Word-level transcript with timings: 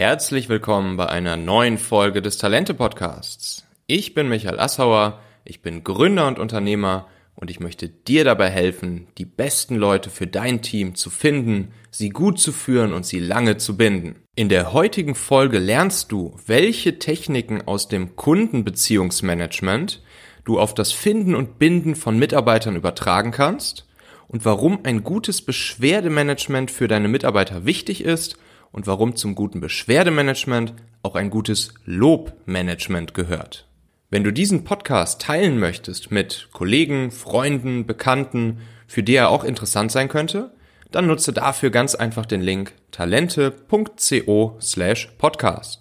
Herzlich 0.00 0.48
willkommen 0.48 0.96
bei 0.96 1.10
einer 1.10 1.36
neuen 1.36 1.76
Folge 1.76 2.22
des 2.22 2.38
Talente 2.38 2.72
Podcasts. 2.72 3.66
Ich 3.86 4.14
bin 4.14 4.30
Michael 4.30 4.58
Assauer, 4.58 5.20
ich 5.44 5.60
bin 5.60 5.84
Gründer 5.84 6.26
und 6.26 6.38
Unternehmer 6.38 7.06
und 7.34 7.50
ich 7.50 7.60
möchte 7.60 7.90
dir 7.90 8.24
dabei 8.24 8.48
helfen, 8.48 9.08
die 9.18 9.26
besten 9.26 9.76
Leute 9.76 10.08
für 10.08 10.26
dein 10.26 10.62
Team 10.62 10.94
zu 10.94 11.10
finden, 11.10 11.74
sie 11.90 12.08
gut 12.08 12.40
zu 12.40 12.50
führen 12.50 12.94
und 12.94 13.04
sie 13.04 13.18
lange 13.18 13.58
zu 13.58 13.76
binden. 13.76 14.22
In 14.36 14.48
der 14.48 14.72
heutigen 14.72 15.14
Folge 15.14 15.58
lernst 15.58 16.10
du, 16.12 16.34
welche 16.46 16.98
Techniken 16.98 17.60
aus 17.68 17.88
dem 17.88 18.16
Kundenbeziehungsmanagement 18.16 20.02
du 20.46 20.58
auf 20.58 20.72
das 20.72 20.92
Finden 20.92 21.34
und 21.34 21.58
Binden 21.58 21.94
von 21.94 22.18
Mitarbeitern 22.18 22.74
übertragen 22.74 23.32
kannst 23.32 23.86
und 24.28 24.46
warum 24.46 24.78
ein 24.84 25.04
gutes 25.04 25.42
Beschwerdemanagement 25.42 26.70
für 26.70 26.88
deine 26.88 27.08
Mitarbeiter 27.08 27.66
wichtig 27.66 28.02
ist 28.02 28.38
und 28.72 28.86
warum 28.86 29.16
zum 29.16 29.34
guten 29.34 29.60
Beschwerdemanagement 29.60 30.74
auch 31.02 31.14
ein 31.14 31.30
gutes 31.30 31.74
Lobmanagement 31.84 33.14
gehört. 33.14 33.66
Wenn 34.10 34.24
du 34.24 34.32
diesen 34.32 34.64
Podcast 34.64 35.22
teilen 35.22 35.58
möchtest 35.58 36.10
mit 36.10 36.48
Kollegen, 36.52 37.10
Freunden, 37.10 37.86
Bekannten, 37.86 38.58
für 38.86 39.02
die 39.02 39.14
er 39.14 39.30
auch 39.30 39.44
interessant 39.44 39.92
sein 39.92 40.08
könnte, 40.08 40.52
dann 40.90 41.06
nutze 41.06 41.32
dafür 41.32 41.70
ganz 41.70 41.94
einfach 41.94 42.26
den 42.26 42.40
Link 42.40 42.72
talente.co 42.90 44.56
slash 44.60 45.12
podcast. 45.18 45.80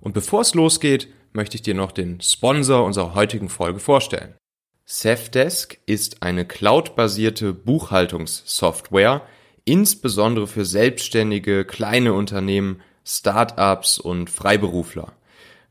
Und 0.00 0.12
bevor 0.12 0.42
es 0.42 0.54
losgeht, 0.54 1.08
möchte 1.32 1.56
ich 1.56 1.62
dir 1.62 1.74
noch 1.74 1.92
den 1.92 2.20
Sponsor 2.20 2.84
unserer 2.84 3.14
heutigen 3.14 3.48
Folge 3.48 3.78
vorstellen. 3.78 4.34
Safdesk 4.84 5.78
ist 5.86 6.22
eine 6.22 6.44
cloudbasierte 6.44 7.52
Buchhaltungssoftware, 7.52 9.22
insbesondere 9.66 10.46
für 10.46 10.64
selbstständige 10.64 11.66
kleine 11.66 12.14
Unternehmen, 12.14 12.80
Startups 13.04 13.98
und 13.98 14.30
Freiberufler. 14.30 15.12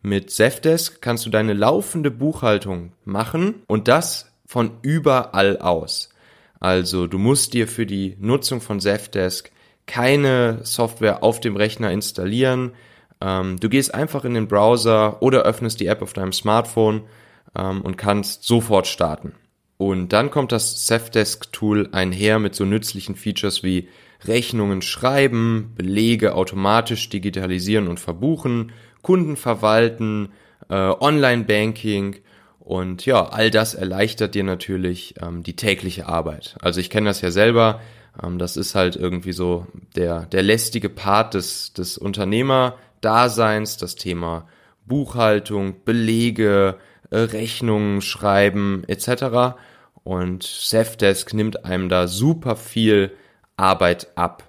Mit 0.04 0.30
Zefdesk 0.30 1.02
kannst 1.02 1.26
du 1.26 1.32
deine 1.32 1.54
laufende 1.54 2.12
Buchhaltung 2.12 2.92
machen 3.06 3.64
und 3.66 3.88
das 3.88 4.32
von 4.46 4.72
überall 4.84 5.58
aus. 5.58 6.10
Also 6.60 7.08
du 7.08 7.18
musst 7.18 7.54
dir 7.54 7.68
für 7.68 7.86
die 7.86 8.16
Nutzung 8.20 8.62
von 8.62 8.80
Zefdesk 8.80 9.52
keine 9.88 10.60
Software 10.64 11.24
auf 11.24 11.40
dem 11.40 11.56
Rechner 11.56 11.92
installieren. 11.92 12.74
Ähm, 13.22 13.58
du 13.60 13.70
gehst 13.70 13.94
einfach 13.94 14.26
in 14.26 14.34
den 14.34 14.48
Browser 14.48 15.22
oder 15.22 15.44
öffnest 15.44 15.80
die 15.80 15.88
App 15.88 16.02
auf 16.02 16.14
deinem 16.14 16.34
Smartphone 16.34 17.04
ähm, 17.58 17.82
und 17.82 17.98
kannst 17.98 18.44
sofort 18.44 18.88
starten. 18.88 19.34
Und 19.78 20.14
dann 20.14 20.32
kommt 20.32 20.52
das 20.52 20.88
Safdesk-Tool 20.88 21.90
einher 21.92 22.40
mit 22.40 22.56
so 22.56 22.64
nützlichen 22.64 23.16
Features 23.16 23.62
wie 23.64 23.90
Rechnungen 24.24 24.82
schreiben, 24.82 25.74
Belege 25.76 26.36
automatisch 26.36 27.10
digitalisieren 27.10 27.88
und 27.88 28.00
verbuchen, 28.00 28.72
Kunden 29.02 29.36
verwalten, 29.36 30.30
äh, 30.70 30.76
Online-Banking 30.76 32.18
und 32.60 33.06
ja, 33.06 33.28
all 33.28 33.52
das 33.52 33.76
erleichtert 33.76 34.34
dir 34.34 34.44
natürlich 34.44 35.14
ähm, 35.22 35.44
die 35.44 35.56
tägliche 35.56 36.08
Arbeit. 36.08 36.56
Also 36.62 36.80
ich 36.80 36.90
kenne 36.90 37.08
das 37.08 37.22
ja 37.22 37.30
selber, 37.30 37.80
ähm, 38.22 38.40
das 38.40 38.58
ist 38.58 38.74
halt 38.74 38.96
irgendwie 38.96 39.34
so 39.34 39.68
der, 39.96 40.26
der 40.26 40.42
lästige 40.42 40.90
Part 40.90 41.36
des, 41.36 41.74
des 41.74 42.00
Unternehmerdaseins, 42.00 43.78
das 43.78 43.96
Thema 43.96 44.48
Buchhaltung, 44.88 45.76
Belege, 45.86 46.80
Rechnungen 47.12 48.02
schreiben 48.02 48.84
etc. 48.88 49.58
Und 50.04 50.44
Safdesk 50.44 51.34
nimmt 51.34 51.66
einem 51.66 51.90
da 51.90 52.08
super 52.08 52.56
viel 52.56 53.12
Arbeit 53.58 54.08
ab. 54.16 54.44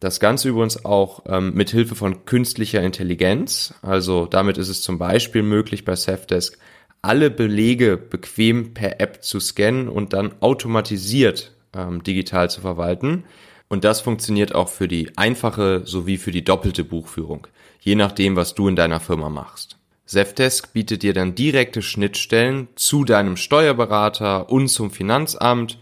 Das 0.00 0.20
Ganze 0.20 0.50
übrigens 0.50 0.84
auch 0.84 1.22
ähm, 1.26 1.54
mit 1.54 1.70
Hilfe 1.70 1.94
von 1.94 2.24
künstlicher 2.26 2.82
Intelligenz. 2.82 3.74
Also 3.80 4.26
damit 4.26 4.58
ist 4.58 4.68
es 4.68 4.82
zum 4.82 4.98
Beispiel 4.98 5.42
möglich 5.42 5.84
bei 5.84 5.96
Safdesk 5.96 6.58
alle 7.00 7.30
Belege 7.30 7.96
bequem 7.96 8.74
per 8.74 9.00
App 9.00 9.22
zu 9.22 9.40
scannen 9.40 9.88
und 9.88 10.12
dann 10.12 10.34
automatisiert 10.40 11.52
ähm, 11.74 12.02
digital 12.02 12.50
zu 12.50 12.60
verwalten. 12.62 13.24
Und 13.68 13.84
das 13.84 14.00
funktioniert 14.00 14.54
auch 14.54 14.68
für 14.68 14.88
die 14.88 15.16
einfache 15.16 15.82
sowie 15.84 16.16
für 16.16 16.30
die 16.30 16.44
doppelte 16.44 16.84
Buchführung, 16.84 17.46
je 17.80 17.94
nachdem, 17.94 18.36
was 18.36 18.54
du 18.54 18.68
in 18.68 18.76
deiner 18.76 19.00
Firma 19.00 19.28
machst. 19.28 19.78
Zefdesk 20.06 20.72
bietet 20.72 21.02
dir 21.02 21.12
dann 21.14 21.34
direkte 21.34 21.82
Schnittstellen 21.82 22.68
zu 22.74 23.04
deinem 23.04 23.36
Steuerberater 23.36 24.50
und 24.50 24.68
zum 24.68 24.90
Finanzamt 24.90 25.78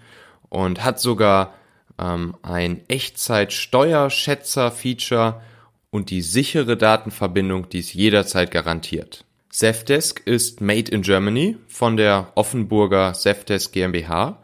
und 0.48 0.84
hat 0.84 1.00
sogar 1.00 1.54
ähm, 1.98 2.36
ein 2.42 2.82
Echtzeit-Steuerschätzer-Feature 2.88 5.40
und 5.90 6.10
die 6.10 6.22
sichere 6.22 6.76
Datenverbindung, 6.76 7.68
die 7.68 7.80
es 7.80 7.92
jederzeit 7.92 8.50
garantiert. 8.50 9.24
Zefdesk 9.50 10.22
ist 10.24 10.60
made 10.60 10.90
in 10.90 11.02
Germany 11.02 11.58
von 11.68 11.96
der 11.96 12.32
Offenburger 12.34 13.12
Zefdesk 13.12 13.72
GmbH 13.72 14.41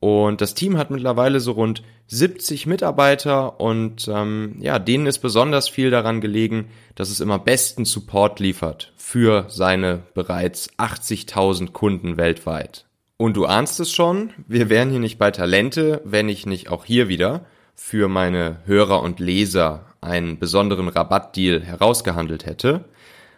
und 0.00 0.40
das 0.40 0.54
Team 0.54 0.78
hat 0.78 0.90
mittlerweile 0.90 1.40
so 1.40 1.52
rund 1.52 1.82
70 2.06 2.66
Mitarbeiter 2.66 3.60
und 3.60 4.08
ähm, 4.08 4.56
ja, 4.58 4.78
denen 4.78 5.06
ist 5.06 5.18
besonders 5.18 5.68
viel 5.68 5.90
daran 5.90 6.22
gelegen, 6.22 6.70
dass 6.94 7.10
es 7.10 7.20
immer 7.20 7.38
besten 7.38 7.84
Support 7.84 8.40
liefert 8.40 8.94
für 8.96 9.44
seine 9.48 10.02
bereits 10.14 10.70
80.000 10.78 11.72
Kunden 11.72 12.16
weltweit. 12.16 12.86
Und 13.18 13.36
du 13.36 13.44
ahnst 13.44 13.78
es 13.78 13.92
schon, 13.92 14.30
wir 14.48 14.70
wären 14.70 14.88
hier 14.88 15.00
nicht 15.00 15.18
bei 15.18 15.30
Talente, 15.30 16.00
wenn 16.06 16.30
ich 16.30 16.46
nicht 16.46 16.70
auch 16.70 16.86
hier 16.86 17.08
wieder 17.08 17.44
für 17.74 18.08
meine 18.08 18.60
Hörer 18.64 19.02
und 19.02 19.20
Leser 19.20 19.84
einen 20.00 20.38
besonderen 20.38 20.88
Rabattdeal 20.88 21.60
herausgehandelt 21.60 22.46
hätte. 22.46 22.86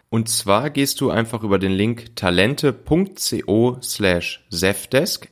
Und 0.09 0.29
zwar 0.29 0.69
gehst 0.69 1.01
du 1.01 1.09
einfach 1.09 1.43
über 1.43 1.59
den 1.59 1.73
Link 1.73 2.15
talente.co 2.15 3.77
slash 3.81 4.45
Zefdesk, 4.49 5.27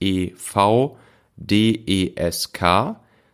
S-E-V-D-E-S-K, 0.00 1.00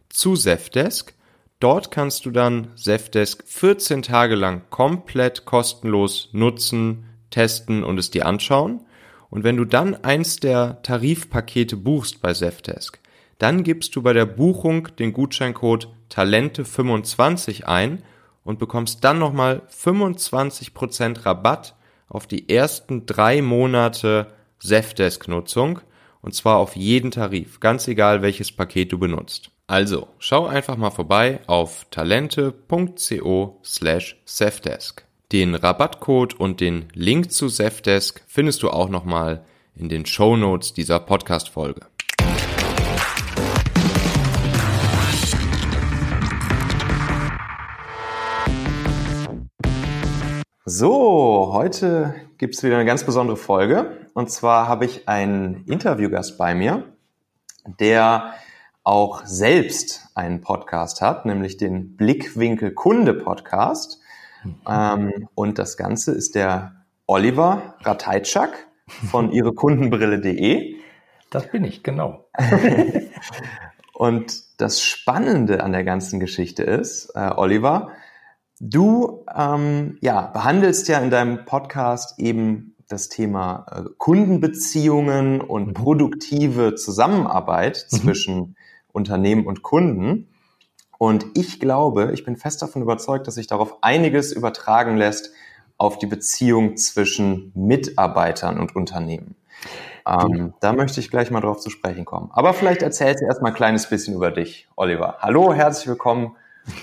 zu 0.09 0.35
Zefdesk. 0.35 1.15
Dort 1.61 1.91
kannst 1.91 2.27
du 2.27 2.31
dann 2.31 2.69
Zefdesk 2.77 3.45
14 3.47 4.03
Tage 4.03 4.35
lang 4.35 4.63
komplett 4.71 5.45
kostenlos 5.45 6.29
nutzen, 6.33 7.05
testen 7.31 7.85
und 7.85 7.99
es 7.99 8.11
dir 8.11 8.27
anschauen. 8.27 8.85
Und 9.31 9.45
wenn 9.45 9.57
du 9.57 9.65
dann 9.65 9.95
eins 9.95 10.37
der 10.37 10.83
Tarifpakete 10.83 11.77
buchst 11.77 12.21
bei 12.21 12.35
Zefdesk, 12.35 12.99
dann 13.39 13.63
gibst 13.63 13.97
du 13.97 14.03
bei 14.03 14.13
der 14.13 14.27
Buchung 14.27 14.89
den 14.99 15.13
Gutscheincode 15.13 15.89
Talente25 16.11 17.65
ein 17.65 18.03
und 18.45 18.59
bekommst 18.59 19.05
dann 19.05 19.19
nochmal 19.19 19.63
25% 19.71 21.25
Rabatt 21.25 21.75
auf 22.09 22.27
die 22.27 22.49
ersten 22.49 23.07
drei 23.07 23.41
Monate 23.41 24.27
Zefdesk-Nutzung 24.59 25.81
und 26.23 26.35
zwar 26.35 26.59
auf 26.59 26.77
jeden 26.77 27.11
Tarif, 27.11 27.61
ganz 27.61 27.89
egal 27.89 28.23
welches 28.23 28.53
Paket 28.53 28.93
du 28.93 28.99
benutzt. 28.99 29.51
Also, 29.67 30.09
schau 30.19 30.47
einfach 30.47 30.77
mal 30.77 30.91
vorbei 30.91 31.41
auf 31.47 31.87
talente.co 31.91 33.61
slash 33.65 34.17
Zefdesk. 34.25 35.05
Den 35.33 35.55
Rabattcode 35.55 36.35
und 36.35 36.61
den 36.61 36.87
Link 36.95 37.33
zu 37.33 37.49
Zefdesk 37.49 38.23
findest 38.27 38.63
du 38.63 38.71
auch 38.71 38.89
nochmal 38.89 39.45
in 39.75 39.89
den 39.89 40.07
Show 40.07 40.37
Notes 40.37 40.75
dieser 40.75 41.01
Podcast-Folge. 41.01 41.87
So, 50.65 51.51
heute 51.53 52.15
gibt 52.39 52.55
es 52.55 52.63
wieder 52.63 52.77
eine 52.77 52.85
ganz 52.85 53.05
besondere 53.05 53.37
Folge. 53.37 54.02
Und 54.15 54.31
zwar 54.31 54.69
habe 54.69 54.85
ich 54.85 55.09
einen 55.09 55.65
Interviewgast 55.67 56.37
bei 56.39 56.55
mir, 56.55 56.85
der 57.81 58.35
auch 58.85 59.25
selbst 59.25 60.09
einen 60.15 60.41
Podcast 60.41 61.01
hat, 61.01 61.25
nämlich 61.25 61.57
den 61.57 61.97
Blickwinkel 61.97 62.73
Kunde 62.73 63.15
Podcast. 63.15 64.01
Ähm, 64.69 65.29
und 65.35 65.59
das 65.59 65.77
Ganze 65.77 66.13
ist 66.13 66.35
der 66.35 66.85
Oliver 67.07 67.77
Rateitschak 67.81 68.67
von 69.11 69.31
ihrekundenbrille.de. 69.33 70.77
Das 71.31 71.51
bin 71.51 71.65
ich, 71.65 71.83
genau. 71.83 72.29
und 73.95 74.61
das 74.61 74.83
Spannende 74.83 75.63
an 75.63 75.73
der 75.73 75.85
ganzen 75.85 76.21
Geschichte 76.21 76.63
ist, 76.65 77.11
äh, 77.15 77.31
Oliver, 77.37 77.91
du 78.61 79.25
ähm, 79.35 79.99
ja, 80.01 80.27
behandelst 80.27 80.89
ja 80.89 80.99
in 80.99 81.11
deinem 81.11 81.45
Podcast 81.45 82.19
eben 82.19 82.72
das 82.93 83.09
Thema 83.09 83.67
äh, 83.71 83.83
Kundenbeziehungen 83.99 85.41
und 85.41 85.69
mhm. 85.69 85.75
produktive 85.75 86.75
Zusammenarbeit 86.75 87.87
mhm. 87.91 87.97
zwischen 87.97 88.57
Unternehmen 88.93 89.47
und 89.47 89.63
Kunden. 89.63 90.29
Und 90.99 91.27
ich 91.35 91.59
glaube, 91.59 92.13
ich 92.13 92.25
bin 92.25 92.37
fest 92.37 92.63
davon 92.63 92.83
überzeugt, 92.83 93.27
dass 93.27 93.35
sich 93.35 93.47
darauf 93.47 93.83
einiges 93.83 94.33
übertragen 94.33 94.97
lässt 94.97 95.33
auf 95.79 95.99
die 95.99 96.07
Beziehung 96.07 96.77
zwischen 96.77 97.51
Mitarbeitern 97.55 98.61
und 98.61 98.77
Unternehmen. 98.77 99.35
Ähm, 100.07 100.53
da 100.61 100.73
möchte 100.73 101.01
ich 101.01 101.11
gleich 101.11 101.31
mal 101.31 101.41
drauf 101.41 101.59
zu 101.59 101.71
sprechen 101.71 102.05
kommen. 102.05 102.31
Aber 102.33 102.55
vielleicht 102.55 102.83
erzählst 102.83 103.21
du 103.21 103.27
erstmal 103.27 103.53
ein 103.53 103.57
kleines 103.57 103.89
bisschen 103.89 104.15
über 104.15 104.31
dich, 104.31 104.69
Oliver. 104.77 105.17
Hallo, 105.21 105.53
herzlich 105.53 105.89
willkommen 105.89 106.37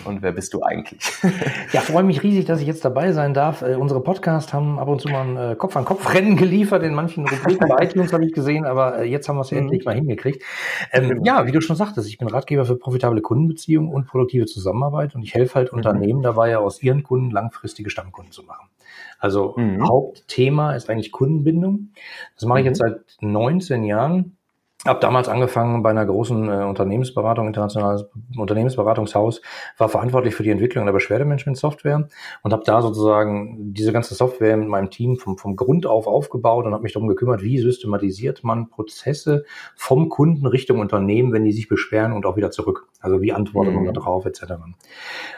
und 0.06 0.22
wer 0.22 0.32
bist 0.32 0.54
du 0.54 0.62
eigentlich? 0.62 1.00
ja, 1.72 1.82
freue 1.82 2.04
mich 2.04 2.22
riesig, 2.22 2.46
dass 2.46 2.60
ich 2.60 2.68
jetzt 2.68 2.84
dabei 2.84 3.14
sein 3.14 3.34
darf. 3.34 3.62
Äh, 3.62 3.76
unsere 3.76 4.02
Podcasts 4.02 4.54
haben 4.54 4.78
ab 4.78 4.88
und 4.88 5.02
zu 5.02 5.08
mal 5.10 5.22
ein 5.22 5.52
äh, 5.52 5.56
Kopf-an-Kopf-Rennen 5.56 6.36
geliefert. 6.36 6.84
In 6.84 6.94
manchen 6.94 7.28
Rubriken 7.28 7.68
bei 7.70 7.78
iTunes 7.84 8.12
habe 8.12 8.26
ich 8.26 8.34
gesehen, 8.34 8.66
aber 8.66 9.00
äh, 9.00 9.04
jetzt 9.06 9.30
haben 9.30 9.38
wir 9.38 9.42
es 9.42 9.52
mhm. 9.52 9.60
endlich 9.60 9.86
mal 9.86 9.96
hingekriegt. 9.96 10.44
Ähm, 10.92 11.24
ja, 11.24 11.46
wie 11.46 11.52
du 11.52 11.62
schon 11.62 11.76
sagtest, 11.76 12.08
ich 12.10 12.18
bin 12.18 12.28
Ratgeber 12.28 12.66
für 12.66 12.76
profitable 12.76 13.22
Kundenbeziehungen 13.22 13.92
und 13.92 14.08
produktive 14.08 14.46
Zusammenarbeit 14.46 15.16
und 15.16 15.24
ich 15.24 15.34
helfe 15.34 15.56
halt 15.56 15.72
mhm. 15.72 15.78
Unternehmen 15.78 16.22
dabei, 16.22 16.58
aus 16.58 16.84
ihren 16.84 17.04
Kunden 17.04 17.32
langfristige 17.32 17.90
Stammkunden 17.90 18.32
zu 18.32 18.44
machen. 18.44 18.70
Also 19.18 19.56
mhm. 19.58 19.88
Hauptthema 19.88 20.74
ist 20.74 20.90
eigentlich 20.90 21.12
Kundenbindung. 21.12 21.90
Das 22.36 22.46
mache 22.46 22.60
ich 22.60 22.66
jetzt 22.66 22.82
mhm. 22.82 22.88
seit 22.88 23.02
19 23.22 23.84
Jahren 23.84 24.38
habe 24.86 25.02
damals 25.02 25.28
angefangen 25.28 25.84
bei 25.84 25.90
einer 25.90 26.06
großen 26.06 26.48
äh, 26.48 26.64
Unternehmensberatung, 26.64 27.48
internationales 27.48 28.06
Unternehmensberatungshaus, 28.38 29.42
war 29.78 29.90
verantwortlich 29.90 30.36
für 30.36 30.44
die 30.44 30.52
Entwicklung 30.52 30.86
der 30.86 30.94
Beschwerdemanagement-Software 30.94 32.08
und 32.44 32.54
habe 32.54 32.64
da 32.66 32.82
sozusagen 32.82 33.74
diese 33.74 33.92
ganze 33.92 34.16
Software 34.16 34.56
mit 34.56 34.70
meinem 34.70 34.90
Team 34.90 35.18
vom, 35.18 35.38
vom 35.38 35.58
Grund 35.58 35.86
auf 35.86 36.08
aufgebaut 36.08 36.66
und 36.66 36.74
habe 36.74 36.84
mich 36.84 36.94
darum 36.94 37.10
gekümmert, 37.10 37.42
wie 37.42 37.60
systematisiert 37.60 38.46
man 38.46 38.70
Prozesse 38.70 39.44
vom 39.76 40.08
Kunden 40.08 40.46
Richtung 40.46 40.80
Unternehmen, 40.80 41.34
wenn 41.34 41.44
die 41.44 41.52
sich 41.52 41.68
beschweren 41.68 42.14
und 42.14 42.26
auch 42.26 42.38
wieder 42.38 42.52
zurück. 42.52 42.88
Also 43.02 43.22
wie 43.22 43.34
antwortet 43.34 43.76
mhm. 43.76 43.84
man 43.84 43.94
darauf 43.94 44.26
etc. 44.26 44.44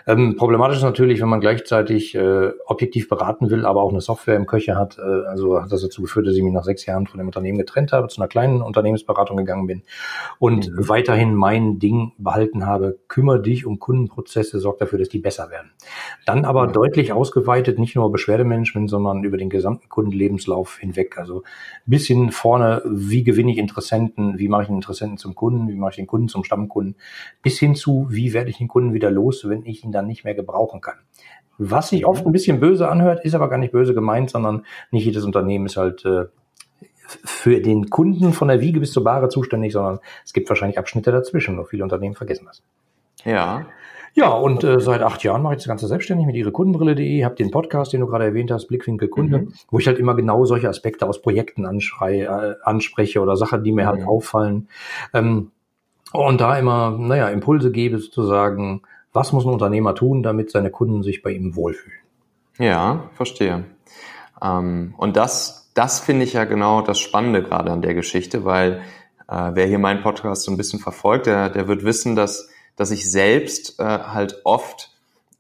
Ähm, 0.06 0.36
problematisch 0.36 0.78
ist 0.78 0.84
natürlich, 0.84 1.20
wenn 1.20 1.30
man 1.30 1.42
gleichzeitig 1.42 2.14
äh, 2.14 2.52
objektiv 2.68 3.10
beraten 3.10 3.50
will, 3.50 3.66
aber 3.66 3.82
auch 3.82 3.92
eine 3.92 4.02
Software 4.02 4.36
im 4.36 4.46
Köcher 4.46 4.76
hat. 4.76 5.00
Äh, 5.00 5.28
also 5.28 5.62
hat 5.62 5.72
das 5.72 5.82
dazu 5.82 6.04
geführt, 6.04 6.28
dass 6.28 6.36
ich 6.36 6.44
mich 6.44 6.54
nach 6.54 6.64
sechs 6.64 6.86
Jahren 6.86 7.08
von 7.08 7.18
dem 7.18 7.28
Unternehmen 7.28 7.58
getrennt 7.58 7.92
habe, 7.92 8.08
zu 8.08 8.22
einer 8.22 8.28
kleinen 8.28 8.62
Unternehmensberatung 8.62 9.31
Beratung 9.31 9.38
gegangen 9.38 9.68
bin 9.68 9.83
und 10.39 10.69
mhm. 10.69 10.89
weiterhin 10.89 11.36
mein 11.36 11.80
Ding 11.80 12.13
behalten 12.18 12.66
habe, 12.66 13.00
kümmere 13.07 13.42
dich 13.42 13.66
um 13.66 13.80
Kundenprozesse, 13.80 14.60
sorg 14.60 14.80
dafür, 14.80 15.00
dass 15.00 15.10
die 15.10 15.19
besser 15.19 15.50
werden. 15.50 15.72
Dann 16.25 16.45
aber 16.45 16.68
mhm. 16.68 16.74
deutlich 16.74 17.13
ausgeweitet, 17.13 17.80
nicht 17.80 17.95
nur 17.95 18.12
Beschwerdemanagement, 18.12 18.89
sondern 18.89 19.24
über 19.24 19.38
den 19.38 19.50
gesamten 19.50 19.89
Kundenlebenslauf 19.89 20.78
hinweg. 20.78 21.18
Also 21.18 21.44
bis 21.86 22.07
hin 22.07 22.31
vorne, 22.31 22.81
wie 22.86 23.24
gewinne 23.24 23.51
ich 23.51 23.57
Interessenten, 23.57 24.38
wie 24.38 24.48
mache 24.48 24.63
ich 24.63 24.68
den 24.68 24.78
Interessenten 24.78 25.18
zum 25.18 25.36
Kunden, 25.36 25.68
wie 25.68 25.75
mache 25.75 25.92
ich 25.92 25.95
den 25.98 26.07
Kunden 26.07 26.28
zum 26.28 26.44
Stammkunden, 26.44 26.95
bis 27.42 27.60
hin 27.60 27.75
zu, 27.75 28.07
wie 28.10 28.33
werde 28.33 28.50
ich 28.50 28.57
den 28.57 28.68
Kunden 28.68 28.94
wieder 28.94 29.12
los, 29.12 29.48
wenn 29.48 29.66
ich 29.66 29.83
ihn 29.83 29.92
dann 29.92 30.07
nicht 30.07 30.24
mehr 30.24 30.36
gebrauchen 30.36 30.81
kann. 30.81 30.95
Was 31.57 31.89
sich 31.89 32.07
oft 32.07 32.25
ein 32.25 32.31
bisschen 32.31 32.60
böse 32.60 32.89
anhört, 32.89 33.24
ist 33.24 33.36
aber 33.36 33.48
gar 33.48 33.57
nicht 33.57 33.72
böse 33.72 33.94
gemeint, 33.94 34.31
sondern 34.31 34.66
nicht 34.89 35.06
jedes 35.06 35.24
Unternehmen 35.24 35.68
ist 35.68 35.78
halt 35.78 36.04
äh, 36.06 36.25
für 37.24 37.62
den 37.62 37.90
Kunden 37.90 38.34
von 38.34 38.48
der 38.48 38.62
Wiege 38.62 38.80
bis 38.80 38.92
zur 38.92 39.04
Bahre 39.04 39.30
zuständig, 39.30 39.74
sondern 39.74 40.00
es 40.25 40.34
gibt 40.34 40.50
wahrscheinlich 40.50 40.80
Abschnitte 40.80 41.12
dazwischen. 41.12 41.56
Nur 41.56 41.66
viele 41.66 41.84
Unternehmen 41.84 42.16
vergessen 42.16 42.46
das. 42.46 42.62
Ja. 43.25 43.66
Ja, 44.13 44.30
und 44.30 44.63
äh, 44.66 44.81
seit 44.81 45.02
acht 45.04 45.24
Jahren 45.24 45.42
mache 45.42 45.54
ich 45.54 45.60
das 45.60 45.68
Ganze 45.68 45.88
selbstständig 45.88 46.25
mit 46.25 46.36
ihrekundenbrille.de, 46.36 47.24
habe 47.24 47.36
den 47.36 47.50
Podcast, 47.50 47.94
den 47.94 48.02
du 48.02 48.08
gerade 48.08 48.25
erwähnt 48.25 48.52
hast, 48.52 48.68
Blickwinkel 48.68 49.08
Kunde, 49.08 49.40
mhm. 49.40 49.54
wo 49.69 49.80
ich 49.80 49.88
halt 49.88 50.00
immer 50.00 50.16
genau 50.16 50.44
solche 50.44 50.68
Aspekte 50.68 51.08
aus 51.08 51.22
Projekten 51.22 51.66
anschrei, 51.66 52.24
äh, 52.24 52.56
anspreche 52.63 53.22
oder 53.22 53.38
Sachen, 53.38 53.64
die 53.64 53.72
mir 53.72 53.88
halt 53.88 54.02
mhm. 54.02 54.10
auffallen. 54.10 54.68
Ähm, 55.14 55.52
und 56.12 56.42
da 56.42 56.57
immer, 56.57 56.92
naja, 56.92 57.30
Impulse 57.30 57.72
gebe 57.72 58.00
sozusagen, 58.00 58.81
was 59.14 59.31
muss 59.31 59.46
ein 59.46 59.54
Unternehmer 59.54 59.96
tun, 59.96 60.24
damit 60.24 60.52
seine 60.52 60.72
Kunden 60.72 61.04
sich 61.04 61.22
bei 61.22 61.31
ihm 61.31 61.56
wohlfühlen. 61.56 62.00
Ja, 62.57 63.10
verstehe. 63.14 63.64
Ähm, 64.42 64.94
und 64.98 65.16
das 65.16 65.61
das 65.73 66.00
finde 66.00 66.25
ich 66.25 66.33
ja 66.33 66.45
genau 66.45 66.81
das 66.81 67.00
Spannende 67.00 67.44
gerade 67.44 67.71
an 67.71 67.81
der 67.81 67.94
Geschichte, 67.94 68.45
weil 68.45 68.81
äh, 69.27 69.51
wer 69.53 69.68
hier 69.68 69.79
meinen 69.79 70.01
Podcast 70.01 70.44
so 70.44 70.51
ein 70.51 70.57
bisschen 70.57 70.79
verfolgt, 70.79 71.25
der, 71.25 71.50
der 71.50 71.68
wird 71.68 71.83
wissen, 71.83 72.15
dass, 72.15 72.50
dass 72.75 72.91
ich 72.91 73.09
selbst 73.09 73.79
äh, 73.79 73.83
halt 73.83 74.41
oft 74.44 74.91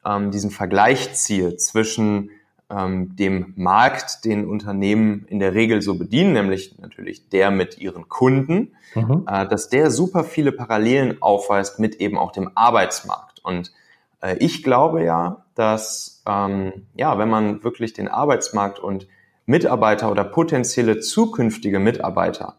ähm, 0.05 0.31
diesen 0.31 0.51
Vergleich 0.51 1.13
ziehe 1.13 1.57
zwischen 1.57 2.31
ähm, 2.69 3.15
dem 3.15 3.53
Markt, 3.57 4.23
den 4.25 4.47
Unternehmen 4.47 5.25
in 5.27 5.39
der 5.39 5.53
Regel 5.53 5.81
so 5.81 5.95
bedienen, 5.95 6.33
nämlich 6.33 6.77
natürlich 6.79 7.29
der 7.29 7.51
mit 7.51 7.77
ihren 7.79 8.07
Kunden, 8.07 8.73
mhm. 8.95 9.25
äh, 9.27 9.47
dass 9.47 9.69
der 9.69 9.91
super 9.91 10.23
viele 10.23 10.51
Parallelen 10.51 11.21
aufweist 11.21 11.79
mit 11.79 11.95
eben 11.95 12.17
auch 12.17 12.31
dem 12.31 12.51
Arbeitsmarkt. 12.55 13.43
Und 13.43 13.73
äh, 14.21 14.37
ich 14.39 14.63
glaube 14.63 15.03
ja, 15.03 15.45
dass 15.55 16.23
ähm, 16.25 16.87
ja, 16.95 17.17
wenn 17.17 17.29
man 17.29 17.63
wirklich 17.63 17.93
den 17.93 18.07
Arbeitsmarkt 18.07 18.79
und 18.79 19.07
Mitarbeiter 19.51 20.09
oder 20.09 20.23
potenzielle 20.23 20.99
zukünftige 20.99 21.79
Mitarbeiter 21.79 22.55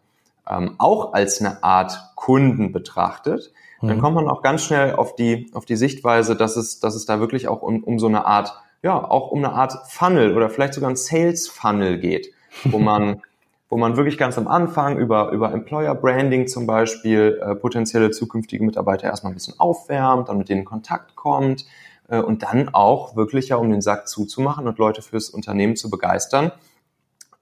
ähm, 0.48 0.74
auch 0.78 1.12
als 1.14 1.40
eine 1.40 1.62
Art 1.62 2.12
Kunden 2.14 2.72
betrachtet, 2.72 3.52
mhm. 3.80 3.88
dann 3.88 4.00
kommt 4.00 4.14
man 4.14 4.28
auch 4.28 4.42
ganz 4.42 4.62
schnell 4.62 4.94
auf 4.94 5.16
die, 5.16 5.50
auf 5.54 5.64
die 5.64 5.76
Sichtweise, 5.76 6.36
dass 6.36 6.56
es, 6.56 6.80
dass 6.80 6.94
es 6.94 7.06
da 7.06 7.20
wirklich 7.20 7.48
auch 7.48 7.62
um, 7.62 7.82
um 7.82 7.98
so 7.98 8.06
eine 8.06 8.26
Art, 8.26 8.54
ja, 8.82 9.02
auch 9.02 9.30
um 9.30 9.38
eine 9.38 9.52
Art 9.52 9.74
Funnel 9.88 10.36
oder 10.36 10.50
vielleicht 10.50 10.74
sogar 10.74 10.90
ein 10.90 10.96
Sales 10.96 11.48
Funnel 11.48 11.98
geht, 11.98 12.32
wo 12.64 12.78
man, 12.90 13.22
wo 13.68 13.76
man 13.76 13.96
wirklich 13.96 14.18
ganz 14.18 14.36
am 14.36 14.48
Anfang 14.48 14.98
über, 14.98 15.30
über 15.30 15.52
Employer 15.52 15.94
Branding 15.94 16.46
zum 16.46 16.66
Beispiel 16.66 17.40
äh, 17.42 17.54
potenzielle 17.54 18.10
zukünftige 18.10 18.64
Mitarbeiter 18.64 19.06
erstmal 19.06 19.32
ein 19.32 19.36
bisschen 19.36 19.58
aufwärmt, 19.58 20.28
dann 20.28 20.38
mit 20.38 20.48
denen 20.48 20.60
in 20.60 20.66
Kontakt 20.66 21.16
kommt 21.16 21.64
äh, 22.08 22.20
und 22.20 22.42
dann 22.42 22.68
auch 22.74 23.16
wirklich 23.16 23.48
ja, 23.48 23.56
um 23.56 23.70
den 23.70 23.80
Sack 23.80 24.08
zuzumachen 24.08 24.66
und 24.66 24.78
Leute 24.78 25.02
fürs 25.02 25.30
Unternehmen 25.30 25.76
zu 25.76 25.88
begeistern, 25.88 26.52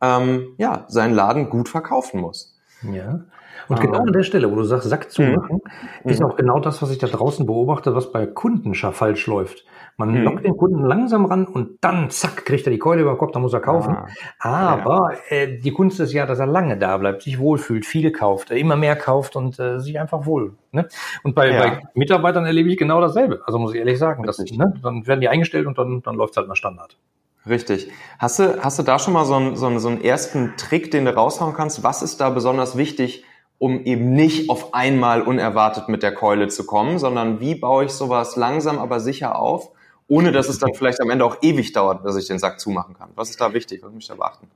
ähm, 0.01 0.55
ja, 0.59 0.85
seinen 0.89 1.15
Laden 1.15 1.51
gut 1.51 1.69
verkaufen 1.69 2.21
muss. 2.21 2.57
Ja. 2.83 3.21
Und 3.69 3.79
ah. 3.79 3.83
genau 3.83 3.99
an 3.99 4.13
der 4.13 4.25
Stelle, 4.25 4.51
wo 4.51 4.57
du 4.57 4.65
sagst, 4.65 4.89
Sack 4.89 5.11
zumachen, 5.13 5.61
mhm. 6.03 6.11
ist 6.11 6.23
auch 6.23 6.37
genau 6.37 6.59
das, 6.59 6.83
was 6.83 6.91
ich 6.91 6.99
da 6.99 7.07
draußen 7.07 7.47
beobachte, 7.47 7.95
was 7.95 8.11
bei 8.11 8.27
Kunden 8.27 8.75
falsch 8.75 9.27
läuft. 9.27 9.65
Man 9.97 10.13
mhm. 10.13 10.23
lockt 10.23 10.45
den 10.45 10.57
Kunden 10.57 10.85
langsam 10.85 11.27
ran 11.27 11.45
und 11.45 11.77
dann, 11.83 12.11
zack, 12.11 12.47
kriegt 12.47 12.67
er 12.67 12.73
die 12.73 12.79
Keule 12.79 13.03
über 13.03 13.13
den 13.13 13.19
Kopf, 13.19 13.33
dann 13.33 13.43
muss 13.43 13.53
er 13.53 13.61
kaufen. 13.61 13.97
Ah. 14.39 14.49
Aber 14.49 15.13
ja. 15.31 15.37
äh, 15.37 15.59
die 15.59 15.73
Kunst 15.73 16.01
ist 16.01 16.13
ja, 16.13 16.25
dass 16.27 16.39
er 16.39 16.47
lange 16.47 16.79
da 16.79 16.97
bleibt, 16.97 17.23
sich 17.23 17.39
wohlfühlt, 17.39 17.85
viel 17.85 18.11
kauft, 18.11 18.51
äh, 18.51 18.59
immer 18.59 18.77
mehr 18.77 18.97
kauft 18.97 19.37
und 19.37 19.59
äh, 19.61 19.79
sich 19.79 20.01
einfach 20.01 20.25
wohl. 20.25 20.55
Ne? 20.73 20.89
Und 21.23 21.35
bei, 21.35 21.51
ja. 21.51 21.61
bei 21.61 21.83
Mitarbeitern 21.95 22.47
erlebe 22.47 22.71
ich 22.71 22.79
genau 22.79 23.01
dasselbe. 23.01 23.43
Also 23.45 23.59
muss 23.59 23.75
ich 23.75 23.79
ehrlich 23.79 23.99
sagen, 23.99 24.25
das, 24.25 24.39
ne? 24.39 24.73
dann 24.83 25.07
werden 25.07 25.21
die 25.21 25.29
eingestellt 25.29 25.67
und 25.67 25.77
dann, 25.77 26.03
dann 26.03 26.17
läuft 26.17 26.33
es 26.33 26.39
halt 26.39 26.49
nach 26.49 26.57
Standard. 26.57 26.97
Richtig. 27.47 27.91
Hast 28.19 28.39
du, 28.39 28.63
hast 28.63 28.79
du 28.79 28.83
da 28.83 28.99
schon 28.99 29.15
mal 29.15 29.25
so 29.25 29.35
einen, 29.35 29.57
so, 29.57 29.67
einen, 29.67 29.81
so 29.81 29.89
einen 29.89 30.03
ersten 30.03 30.55
Trick, 30.57 30.91
den 30.91 31.07
du 31.07 31.15
raushauen 31.15 31.55
kannst? 31.55 31.83
Was 31.83 32.03
ist 32.03 32.21
da 32.21 32.31
besonders 32.31 32.77
wichtig, 32.77 33.25
um 33.59 33.85
eben 33.85 34.13
nicht 34.13 34.51
auf 34.51 34.75
einmal 34.75 35.23
unerwartet 35.23 35.89
mit 35.89 36.03
der 36.03 36.15
Keule 36.15 36.49
zu 36.49 36.67
kommen, 36.67 36.99
sondern 36.99 37.41
wie 37.41 37.55
baue 37.55 37.85
ich 37.85 37.93
sowas 37.93 38.37
langsam 38.37 38.79
aber 38.79 39.01
sicher 39.01 39.39
auf, 39.39 39.71
ohne 40.11 40.33
dass 40.33 40.49
es 40.49 40.59
dann 40.59 40.75
vielleicht 40.75 41.01
am 41.01 41.09
Ende 41.09 41.25
auch 41.25 41.39
ewig 41.41 41.73
dauert, 41.73 42.03
bis 42.03 42.17
ich 42.17 42.27
den 42.27 42.41
Sack 42.41 42.59
zumachen 42.59 42.95
kann. 42.95 43.11
Was 43.15 43.31
ist 43.31 43.41
da 43.41 43.55
wichtig? 43.55 43.81
Was 43.85 43.93
muss 43.93 44.03
ich 44.03 44.09
da 44.09 44.17
beachten? 44.17 44.49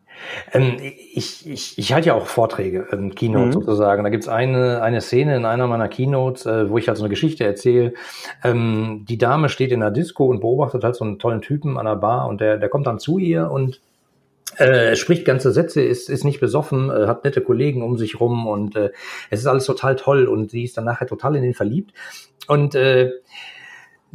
Ähm, 0.53 0.77
ich, 0.81 1.49
ich, 1.49 1.79
ich 1.79 1.93
halte 1.93 2.09
ja 2.09 2.15
auch 2.15 2.27
Vorträge, 2.27 2.89
ähm, 2.91 3.15
Keynotes 3.15 3.55
mhm. 3.55 3.61
sozusagen. 3.61 4.03
Da 4.03 4.11
gibt's 4.11 4.27
eine, 4.27 4.83
eine 4.83 5.01
Szene 5.01 5.37
in 5.37 5.45
einer 5.45 5.69
meiner 5.69 5.87
Keynotes, 5.87 6.45
äh, 6.45 6.69
wo 6.69 6.77
ich 6.77 6.89
halt 6.89 6.99
so 6.99 7.05
eine 7.05 7.11
Geschichte 7.11 7.45
erzähle. 7.45 7.95
Ähm, 8.43 9.05
die 9.09 9.17
Dame 9.17 9.49
steht 9.49 9.71
in 9.71 9.79
der 9.79 9.93
Disco 9.93 10.25
und 10.27 10.41
beobachtet 10.41 10.83
halt 10.83 10.97
so 10.97 11.05
einen 11.05 11.21
tollen 11.21 11.41
Typen 11.41 11.79
an 11.79 11.87
der 11.87 11.97
Bar 11.97 12.27
und 12.27 12.41
der, 12.41 12.59
der 12.59 12.69
kommt 12.69 12.89
dann 12.89 12.99
zu 12.99 13.19
ihr 13.19 13.49
und 13.49 13.81
äh, 14.57 14.97
spricht 14.97 15.25
ganze 15.25 15.53
Sätze, 15.53 15.83
ist, 15.83 16.11
ist 16.11 16.25
nicht 16.25 16.41
besoffen, 16.41 16.91
äh, 16.91 17.07
hat 17.07 17.23
nette 17.23 17.41
Kollegen 17.41 17.83
um 17.83 17.97
sich 17.97 18.19
rum 18.19 18.49
und 18.49 18.75
äh, 18.75 18.91
es 19.31 19.39
ist 19.39 19.47
alles 19.47 19.67
total 19.67 19.95
toll 19.95 20.27
und 20.27 20.51
sie 20.51 20.65
ist 20.65 20.77
dann 20.77 20.85
nachher 20.85 21.07
total 21.07 21.37
in 21.37 21.45
ihn 21.45 21.55
verliebt. 21.55 21.93
Und 22.49 22.75
äh, 22.75 23.13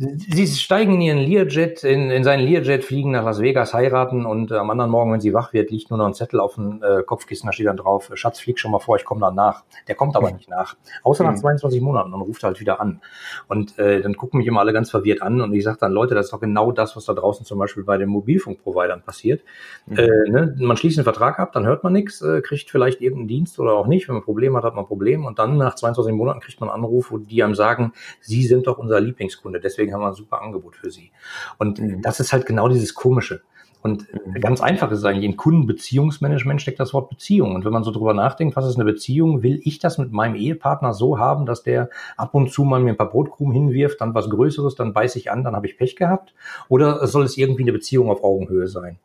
Sie 0.02 0.48
steigen 0.48 0.94
in 0.94 1.02
ihren 1.02 1.18
Learjet, 1.18 1.84
in, 1.84 2.10
in 2.10 2.24
seinen 2.24 2.48
Learjet, 2.48 2.86
fliegen 2.86 3.12
nach 3.12 3.26
Las 3.26 3.42
Vegas, 3.42 3.74
heiraten 3.74 4.26
und 4.26 4.50
äh, 4.50 4.56
am 4.56 4.70
anderen 4.70 4.90
Morgen, 4.90 5.12
wenn 5.12 5.20
sie 5.20 5.34
wach 5.34 5.52
wird, 5.52 5.72
liegt 5.72 5.90
nur 5.90 5.98
noch 5.98 6.06
ein 6.06 6.14
Zettel 6.14 6.40
auf 6.40 6.56
dem 6.56 6.82
äh, 6.82 7.04
Kopfkissen, 7.04 7.48
da 7.48 7.52
steht 7.52 7.68
dann 7.68 7.76
drauf, 7.76 8.10
Schatz, 8.14 8.40
flieg 8.40 8.60
schon 8.60 8.72
mal 8.72 8.80
vor, 8.80 8.96
ich 8.96 9.04
komme 9.04 9.20
dann 9.20 9.36
nach. 9.36 9.66
Der 9.90 9.96
kommt 9.96 10.16
aber 10.16 10.32
nicht 10.32 10.50
nach. 10.50 10.78
Außer 11.04 11.26
nach 11.26 11.36
22 11.36 11.82
mhm. 11.82 11.86
Monaten 11.86 12.14
und 12.14 12.22
ruft 12.22 12.44
halt 12.44 12.62
wieder 12.62 12.80
an. 12.80 13.02
Und 13.50 13.78
äh, 13.78 14.00
dann 14.00 14.16
gucken 14.16 14.38
mich 14.38 14.48
immer 14.48 14.62
alle 14.62 14.72
ganz 14.72 14.90
verwirrt 14.90 15.22
an 15.22 15.42
und 15.42 15.54
ich 15.54 15.66
sage 15.66 15.80
dann, 15.82 15.92
Leute, 15.92 16.16
das 16.16 16.28
ist 16.28 16.32
doch 16.32 16.40
genau 16.40 16.72
das, 16.72 16.96
was 16.96 17.04
da 17.04 17.14
draußen 17.14 17.46
zum 17.46 17.60
Beispiel 17.60 17.84
bei 17.84 17.98
den 17.98 18.08
Mobilfunkprovidern 18.08 19.02
passiert. 19.02 19.42
Mhm. 19.86 19.98
Äh, 19.98 20.30
ne? 20.30 20.56
Man 20.60 20.78
schließt 20.78 20.98
einen 20.98 21.04
Vertrag 21.04 21.40
ab, 21.40 21.52
dann 21.52 21.66
hört 21.66 21.84
man 21.84 21.92
nichts, 21.92 22.22
äh, 22.22 22.40
kriegt 22.40 22.72
vielleicht 22.72 23.02
irgendeinen 23.02 23.28
Dienst 23.28 23.60
oder 23.60 23.74
auch 23.74 23.88
nicht. 23.88 24.08
Wenn 24.08 24.16
man 24.16 24.22
ein 24.22 24.26
Problem 24.26 24.56
hat, 24.56 24.64
hat 24.64 24.76
man 24.76 24.86
ein 24.86 24.88
Problem 24.88 25.26
und 25.26 25.40
dann 25.40 25.58
nach 25.58 25.76
22 25.76 26.14
Monaten 26.14 26.40
kriegt 26.40 26.62
man 26.62 26.70
einen 26.70 26.86
Anruf, 26.86 27.12
wo 27.12 27.18
die 27.18 27.44
einem 27.44 27.54
sagen, 27.54 27.92
Sie 28.22 28.44
sind 28.44 28.66
doch 28.66 28.78
unser 28.78 29.02
Lieblingskunde, 29.02 29.60
deswegen 29.60 29.89
deswegen 29.90 29.94
haben 29.94 30.02
wir 30.02 30.08
ein 30.08 30.16
super 30.16 30.42
Angebot 30.42 30.76
für 30.76 30.92
sie. 30.92 31.12
Und 31.58 31.80
mhm. 31.80 32.02
das 32.02 32.20
ist 32.20 32.34
halt 32.34 32.46
genau 32.46 32.70
dieses 32.70 32.94
Komische. 32.94 33.42
Und 33.82 34.08
mhm. 34.14 34.42
ganz 34.42 34.62
einfach 34.62 34.92
ist 34.92 35.00
es 35.00 35.06
eigentlich, 35.06 35.26
in 35.26 35.38
Kundenbeziehungsmanagement 35.38 36.62
steckt 36.62 36.80
das 36.80 36.94
Wort 36.94 37.10
Beziehung. 37.10 37.56
Und 37.56 37.66
wenn 37.66 37.72
man 37.72 37.84
so 37.84 37.92
drüber 37.92 38.14
nachdenkt, 38.14 38.56
was 38.56 38.66
ist 38.66 38.76
eine 38.76 38.86
Beziehung, 38.86 39.42
will 39.42 39.62
ich 39.64 39.80
das 39.80 39.98
mit 39.98 40.12
meinem 40.12 40.36
Ehepartner 40.36 40.94
so 40.94 41.18
haben, 41.18 41.46
dass 41.46 41.64
der 41.64 41.90
ab 42.18 42.36
und 42.36 42.52
zu 42.52 42.64
mal 42.64 42.82
mir 42.82 42.92
ein 42.92 42.98
paar 42.98 43.10
Brotkrumen 43.10 43.54
hinwirft, 43.54 44.02
dann 44.02 44.14
was 44.14 44.30
Größeres, 44.30 44.76
dann 44.76 44.94
beiß 44.94 45.16
ich 45.16 45.32
an, 45.32 45.44
dann 45.44 45.56
habe 45.56 45.68
ich 45.68 45.78
Pech 45.78 45.96
gehabt? 45.96 46.34
Oder 46.68 47.06
soll 47.08 47.24
es 47.24 47.38
irgendwie 47.38 47.64
eine 47.64 47.74
Beziehung 47.74 48.10
auf 48.10 48.24
Augenhöhe 48.24 48.68
sein? 48.68 49.00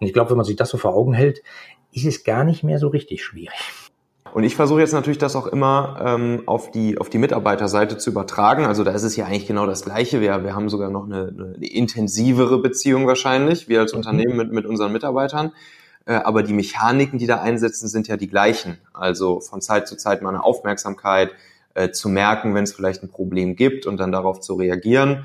Und 0.00 0.06
ich 0.06 0.12
glaube, 0.12 0.30
wenn 0.30 0.36
man 0.36 0.46
sich 0.46 0.56
das 0.56 0.70
so 0.70 0.78
vor 0.78 0.94
Augen 0.94 1.14
hält, 1.14 1.42
ist 1.92 2.04
es 2.04 2.22
gar 2.22 2.44
nicht 2.44 2.62
mehr 2.62 2.78
so 2.78 2.88
richtig 2.88 3.24
schwierig. 3.24 3.87
Und 4.32 4.44
ich 4.44 4.56
versuche 4.56 4.80
jetzt 4.80 4.92
natürlich 4.92 5.18
das 5.18 5.36
auch 5.36 5.46
immer 5.46 6.00
ähm, 6.04 6.42
auf, 6.46 6.70
die, 6.70 6.98
auf 6.98 7.10
die 7.10 7.18
Mitarbeiterseite 7.18 7.98
zu 7.98 8.10
übertragen. 8.10 8.64
Also 8.66 8.84
da 8.84 8.92
ist 8.92 9.02
es 9.02 9.16
ja 9.16 9.26
eigentlich 9.26 9.46
genau 9.46 9.66
das 9.66 9.84
Gleiche. 9.84 10.20
Wir, 10.20 10.44
wir 10.44 10.54
haben 10.54 10.68
sogar 10.68 10.90
noch 10.90 11.06
eine, 11.06 11.28
eine 11.28 11.66
intensivere 11.66 12.60
Beziehung 12.60 13.06
wahrscheinlich, 13.06 13.68
wir 13.68 13.80
als 13.80 13.92
mhm. 13.92 13.98
Unternehmen 13.98 14.36
mit, 14.36 14.52
mit 14.52 14.66
unseren 14.66 14.92
Mitarbeitern. 14.92 15.52
Äh, 16.06 16.14
aber 16.14 16.42
die 16.42 16.54
Mechaniken, 16.54 17.18
die 17.18 17.26
da 17.26 17.40
einsetzen, 17.40 17.88
sind 17.88 18.08
ja 18.08 18.16
die 18.16 18.28
gleichen. 18.28 18.78
Also 18.92 19.40
von 19.40 19.60
Zeit 19.60 19.86
zu 19.88 19.96
Zeit 19.96 20.22
mal 20.22 20.30
eine 20.30 20.42
Aufmerksamkeit 20.42 21.32
äh, 21.74 21.90
zu 21.90 22.08
merken, 22.08 22.54
wenn 22.54 22.64
es 22.64 22.72
vielleicht 22.72 23.02
ein 23.02 23.08
Problem 23.08 23.56
gibt 23.56 23.86
und 23.86 23.98
dann 23.98 24.10
darauf 24.10 24.40
zu 24.40 24.54
reagieren. 24.54 25.24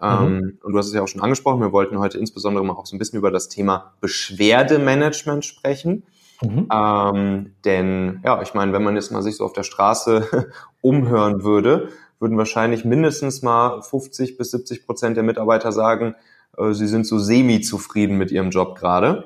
Mhm. 0.00 0.06
Ähm, 0.06 0.58
und 0.62 0.72
du 0.72 0.78
hast 0.78 0.88
es 0.88 0.92
ja 0.94 1.02
auch 1.02 1.08
schon 1.08 1.22
angesprochen, 1.22 1.60
wir 1.60 1.72
wollten 1.72 1.98
heute 1.98 2.18
insbesondere 2.18 2.64
mal 2.64 2.74
auch 2.74 2.86
so 2.86 2.96
ein 2.96 2.98
bisschen 2.98 3.18
über 3.18 3.30
das 3.30 3.48
Thema 3.48 3.94
Beschwerdemanagement 4.00 5.44
sprechen. 5.44 6.02
Mhm. 6.44 6.68
Ähm, 6.72 7.54
denn 7.64 8.20
ja, 8.24 8.42
ich 8.42 8.54
meine, 8.54 8.72
wenn 8.72 8.82
man 8.82 8.96
jetzt 8.96 9.10
mal 9.10 9.22
sich 9.22 9.36
so 9.36 9.44
auf 9.44 9.52
der 9.52 9.62
Straße 9.62 10.50
umhören 10.80 11.42
würde, 11.42 11.88
würden 12.20 12.38
wahrscheinlich 12.38 12.84
mindestens 12.84 13.42
mal 13.42 13.82
50 13.82 14.36
bis 14.36 14.50
70 14.50 14.86
Prozent 14.86 15.16
der 15.16 15.24
Mitarbeiter 15.24 15.72
sagen, 15.72 16.14
äh, 16.56 16.72
sie 16.72 16.86
sind 16.86 17.06
so 17.06 17.18
semi-zufrieden 17.18 18.16
mit 18.16 18.30
ihrem 18.30 18.50
Job 18.50 18.78
gerade. 18.78 19.24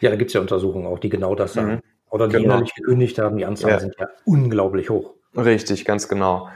Ja, 0.00 0.10
da 0.10 0.16
gibt 0.16 0.30
es 0.30 0.34
ja 0.34 0.40
Untersuchungen 0.40 0.86
auch, 0.86 0.98
die 0.98 1.08
genau 1.08 1.34
das 1.34 1.54
sagen. 1.54 1.72
Mhm. 1.72 1.80
Oder 2.10 2.28
die 2.28 2.36
genau. 2.36 2.44
innerlich 2.44 2.74
gekündigt 2.74 3.18
haben, 3.18 3.36
die 3.36 3.44
Anzahlen 3.44 3.74
ja. 3.74 3.80
sind 3.80 3.94
ja 3.98 4.08
unglaublich 4.24 4.90
hoch. 4.90 5.14
Richtig, 5.36 5.84
ganz 5.84 6.08
genau. 6.08 6.48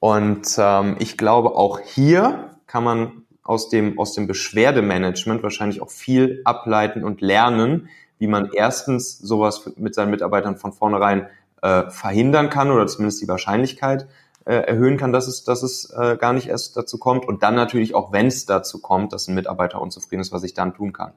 Und 0.00 0.46
ähm, 0.58 0.96
ich 0.98 1.18
glaube, 1.18 1.54
auch 1.54 1.80
hier 1.80 2.56
kann 2.66 2.84
man 2.84 3.22
aus 3.42 3.68
dem, 3.68 3.98
aus 3.98 4.14
dem 4.14 4.26
Beschwerdemanagement 4.26 5.42
wahrscheinlich 5.42 5.82
auch 5.82 5.90
viel 5.90 6.40
ableiten 6.44 7.04
und 7.04 7.20
lernen, 7.20 7.88
wie 8.22 8.28
man 8.28 8.50
erstens 8.52 9.18
sowas 9.18 9.68
mit 9.76 9.96
seinen 9.96 10.12
Mitarbeitern 10.12 10.56
von 10.56 10.72
vornherein 10.72 11.26
äh, 11.60 11.90
verhindern 11.90 12.50
kann 12.50 12.70
oder 12.70 12.86
zumindest 12.86 13.20
die 13.20 13.26
Wahrscheinlichkeit 13.26 14.06
äh, 14.44 14.54
erhöhen 14.54 14.96
kann, 14.96 15.12
dass 15.12 15.26
es, 15.26 15.42
dass 15.42 15.64
es 15.64 15.90
äh, 15.90 16.16
gar 16.16 16.32
nicht 16.32 16.46
erst 16.46 16.76
dazu 16.76 16.98
kommt 16.98 17.26
und 17.26 17.42
dann 17.42 17.56
natürlich 17.56 17.96
auch, 17.96 18.12
wenn 18.12 18.28
es 18.28 18.46
dazu 18.46 18.80
kommt, 18.80 19.12
dass 19.12 19.26
ein 19.26 19.34
Mitarbeiter 19.34 19.80
unzufrieden 19.80 20.20
ist, 20.20 20.30
was 20.30 20.44
ich 20.44 20.54
dann 20.54 20.72
tun 20.72 20.92
kann. 20.92 21.14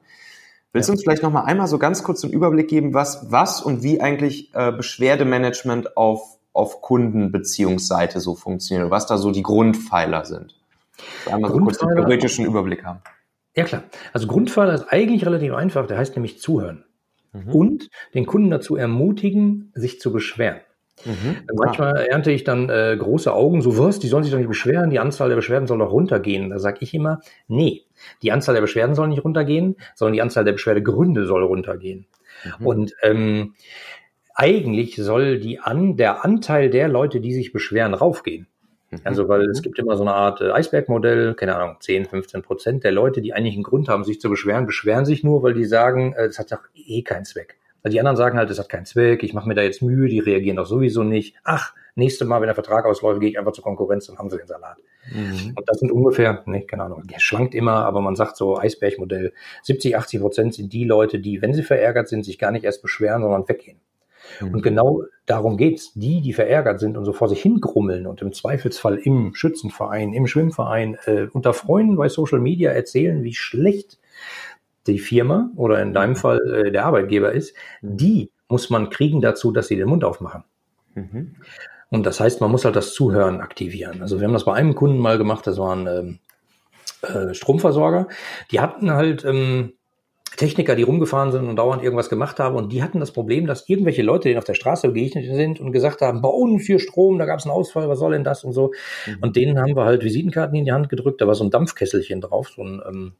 Willst 0.72 0.88
du 0.88 0.94
uns 0.94 1.02
vielleicht 1.04 1.22
noch 1.22 1.30
mal 1.30 1.44
einmal 1.44 1.68
so 1.68 1.78
ganz 1.78 2.02
kurz 2.02 2.24
einen 2.24 2.32
Überblick 2.32 2.66
geben, 2.66 2.92
was, 2.92 3.30
was 3.30 3.62
und 3.62 3.84
wie 3.84 4.00
eigentlich 4.00 4.52
äh, 4.52 4.72
Beschwerdemanagement 4.72 5.96
auf, 5.96 6.38
auf 6.52 6.82
Kundenbeziehungsseite 6.82 8.18
so 8.18 8.34
funktioniert, 8.34 8.90
was 8.90 9.06
da 9.06 9.16
so 9.16 9.30
die 9.30 9.44
Grundpfeiler 9.44 10.24
sind? 10.24 10.56
Einmal 11.30 11.52
so 11.52 11.58
kurz 11.58 11.78
den 11.78 11.88
theoretischen 11.90 12.44
Überblick 12.46 12.84
haben. 12.84 12.98
Ja 13.54 13.62
klar. 13.62 13.84
Also 14.12 14.26
Grundpfeiler 14.26 14.74
ist 14.74 14.86
eigentlich 14.90 15.24
relativ 15.24 15.54
einfach. 15.54 15.86
Der 15.86 15.98
heißt 15.98 16.16
nämlich 16.16 16.40
zuhören 16.40 16.85
mhm. 17.44 17.52
und 17.52 17.90
den 18.14 18.26
Kunden 18.26 18.50
dazu 18.50 18.76
ermutigen, 18.76 19.72
sich 19.74 20.00
zu 20.00 20.12
beschweren. 20.12 20.60
Mhm. 21.04 21.36
Manchmal 21.54 21.96
ah. 21.96 22.00
ernte 22.00 22.32
ich 22.32 22.44
dann 22.44 22.70
äh, 22.70 22.96
große 22.98 23.32
Augen, 23.32 23.60
so 23.60 23.78
was, 23.78 23.98
die 23.98 24.08
sollen 24.08 24.22
sich 24.22 24.32
doch 24.32 24.38
nicht 24.38 24.48
beschweren, 24.48 24.90
die 24.90 24.98
Anzahl 24.98 25.28
der 25.28 25.36
Beschwerden 25.36 25.66
soll 25.66 25.78
doch 25.78 25.92
runtergehen. 25.92 26.50
Da 26.50 26.58
sage 26.58 26.78
ich 26.80 26.94
immer, 26.94 27.20
nee, 27.48 27.84
die 28.22 28.32
Anzahl 28.32 28.54
der 28.54 28.62
Beschwerden 28.62 28.94
soll 28.94 29.08
nicht 29.08 29.24
runtergehen, 29.24 29.76
sondern 29.94 30.14
die 30.14 30.22
Anzahl 30.22 30.44
der 30.44 30.52
Beschwerdegründe 30.52 31.26
soll 31.26 31.44
runtergehen. 31.44 32.06
Mhm. 32.58 32.66
Und 32.66 32.92
ähm, 33.02 33.54
eigentlich 34.34 34.96
soll 34.96 35.38
die 35.38 35.60
an, 35.60 35.96
der 35.96 36.24
Anteil 36.24 36.70
der 36.70 36.88
Leute, 36.88 37.20
die 37.20 37.32
sich 37.32 37.52
beschweren, 37.52 37.94
raufgehen. 37.94 38.48
Mhm. 38.90 39.00
Also, 39.04 39.28
weil 39.28 39.48
es 39.50 39.62
gibt 39.62 39.78
immer 39.78 39.96
so 39.96 40.02
eine 40.02 40.14
Art 40.14 40.40
äh, 40.40 40.50
Eisbergmodell, 40.50 41.34
keine 41.34 41.56
Ahnung, 41.56 41.76
10, 41.80 42.06
15 42.06 42.42
Prozent 42.42 42.84
der 42.84 42.92
Leute, 42.92 43.20
die 43.20 43.32
eigentlich 43.32 43.54
einen 43.54 43.62
Grund 43.62 43.88
haben, 43.88 44.04
sich 44.04 44.20
zu 44.20 44.30
beschweren, 44.30 44.66
beschweren 44.66 45.04
sich 45.04 45.24
nur, 45.24 45.42
weil 45.42 45.54
die 45.54 45.64
sagen, 45.64 46.12
äh, 46.12 46.26
es 46.26 46.38
hat 46.38 46.52
doch 46.52 46.62
eh 46.74 47.02
keinen 47.02 47.24
Zweck. 47.24 47.58
Weil 47.82 47.92
die 47.92 48.00
anderen 48.00 48.16
sagen 48.16 48.36
halt, 48.38 48.50
es 48.50 48.58
hat 48.58 48.68
keinen 48.68 48.86
Zweck, 48.86 49.22
ich 49.22 49.32
mache 49.32 49.48
mir 49.48 49.54
da 49.54 49.62
jetzt 49.62 49.82
Mühe, 49.82 50.08
die 50.08 50.18
reagieren 50.18 50.56
doch 50.56 50.66
sowieso 50.66 51.04
nicht. 51.04 51.36
Ach, 51.44 51.72
nächste 51.94 52.24
Mal, 52.24 52.40
wenn 52.40 52.48
der 52.48 52.54
Vertrag 52.54 52.84
ausläuft, 52.84 53.20
gehe 53.20 53.30
ich 53.30 53.38
einfach 53.38 53.52
zur 53.52 53.64
Konkurrenz 53.64 54.08
und 54.08 54.18
haben 54.18 54.30
sie 54.30 54.38
den 54.38 54.46
Salat. 54.46 54.78
Mhm. 55.12 55.54
Und 55.56 55.68
das 55.68 55.78
sind 55.78 55.92
ungefähr, 55.92 56.42
nee, 56.46 56.62
keine 56.62 56.84
Ahnung, 56.84 57.04
schwankt 57.18 57.54
immer, 57.54 57.84
aber 57.84 58.00
man 58.00 58.16
sagt 58.16 58.36
so 58.36 58.58
Eisbergmodell, 58.58 59.32
70, 59.62 59.96
80 59.96 60.20
Prozent 60.20 60.54
sind 60.54 60.72
die 60.72 60.84
Leute, 60.84 61.18
die, 61.20 61.42
wenn 61.42 61.54
sie 61.54 61.62
verärgert 61.62 62.08
sind, 62.08 62.24
sich 62.24 62.38
gar 62.38 62.50
nicht 62.50 62.64
erst 62.64 62.82
beschweren, 62.82 63.22
sondern 63.22 63.48
weggehen. 63.48 63.80
Mhm. 64.40 64.54
Und 64.54 64.62
genau 64.62 65.02
darum 65.26 65.56
geht's. 65.56 65.92
Die, 65.94 66.20
die 66.20 66.32
verärgert 66.32 66.80
sind 66.80 66.96
und 66.96 67.04
so 67.04 67.12
vor 67.12 67.28
sich 67.28 67.42
hingrummeln 67.42 68.06
und 68.06 68.22
im 68.22 68.32
Zweifelsfall 68.32 68.96
im 68.96 69.34
Schützenverein, 69.34 70.12
im 70.12 70.26
Schwimmverein, 70.26 70.96
äh, 71.06 71.26
unter 71.32 71.52
Freunden 71.52 71.96
bei 71.96 72.08
Social 72.08 72.40
Media 72.40 72.70
erzählen, 72.70 73.22
wie 73.22 73.34
schlecht 73.34 73.98
die 74.86 74.98
Firma 74.98 75.50
oder 75.56 75.82
in 75.82 75.92
deinem 75.92 76.10
mhm. 76.10 76.16
Fall 76.16 76.66
äh, 76.66 76.70
der 76.70 76.86
Arbeitgeber 76.86 77.32
ist, 77.32 77.54
mhm. 77.82 77.96
die 77.96 78.30
muss 78.48 78.70
man 78.70 78.90
kriegen 78.90 79.20
dazu, 79.20 79.50
dass 79.50 79.68
sie 79.68 79.76
den 79.76 79.88
Mund 79.88 80.04
aufmachen. 80.04 80.44
Mhm. 80.94 81.36
Und 81.90 82.06
das 82.06 82.20
heißt, 82.20 82.40
man 82.40 82.50
muss 82.50 82.64
halt 82.64 82.76
das 82.76 82.94
Zuhören 82.94 83.40
aktivieren. 83.40 84.02
Also 84.02 84.20
wir 84.20 84.26
haben 84.26 84.34
das 84.34 84.44
bei 84.44 84.54
einem 84.54 84.74
Kunden 84.74 84.98
mal 84.98 85.18
gemacht, 85.18 85.46
das 85.46 85.58
waren 85.58 85.86
ähm, 85.86 86.18
äh, 87.02 87.34
Stromversorger. 87.34 88.08
Die 88.50 88.60
hatten 88.60 88.92
halt 88.92 89.24
ähm, 89.24 89.72
Techniker, 90.36 90.74
die 90.74 90.82
rumgefahren 90.82 91.32
sind 91.32 91.46
und 91.46 91.56
dauernd 91.56 91.82
irgendwas 91.82 92.08
gemacht 92.08 92.38
haben. 92.38 92.56
Und 92.56 92.72
die 92.72 92.82
hatten 92.82 93.00
das 93.00 93.12
Problem, 93.12 93.46
dass 93.46 93.68
irgendwelche 93.68 94.02
Leute 94.02 94.28
denen 94.28 94.38
auf 94.38 94.44
der 94.44 94.54
Straße 94.54 94.88
begegnet 94.88 95.24
sind 95.24 95.60
und 95.60 95.72
gesagt 95.72 96.00
haben, 96.00 96.22
bei 96.22 96.28
uns 96.28 96.64
hier 96.64 96.78
Strom, 96.78 97.18
da 97.18 97.26
gab 97.26 97.38
es 97.38 97.44
einen 97.44 97.52
Ausfall, 97.52 97.88
was 97.88 97.98
soll 97.98 98.12
denn 98.12 98.24
das 98.24 98.44
und 98.44 98.52
so. 98.52 98.72
Mhm. 99.06 99.16
Und 99.20 99.36
denen 99.36 99.58
haben 99.58 99.74
wir 99.74 99.84
halt 99.84 100.04
Visitenkarten 100.04 100.56
in 100.56 100.64
die 100.64 100.72
Hand 100.72 100.88
gedrückt, 100.88 101.20
da 101.20 101.26
war 101.26 101.34
so 101.34 101.44
ein 101.44 101.50
Dampfkesselchen 101.50 102.20
drauf, 102.20 102.48
so 102.48 102.62
ein 102.62 102.82
ähm, 102.86 103.12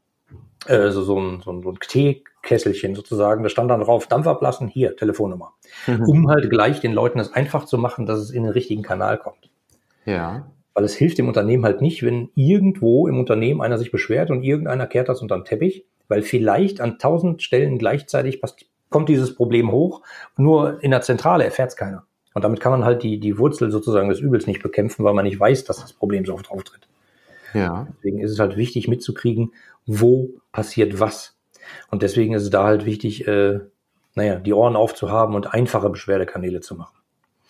äh, 0.67 0.91
so, 0.91 1.03
so, 1.03 1.19
ein, 1.19 1.41
so, 1.43 1.53
ein, 1.53 1.63
so 1.63 1.71
ein 1.71 1.79
Teekesselchen 1.81 2.95
sozusagen. 2.95 3.43
Da 3.43 3.49
stand 3.49 3.71
dann 3.71 3.81
drauf, 3.81 4.07
Dampf 4.07 4.27
ablassen, 4.27 4.69
hier, 4.69 4.97
Telefonnummer. 4.97 5.53
Mhm. 5.87 6.03
Um 6.05 6.29
halt 6.29 6.51
gleich 6.51 6.81
den 6.81 6.93
Leuten 6.93 7.19
es 7.19 7.33
einfach 7.33 7.65
zu 7.67 7.79
machen, 7.79 8.07
dass 8.07 8.19
es 8.19 8.31
in 8.31 8.43
den 8.43 8.53
richtigen 8.53 8.83
Kanal 8.83 9.19
kommt. 9.19 9.51
Ja. 10.05 10.51
Weil 10.75 10.85
es 10.85 10.95
hilft 10.95 11.19
dem 11.19 11.29
Unternehmen 11.29 11.65
halt 11.65 11.81
nicht, 11.81 12.03
wenn 12.03 12.31
irgendwo 12.35 13.07
im 13.07 13.19
Unternehmen 13.19 13.63
einer 13.63 13.79
sich 13.79 13.93
beschwert 13.93 14.31
und 14.31 14.43
irgendeiner 14.43 14.87
kehrt 14.87 15.09
das 15.09 15.23
unter 15.23 15.37
den 15.37 15.45
Teppich, 15.45 15.87
weil 16.09 16.23
vielleicht 16.23 16.81
an 16.81 16.99
tausend 16.99 17.43
Stellen 17.43 17.79
gleichzeitig 17.79 18.41
kommt 18.91 19.09
dieses 19.09 19.35
Problem 19.35 19.73
hoch, 19.73 20.03
nur 20.37 20.83
in 20.83 20.91
der 20.91 21.03
Zentrale 21.03 21.45
erfährt 21.45 21.71
es 21.71 21.77
keiner. 21.77 22.05
Und 22.35 22.45
damit 22.45 22.61
kann 22.61 22.73
man 22.73 22.85
halt 22.85 23.03
die, 23.03 23.19
die 23.19 23.39
Wurzel 23.39 23.71
sozusagen 23.71 24.09
des 24.09 24.21
Übels 24.21 24.47
nicht 24.47 24.63
bekämpfen, 24.63 25.05
weil 25.05 25.15
man 25.15 25.25
nicht 25.25 25.41
weiß, 25.41 25.65
dass 25.65 25.81
das 25.81 25.93
Problem 25.93 26.27
so 26.27 26.35
oft 26.35 26.51
auftritt. 26.51 26.87
Ja. 27.55 27.89
Deswegen 27.97 28.21
ist 28.21 28.33
es 28.33 28.39
halt 28.39 28.57
wichtig 28.57 28.89
mitzukriegen, 28.89 29.53
wo 29.87 30.31
passiert 30.53 31.01
was. 31.01 31.37
Und 31.91 32.03
deswegen 32.03 32.35
ist 32.35 32.43
es 32.43 32.51
da 32.51 32.65
halt 32.65 32.85
wichtig, 32.85 33.27
äh, 33.27 33.61
naja, 34.15 34.37
die 34.37 34.53
Ohren 34.53 34.77
aufzuhaben 34.77 35.35
und 35.35 35.53
einfache 35.55 35.89
Beschwerdekanäle 35.89 36.61
zu 36.61 36.75
machen. 36.75 36.97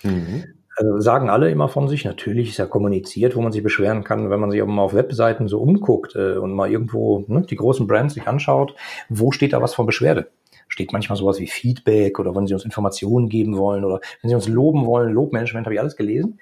Mhm. 0.03 0.45
Also 0.77 1.01
sagen 1.01 1.31
alle 1.31 1.51
immer 1.51 1.69
von 1.69 1.89
sich, 1.89 2.05
natürlich 2.05 2.51
ist 2.51 2.59
ja 2.59 2.67
kommuniziert, 2.67 3.35
wo 3.35 3.41
man 3.41 3.51
sich 3.51 3.63
beschweren 3.63 4.05
kann, 4.05 4.29
wenn 4.29 4.41
man 4.41 4.51
sich 4.51 4.61
auch 4.61 4.67
mal 4.67 4.83
auf 4.83 4.95
Webseiten 4.95 5.49
so 5.49 5.59
umguckt 5.59 6.15
äh, 6.15 6.37
und 6.37 6.53
mal 6.53 6.71
irgendwo 6.71 7.25
ne, 7.29 7.43
die 7.43 7.57
großen 7.57 7.87
Brands 7.87 8.15
sich 8.15 8.29
anschaut, 8.29 8.75
wo 9.09 9.33
steht 9.33 9.55
da 9.55 9.63
was 9.63 9.75
von 9.75 9.87
Beschwerde? 9.87 10.29
Steht 10.69 10.93
manchmal 10.93 11.17
sowas 11.17 11.41
wie 11.41 11.47
Feedback 11.47 12.19
oder 12.19 12.35
wenn 12.35 12.47
sie 12.47 12.55
uns 12.55 12.65
Informationen 12.65 13.29
geben 13.29 13.57
wollen 13.57 13.85
oder 13.85 14.01
wenn 14.21 14.29
sie 14.29 14.35
uns 14.35 14.49
loben 14.49 14.85
wollen, 14.85 15.15
Lobmanagement, 15.15 15.67
habe 15.67 15.75
ich 15.75 15.81
alles 15.81 15.97
gelesen. 15.97 16.41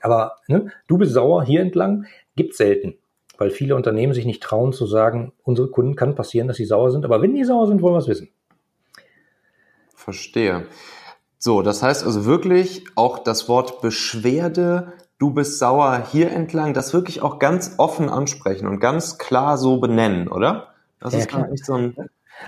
Aber 0.00 0.36
ne, 0.48 0.72
du 0.88 0.98
bist 0.98 1.12
sauer 1.12 1.44
hier 1.44 1.60
entlang, 1.60 2.06
gibt's 2.34 2.56
selten 2.56 2.98
weil 3.38 3.50
viele 3.50 3.76
Unternehmen 3.76 4.14
sich 4.14 4.24
nicht 4.24 4.42
trauen 4.42 4.72
zu 4.72 4.86
sagen, 4.86 5.32
unsere 5.42 5.68
Kunden 5.68 5.94
kann 5.94 6.14
passieren, 6.14 6.48
dass 6.48 6.56
sie 6.56 6.64
sauer 6.64 6.90
sind, 6.90 7.04
aber 7.04 7.22
wenn 7.22 7.34
die 7.34 7.44
sauer 7.44 7.66
sind, 7.66 7.82
wollen 7.82 7.94
wir 7.94 7.98
es 7.98 8.08
wissen. 8.08 8.30
Verstehe. 9.94 10.66
So, 11.38 11.62
das 11.62 11.82
heißt 11.82 12.04
also 12.04 12.24
wirklich 12.24 12.84
auch 12.94 13.18
das 13.18 13.48
Wort 13.48 13.80
Beschwerde, 13.80 14.92
du 15.18 15.32
bist 15.32 15.58
sauer 15.58 16.02
hier 16.10 16.30
entlang, 16.30 16.74
das 16.74 16.92
wirklich 16.92 17.22
auch 17.22 17.38
ganz 17.38 17.74
offen 17.78 18.08
ansprechen 18.08 18.66
und 18.66 18.80
ganz 18.80 19.18
klar 19.18 19.58
so 19.58 19.78
benennen, 19.78 20.28
oder? 20.28 20.68
Das 21.00 21.12
ja, 21.12 21.20
ist 21.20 21.28
gar 21.28 21.48
nicht 21.48 21.64
so 21.64 21.74
ein. 21.74 21.96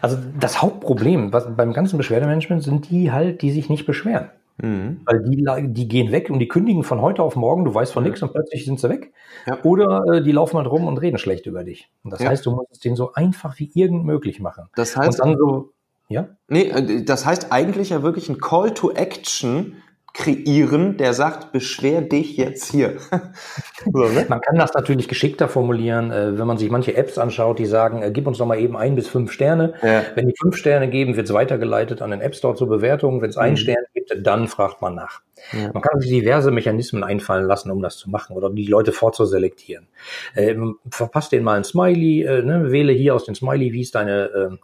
Also 0.02 0.18
das 0.38 0.60
Hauptproblem 0.60 1.32
was 1.32 1.54
beim 1.56 1.72
ganzen 1.72 1.96
Beschwerdemanagement 1.96 2.62
sind 2.62 2.90
die 2.90 3.10
halt, 3.10 3.40
die 3.40 3.50
sich 3.52 3.70
nicht 3.70 3.86
beschweren. 3.86 4.30
Mhm. 4.60 5.02
Weil 5.04 5.22
die, 5.22 5.72
die 5.72 5.88
gehen 5.88 6.10
weg 6.10 6.30
und 6.30 6.40
die 6.40 6.48
kündigen 6.48 6.82
von 6.82 7.00
heute 7.00 7.22
auf 7.22 7.36
morgen, 7.36 7.64
du 7.64 7.74
weißt 7.74 7.92
von 7.92 8.02
ja. 8.02 8.10
nichts 8.10 8.22
und 8.22 8.32
plötzlich 8.32 8.64
sind 8.64 8.80
sie 8.80 8.88
weg. 8.88 9.12
Ja. 9.46 9.58
Oder 9.62 10.04
äh, 10.12 10.22
die 10.22 10.32
laufen 10.32 10.56
halt 10.56 10.66
rum 10.66 10.86
und 10.86 10.98
reden 10.98 11.18
schlecht 11.18 11.46
über 11.46 11.62
dich. 11.62 11.90
Und 12.02 12.12
das 12.12 12.20
ja. 12.20 12.30
heißt, 12.30 12.44
du 12.44 12.50
musst 12.50 12.72
es 12.72 12.80
denen 12.80 12.96
so 12.96 13.12
einfach 13.12 13.58
wie 13.58 13.70
irgend 13.74 14.04
möglich 14.04 14.40
machen. 14.40 14.68
Das 14.74 14.96
heißt, 14.96 15.20
und 15.20 15.28
dann 15.30 15.38
so, 15.38 15.72
ja? 16.08 16.28
Nee, 16.48 16.68
äh, 16.68 17.04
das 17.04 17.26
heißt 17.26 17.52
eigentlich 17.52 17.90
ja 17.90 18.02
wirklich 18.02 18.28
ein 18.28 18.38
Call 18.38 18.74
to 18.74 18.92
Action 18.92 19.76
kreieren, 20.14 20.96
der 20.96 21.14
sagt, 21.14 21.52
beschwer 21.52 22.00
dich 22.00 22.36
jetzt 22.36 22.72
hier. 22.72 22.96
so, 23.84 24.08
ne? 24.08 24.26
Man 24.28 24.40
kann 24.40 24.56
das 24.56 24.74
natürlich 24.74 25.06
geschickter 25.06 25.48
formulieren, 25.48 26.10
äh, 26.10 26.36
wenn 26.36 26.46
man 26.46 26.58
sich 26.58 26.70
manche 26.70 26.96
Apps 26.96 27.18
anschaut, 27.18 27.60
die 27.60 27.66
sagen, 27.66 28.02
äh, 28.02 28.10
gib 28.10 28.26
uns 28.26 28.38
doch 28.38 28.46
mal 28.46 28.58
eben 28.58 28.76
ein 28.76 28.96
bis 28.96 29.06
fünf 29.06 29.30
Sterne. 29.30 29.74
Ja. 29.80 30.02
Wenn 30.16 30.26
die 30.26 30.34
fünf 30.36 30.56
Sterne 30.56 30.88
geben, 30.88 31.16
wird 31.16 31.28
es 31.28 31.32
weitergeleitet 31.32 32.02
an 32.02 32.10
den 32.10 32.20
App 32.20 32.34
Store 32.34 32.56
zur 32.56 32.68
Bewertung. 32.68 33.22
Wenn 33.22 33.30
es 33.30 33.36
einen 33.36 33.52
mhm. 33.52 33.58
Stern 33.58 33.84
gibt, 33.94 34.26
dann 34.26 34.48
fragt 34.48 34.82
man 34.82 34.96
nach. 34.96 35.20
Ja. 35.52 35.70
Man 35.72 35.82
kann 35.82 36.00
sich 36.00 36.10
diverse 36.10 36.50
Mechanismen 36.50 37.04
einfallen 37.04 37.46
lassen, 37.46 37.70
um 37.70 37.80
das 37.80 37.96
zu 37.96 38.10
machen 38.10 38.34
oder 38.34 38.50
die 38.50 38.66
Leute 38.66 38.90
vorzuselektieren. 38.90 39.86
Ähm, 40.34 40.78
verpasst 40.90 41.30
denen 41.30 41.44
mal 41.44 41.56
ein 41.56 41.64
Smiley, 41.64 42.22
äh, 42.22 42.42
ne? 42.42 42.72
wähle 42.72 42.92
hier 42.92 43.14
aus 43.14 43.24
dem 43.24 43.36
Smiley, 43.36 43.72
wie 43.72 43.82
ist 43.82 43.94
deine, 43.94 44.24
äh, 44.24 44.56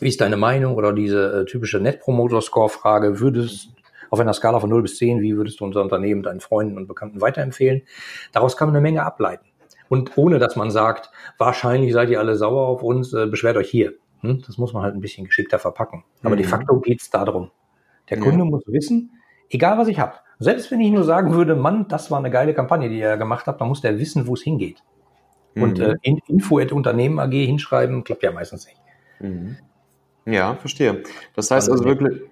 wie 0.00 0.08
ist 0.08 0.20
deine 0.20 0.36
Meinung 0.36 0.76
oder 0.76 0.92
diese 0.92 1.42
äh, 1.42 1.44
typische 1.44 1.80
Net 1.80 2.00
Promoter 2.00 2.40
Score 2.40 2.68
Frage, 2.68 3.20
würdest 3.20 3.70
auf 4.10 4.20
einer 4.20 4.32
Skala 4.32 4.60
von 4.60 4.70
0 4.70 4.82
bis 4.82 4.96
10, 4.98 5.20
wie 5.20 5.36
würdest 5.36 5.60
du 5.60 5.64
unser 5.64 5.82
Unternehmen 5.82 6.22
deinen 6.22 6.40
Freunden 6.40 6.76
und 6.76 6.86
Bekannten 6.86 7.20
weiterempfehlen? 7.20 7.82
Daraus 8.32 8.56
kann 8.56 8.68
man 8.68 8.76
eine 8.76 8.82
Menge 8.82 9.04
ableiten. 9.04 9.46
Und 9.88 10.16
ohne 10.16 10.38
dass 10.38 10.56
man 10.56 10.70
sagt, 10.70 11.10
wahrscheinlich 11.38 11.92
seid 11.92 12.10
ihr 12.10 12.18
alle 12.18 12.36
sauer 12.36 12.66
auf 12.68 12.82
uns, 12.82 13.12
äh, 13.12 13.26
beschwert 13.26 13.56
euch 13.56 13.70
hier. 13.70 13.94
Hm? 14.20 14.42
Das 14.46 14.56
muss 14.56 14.72
man 14.72 14.82
halt 14.82 14.94
ein 14.94 15.00
bisschen 15.00 15.26
geschickter 15.26 15.58
verpacken. 15.58 16.04
Aber 16.22 16.34
mhm. 16.34 16.38
de 16.38 16.46
facto 16.46 16.80
geht's 16.80 17.10
darum. 17.10 17.50
Der 18.10 18.18
Kunde 18.18 18.38
ja. 18.38 18.44
muss 18.44 18.62
wissen, 18.66 19.12
egal 19.50 19.78
was 19.78 19.88
ich 19.88 19.98
habe, 19.98 20.14
selbst 20.38 20.70
wenn 20.70 20.80
ich 20.80 20.90
nur 20.90 21.04
sagen 21.04 21.34
würde, 21.34 21.54
Mann, 21.54 21.86
das 21.88 22.10
war 22.10 22.18
eine 22.18 22.30
geile 22.30 22.54
Kampagne, 22.54 22.88
die 22.88 22.98
ihr 22.98 23.16
gemacht 23.16 23.46
habt, 23.46 23.60
dann 23.60 23.68
muss 23.68 23.80
der 23.80 23.98
wissen, 23.98 24.26
wo 24.26 24.34
es 24.34 24.42
hingeht. 24.42 24.82
Mhm. 25.54 25.62
Und 25.62 25.78
äh, 25.78 25.94
in, 26.02 26.18
Info 26.28 26.58
at 26.58 26.72
Unternehmen 26.72 27.18
AG 27.18 27.32
hinschreiben, 27.32 28.04
klappt 28.04 28.22
ja 28.22 28.32
meistens 28.32 28.66
nicht. 28.66 28.80
Mhm. 29.20 29.56
Ja, 30.26 30.56
verstehe. 30.56 31.02
Das 31.34 31.50
heißt 31.50 31.68
also, 31.68 31.84
also 31.84 31.84
wirklich, 31.84 32.22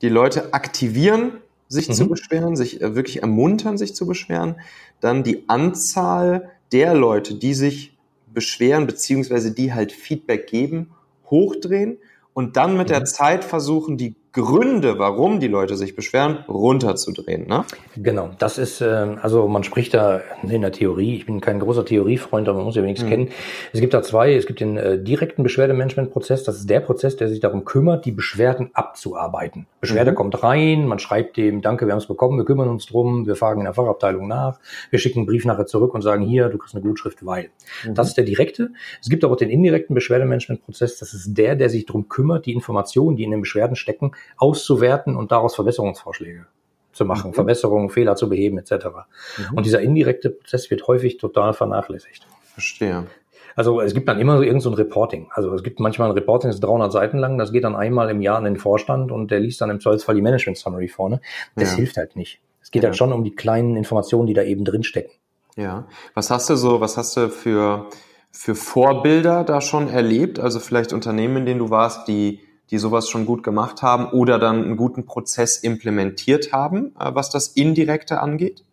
die 0.00 0.08
Leute 0.08 0.52
aktivieren, 0.54 1.32
sich 1.68 1.88
mhm. 1.88 1.92
zu 1.94 2.08
beschweren, 2.08 2.56
sich 2.56 2.80
äh, 2.80 2.94
wirklich 2.94 3.22
ermuntern, 3.22 3.78
sich 3.78 3.94
zu 3.94 4.06
beschweren. 4.06 4.56
Dann 5.00 5.22
die 5.22 5.48
Anzahl 5.48 6.50
der 6.72 6.94
Leute, 6.94 7.34
die 7.34 7.54
sich 7.54 7.96
beschweren, 8.32 8.86
beziehungsweise 8.86 9.52
die 9.52 9.72
halt 9.72 9.92
Feedback 9.92 10.46
geben, 10.46 10.90
hochdrehen 11.30 11.98
und 12.34 12.56
dann 12.56 12.76
mit 12.76 12.88
mhm. 12.88 12.92
der 12.92 13.04
Zeit 13.04 13.44
versuchen, 13.44 13.96
die 13.96 14.14
Gründe, 14.32 14.98
warum 14.98 15.40
die 15.40 15.48
Leute 15.48 15.76
sich 15.76 15.94
beschweren, 15.94 16.38
runterzudrehen. 16.48 17.46
Ne? 17.46 17.64
Genau, 17.96 18.30
das 18.38 18.56
ist, 18.56 18.80
äh, 18.80 18.84
also 19.20 19.46
man 19.46 19.62
spricht 19.62 19.92
da 19.92 20.22
in 20.42 20.62
der 20.62 20.72
Theorie, 20.72 21.16
ich 21.16 21.26
bin 21.26 21.42
kein 21.42 21.60
großer 21.60 21.84
Theoriefreund, 21.84 22.48
aber 22.48 22.56
man 22.56 22.64
muss 22.64 22.74
ja 22.74 22.82
wenigstens 22.82 23.10
mhm. 23.10 23.12
kennen. 23.12 23.28
Es 23.74 23.80
gibt 23.80 23.92
da 23.92 24.02
zwei, 24.02 24.32
es 24.32 24.46
gibt 24.46 24.60
den 24.60 24.78
äh, 24.78 24.98
direkten 24.98 25.42
Beschwerdemanagementprozess, 25.42 26.44
das 26.44 26.56
ist 26.56 26.70
der 26.70 26.80
Prozess, 26.80 27.16
der 27.16 27.28
sich 27.28 27.40
darum 27.40 27.66
kümmert, 27.66 28.06
die 28.06 28.10
Beschwerden 28.10 28.70
abzuarbeiten. 28.72 29.66
Beschwerde 29.82 30.12
mhm. 30.12 30.14
kommt 30.14 30.42
rein, 30.42 30.86
man 30.86 30.98
schreibt 30.98 31.36
dem, 31.36 31.60
danke, 31.60 31.84
wir 31.86 31.92
haben 31.92 31.98
es 31.98 32.06
bekommen, 32.06 32.38
wir 32.38 32.46
kümmern 32.46 32.70
uns 32.70 32.86
drum, 32.86 33.26
wir 33.26 33.36
fragen 33.36 33.60
in 33.60 33.64
der 33.66 33.74
Fachabteilung 33.74 34.28
nach, 34.28 34.60
wir 34.88 34.98
schicken 34.98 35.20
einen 35.20 35.26
Brief 35.26 35.44
nachher 35.44 35.66
zurück 35.66 35.92
und 35.92 36.00
sagen, 36.00 36.24
hier, 36.24 36.48
du 36.48 36.56
kriegst 36.56 36.74
eine 36.74 36.82
Gutschrift, 36.82 37.26
weil. 37.26 37.50
Mhm. 37.86 37.96
Das 37.96 38.08
ist 38.08 38.16
der 38.16 38.24
direkte. 38.24 38.70
Es 39.02 39.10
gibt 39.10 39.24
aber 39.24 39.34
auch 39.34 39.38
den 39.38 39.50
indirekten 39.50 39.92
Beschwerdemanagementprozess, 39.94 40.98
das 40.98 41.12
ist 41.12 41.34
der, 41.34 41.54
der 41.54 41.68
sich 41.68 41.84
darum 41.84 42.08
kümmert, 42.08 42.46
die 42.46 42.54
Informationen, 42.54 43.16
die 43.18 43.24
in 43.24 43.30
den 43.30 43.42
Beschwerden 43.42 43.76
stecken, 43.76 44.12
auszuwerten 44.36 45.16
und 45.16 45.32
daraus 45.32 45.54
Verbesserungsvorschläge 45.54 46.46
zu 46.92 47.04
machen, 47.04 47.30
mhm. 47.30 47.34
Verbesserungen, 47.34 47.88
Fehler 47.90 48.16
zu 48.16 48.28
beheben 48.28 48.58
etc. 48.58 48.72
Mhm. 48.72 49.56
Und 49.56 49.66
dieser 49.66 49.80
indirekte 49.80 50.30
Prozess 50.30 50.70
wird 50.70 50.86
häufig 50.86 51.16
total 51.16 51.54
vernachlässigt. 51.54 52.26
Verstehe. 52.52 53.06
Also 53.54 53.80
es 53.80 53.94
gibt 53.94 54.08
dann 54.08 54.18
immer 54.18 54.36
so 54.38 54.42
irgend 54.42 54.62
so 54.62 54.70
ein 54.70 54.74
Reporting. 54.74 55.28
Also 55.32 55.52
es 55.54 55.62
gibt 55.62 55.80
manchmal 55.80 56.08
ein 56.08 56.14
Reporting, 56.14 56.48
das 56.48 56.56
ist 56.56 56.64
300 56.64 56.92
Seiten 56.92 57.18
lang, 57.18 57.38
das 57.38 57.52
geht 57.52 57.64
dann 57.64 57.76
einmal 57.76 58.10
im 58.10 58.20
Jahr 58.20 58.38
an 58.38 58.44
den 58.44 58.56
Vorstand 58.56 59.12
und 59.12 59.30
der 59.30 59.40
liest 59.40 59.60
dann 59.60 59.70
im 59.70 59.80
Zweifelsfall 59.80 60.14
die 60.14 60.22
Management 60.22 60.58
Summary 60.58 60.88
vorne. 60.88 61.20
Das 61.54 61.72
ja. 61.72 61.76
hilft 61.76 61.96
halt 61.96 62.16
nicht. 62.16 62.40
Es 62.62 62.70
geht 62.70 62.82
ja. 62.82 62.88
halt 62.88 62.96
schon 62.96 63.12
um 63.12 63.24
die 63.24 63.34
kleinen 63.34 63.76
Informationen, 63.76 64.26
die 64.26 64.34
da 64.34 64.42
eben 64.42 64.64
drin 64.64 64.84
stecken. 64.84 65.12
Ja. 65.56 65.86
Was 66.14 66.30
hast 66.30 66.48
du 66.48 66.56
so, 66.56 66.80
was 66.80 66.96
hast 66.96 67.16
du 67.16 67.28
für, 67.28 67.88
für 68.30 68.54
Vorbilder 68.54 69.44
da 69.44 69.60
schon 69.60 69.88
erlebt? 69.88 70.38
Also 70.38 70.60
vielleicht 70.60 70.92
Unternehmen, 70.92 71.38
in 71.38 71.46
denen 71.46 71.58
du 71.58 71.70
warst, 71.70 72.08
die 72.08 72.40
die 72.72 72.78
sowas 72.78 73.08
schon 73.08 73.26
gut 73.26 73.42
gemacht 73.42 73.82
haben 73.82 74.06
oder 74.06 74.38
dann 74.38 74.64
einen 74.64 74.76
guten 74.76 75.04
Prozess 75.04 75.58
implementiert 75.58 76.52
haben, 76.52 76.94
äh, 76.98 77.14
was 77.14 77.30
das 77.30 77.48
Indirekte 77.48 78.20
angeht? 78.20 78.64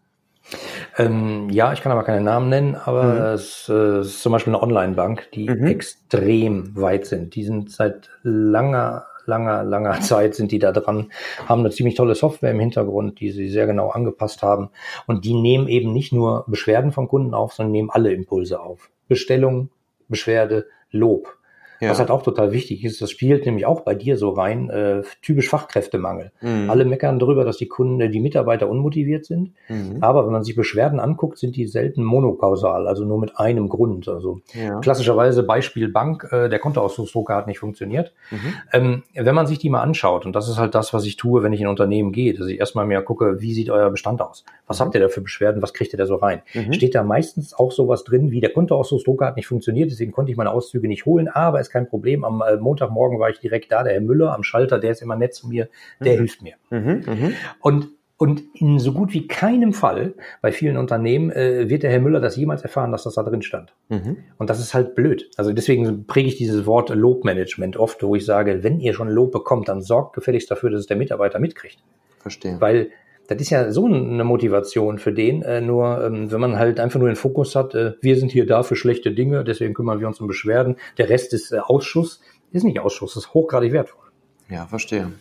Ähm, 0.97 1.49
ja, 1.51 1.73
ich 1.73 1.81
kann 1.81 1.91
aber 1.91 2.03
keine 2.03 2.21
Namen 2.21 2.49
nennen, 2.49 2.75
aber 2.75 3.03
mhm. 3.03 3.21
es 3.35 3.69
äh, 3.69 3.99
ist 3.99 4.21
zum 4.21 4.31
Beispiel 4.31 4.53
eine 4.53 4.63
Online-Bank, 4.63 5.29
die 5.33 5.49
mhm. 5.49 5.67
extrem 5.67 6.75
weit 6.75 7.05
sind. 7.05 7.35
Die 7.35 7.43
sind 7.43 7.71
seit 7.71 8.09
langer, 8.23 9.05
langer, 9.25 9.63
langer 9.63 9.99
Zeit 10.01 10.33
sind 10.33 10.51
die 10.51 10.59
da 10.59 10.71
dran, 10.71 11.11
haben 11.47 11.59
eine 11.59 11.69
ziemlich 11.69 11.95
tolle 11.95 12.15
Software 12.15 12.51
im 12.51 12.59
Hintergrund, 12.59 13.19
die 13.19 13.31
sie 13.31 13.49
sehr 13.49 13.67
genau 13.67 13.89
angepasst 13.89 14.41
haben. 14.41 14.69
Und 15.05 15.25
die 15.25 15.35
nehmen 15.35 15.67
eben 15.67 15.93
nicht 15.93 16.13
nur 16.13 16.45
Beschwerden 16.47 16.91
von 16.91 17.07
Kunden 17.07 17.33
auf, 17.33 17.53
sondern 17.53 17.73
nehmen 17.73 17.89
alle 17.91 18.13
Impulse 18.13 18.59
auf. 18.59 18.89
Bestellung, 19.07 19.69
Beschwerde, 20.07 20.65
Lob. 20.89 21.38
Ja. 21.79 21.91
Was 21.91 21.99
halt 21.99 22.11
auch 22.11 22.23
total 22.23 22.51
wichtig 22.51 22.83
ist, 22.83 23.01
das 23.01 23.09
spielt 23.09 23.45
nämlich 23.45 23.65
auch 23.65 23.81
bei 23.81 23.95
dir 23.95 24.17
so 24.17 24.31
rein, 24.31 24.69
äh, 24.69 25.01
typisch 25.21 25.47
Fachkräftemangel. 25.49 26.31
Mhm. 26.41 26.69
Alle 26.69 26.83
meckern 26.83 27.19
darüber, 27.19 27.45
dass 27.45 27.57
die 27.57 27.67
Kunden, 27.67 28.01
äh, 28.01 28.09
die 28.09 28.19
Mitarbeiter 28.19 28.69
unmotiviert 28.69 29.25
sind. 29.25 29.53
Mhm. 29.69 29.97
Aber 30.01 30.25
wenn 30.25 30.33
man 30.33 30.43
sich 30.43 30.55
Beschwerden 30.55 30.99
anguckt, 30.99 31.37
sind 31.37 31.55
die 31.55 31.67
selten 31.67 32.03
monokausal, 32.03 32.87
also 32.87 33.05
nur 33.05 33.19
mit 33.19 33.37
einem 33.37 33.69
Grund. 33.69 34.09
Also 34.09 34.41
ja. 34.53 34.79
klassischerweise 34.79 35.43
Beispiel 35.43 35.87
Bank, 35.89 36.27
äh, 36.31 36.49
der 36.49 36.59
Kontoausdrucksdrucker 36.59 37.35
hat 37.35 37.47
nicht 37.47 37.59
funktioniert. 37.59 38.13
Mhm. 38.31 38.53
Ähm, 38.73 39.03
wenn 39.13 39.35
man 39.35 39.47
sich 39.47 39.59
die 39.59 39.69
mal 39.69 39.81
anschaut, 39.81 40.25
und 40.25 40.35
das 40.35 40.49
ist 40.49 40.57
halt 40.57 40.75
das, 40.75 40.93
was 40.93 41.05
ich 41.05 41.15
tue, 41.15 41.43
wenn 41.43 41.53
ich 41.53 41.61
in 41.61 41.67
ein 41.67 41.71
Unternehmen 41.71 42.11
gehe, 42.11 42.33
dass 42.33 42.47
ich 42.47 42.59
erstmal 42.59 42.85
mir 42.85 43.01
gucke, 43.01 43.39
wie 43.39 43.53
sieht 43.53 43.69
euer 43.69 43.89
Bestand 43.89 44.21
aus? 44.21 44.43
Was 44.67 44.81
habt 44.81 44.95
ihr 44.95 45.01
da 45.01 45.07
für 45.07 45.21
Beschwerden? 45.21 45.61
Was 45.61 45.73
kriegt 45.73 45.93
ihr 45.93 45.97
da 45.97 46.05
so 46.05 46.15
rein? 46.15 46.41
Mhm. 46.53 46.73
Steht 46.73 46.93
da 46.93 47.03
meistens 47.03 47.53
auch 47.53 47.71
sowas 47.71 48.03
drin, 48.03 48.31
wie 48.31 48.41
der 48.41 48.51
Kontoausdrucksdrucker 48.51 49.25
hat 49.25 49.37
nicht 49.37 49.47
funktioniert, 49.47 49.91
deswegen 49.91 50.11
konnte 50.11 50.31
ich 50.31 50.37
meine 50.37 50.51
Auszüge 50.51 50.87
nicht 50.87 51.05
holen, 51.05 51.29
aber 51.29 51.59
es 51.59 51.68
ist 51.69 51.73
kein 51.73 51.87
Problem. 51.87 52.23
Am 52.23 52.41
äh, 52.41 52.57
Montagmorgen 52.57 53.19
war 53.19 53.29
ich 53.29 53.39
direkt 53.39 53.71
da, 53.71 53.83
der 53.83 53.93
Herr 53.93 54.01
Müller 54.01 54.33
am 54.33 54.43
Schalter, 54.43 54.79
der 54.79 54.91
ist 54.91 55.01
immer 55.01 55.15
nett 55.15 55.33
zu 55.33 55.47
mir, 55.47 55.69
der 55.99 56.13
mhm. 56.13 56.17
hilft 56.17 56.41
mir. 56.41 56.55
Mhm, 56.69 57.03
mh. 57.05 57.31
Und 57.61 57.89
und 58.21 58.43
in 58.53 58.79
so 58.79 58.91
gut 58.91 59.13
wie 59.13 59.27
keinem 59.27 59.71
Fall 59.71 60.13
bei 60.41 60.51
vielen 60.51 60.75
Unternehmen 60.75 61.31
äh, 61.31 61.69
wird 61.69 61.83
der 61.83 61.89
Herr 61.89 62.01
Müller 62.01 62.19
das 62.19 62.35
jemals 62.35 62.63
erfahren, 62.63 62.91
dass 62.91 63.03
das 63.03 63.13
da 63.13 63.23
drin 63.23 63.41
stand. 63.41 63.73
Mhm. 63.87 64.17
Und 64.37 64.49
das 64.49 64.59
ist 64.59 64.73
halt 64.73 64.93
blöd. 64.93 65.31
Also 65.37 65.53
deswegen 65.53 66.05
präge 66.05 66.27
ich 66.27 66.35
dieses 66.35 66.65
Wort 66.65 66.89
Lobmanagement 66.89 67.77
oft, 67.77 68.03
wo 68.03 68.15
ich 68.15 68.25
sage, 68.25 68.61
wenn 68.61 68.81
ihr 68.81 68.93
schon 68.93 69.07
Lob 69.07 69.31
bekommt, 69.31 69.69
dann 69.69 69.79
sorgt 69.79 70.15
gefälligst 70.15 70.51
dafür, 70.51 70.69
dass 70.69 70.81
es 70.81 70.87
der 70.87 70.97
Mitarbeiter 70.97 71.39
mitkriegt. 71.39 71.81
Verstehe. 72.19 72.59
Weil 72.59 72.89
das 73.29 73.39
ist 73.39 73.51
ja 73.51 73.71
so 73.71 73.85
eine 73.85 74.23
Motivation 74.23 74.97
für 74.97 75.13
den. 75.13 75.43
Äh, 75.43 75.61
nur 75.61 76.03
ähm, 76.03 76.31
wenn 76.31 76.41
man 76.41 76.57
halt 76.57 76.79
einfach 76.79 76.99
nur 76.99 77.09
den 77.09 77.15
Fokus 77.15 77.55
hat, 77.55 77.75
äh, 77.75 77.93
wir 78.01 78.17
sind 78.17 78.31
hier 78.31 78.47
da 78.47 78.63
für 78.63 78.75
schlechte 78.75 79.11
Dinge, 79.11 79.43
deswegen 79.43 79.75
kümmern 79.75 79.99
wir 79.99 80.07
uns 80.07 80.19
um 80.19 80.27
Beschwerden. 80.27 80.77
Der 80.97 81.09
Rest 81.09 81.33
ist 81.33 81.51
äh, 81.51 81.59
Ausschuss, 81.59 82.21
ist 82.51 82.63
nicht 82.63 82.79
Ausschuss, 82.79 83.15
ist 83.15 83.33
hochgradig 83.33 83.71
wertvoll. 83.71 84.05
Ja, 84.49 84.65
verstehe. 84.65 85.11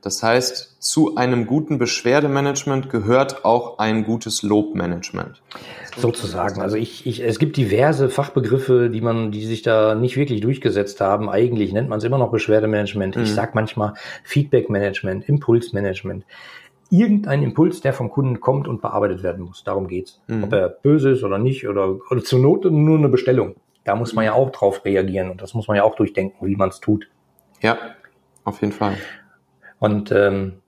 Das 0.00 0.22
heißt, 0.22 0.76
zu 0.78 1.16
einem 1.16 1.46
guten 1.46 1.78
Beschwerdemanagement 1.78 2.88
gehört 2.88 3.44
auch 3.44 3.78
ein 3.78 4.04
gutes 4.04 4.42
Lobmanagement. 4.42 5.42
Sozusagen. 5.96 6.60
Also 6.60 6.76
ich, 6.76 7.04
ich, 7.04 7.20
es 7.20 7.40
gibt 7.40 7.56
diverse 7.56 8.08
Fachbegriffe, 8.08 8.90
die 8.90 9.00
man, 9.00 9.32
die 9.32 9.44
sich 9.44 9.62
da 9.62 9.96
nicht 9.96 10.16
wirklich 10.16 10.40
durchgesetzt 10.40 11.00
haben. 11.00 11.28
Eigentlich 11.28 11.72
nennt 11.72 11.88
man 11.88 11.98
es 11.98 12.04
immer 12.04 12.18
noch 12.18 12.30
Beschwerdemanagement. 12.30 13.16
Mhm. 13.16 13.24
Ich 13.24 13.34
sag 13.34 13.56
manchmal 13.56 13.94
Feedbackmanagement, 14.22 15.28
Impulsmanagement 15.28 16.24
irgendein 16.90 17.42
Impuls, 17.42 17.80
der 17.80 17.92
vom 17.92 18.10
Kunden 18.10 18.40
kommt 18.40 18.68
und 18.68 18.80
bearbeitet 18.80 19.22
werden 19.22 19.44
muss. 19.44 19.64
Darum 19.64 19.88
geht's. 19.88 20.20
Mhm. 20.26 20.44
Ob 20.44 20.52
er 20.52 20.68
böse 20.68 21.10
ist 21.10 21.22
oder 21.22 21.38
nicht 21.38 21.68
oder, 21.68 21.98
oder 22.10 22.22
zur 22.22 22.40
Not 22.40 22.64
nur 22.64 22.98
eine 22.98 23.08
Bestellung. 23.08 23.56
Da 23.84 23.94
muss 23.94 24.14
man 24.14 24.24
ja 24.24 24.32
auch 24.32 24.50
drauf 24.50 24.84
reagieren 24.84 25.30
und 25.30 25.40
das 25.40 25.54
muss 25.54 25.68
man 25.68 25.76
ja 25.76 25.82
auch 25.82 25.94
durchdenken, 25.94 26.46
wie 26.46 26.56
man 26.56 26.68
es 26.68 26.80
tut. 26.80 27.08
Ja, 27.60 27.78
auf 28.44 28.60
jeden 28.60 28.72
Fall. 28.72 28.96
Und 29.78 30.12
ähm, 30.12 30.60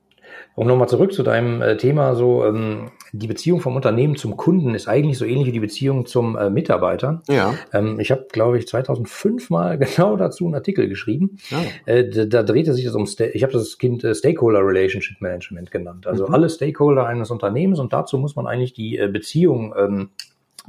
um 0.54 0.66
nochmal 0.66 0.88
zurück 0.88 1.12
zu 1.12 1.22
deinem 1.22 1.62
äh, 1.62 1.76
Thema, 1.76 2.14
so 2.14 2.44
ähm, 2.44 2.90
die 3.12 3.26
Beziehung 3.26 3.60
vom 3.60 3.76
Unternehmen 3.76 4.16
zum 4.16 4.36
Kunden 4.36 4.74
ist 4.74 4.88
eigentlich 4.88 5.18
so 5.18 5.24
ähnlich 5.24 5.46
wie 5.46 5.52
die 5.52 5.60
Beziehung 5.60 6.06
zum 6.06 6.36
äh, 6.36 6.50
Mitarbeiter. 6.50 7.22
Ja. 7.28 7.54
Ähm, 7.72 7.98
ich 7.98 8.10
habe, 8.10 8.26
glaube 8.30 8.58
ich, 8.58 8.68
2005 8.68 9.50
mal 9.50 9.78
genau 9.96 10.16
dazu 10.16 10.44
einen 10.44 10.54
Artikel 10.54 10.88
geschrieben. 10.88 11.38
Ja. 11.48 11.62
Äh, 11.86 12.08
da, 12.08 12.24
da 12.24 12.42
drehte 12.42 12.74
sich 12.74 12.84
das 12.84 12.94
um, 12.94 13.06
Sta 13.06 13.24
ich 13.32 13.42
habe 13.42 13.52
das 13.52 13.78
Kind 13.78 14.04
äh, 14.04 14.14
Stakeholder 14.14 14.60
Relationship 14.60 15.20
Management 15.20 15.70
genannt. 15.70 16.06
Also 16.06 16.26
mhm. 16.26 16.34
alle 16.34 16.50
Stakeholder 16.50 17.06
eines 17.06 17.30
Unternehmens 17.30 17.78
und 17.78 17.92
dazu 17.92 18.18
muss 18.18 18.36
man 18.36 18.46
eigentlich 18.46 18.72
die 18.72 18.98
äh, 18.98 19.08
Beziehung 19.08 19.74
ähm, 19.76 20.10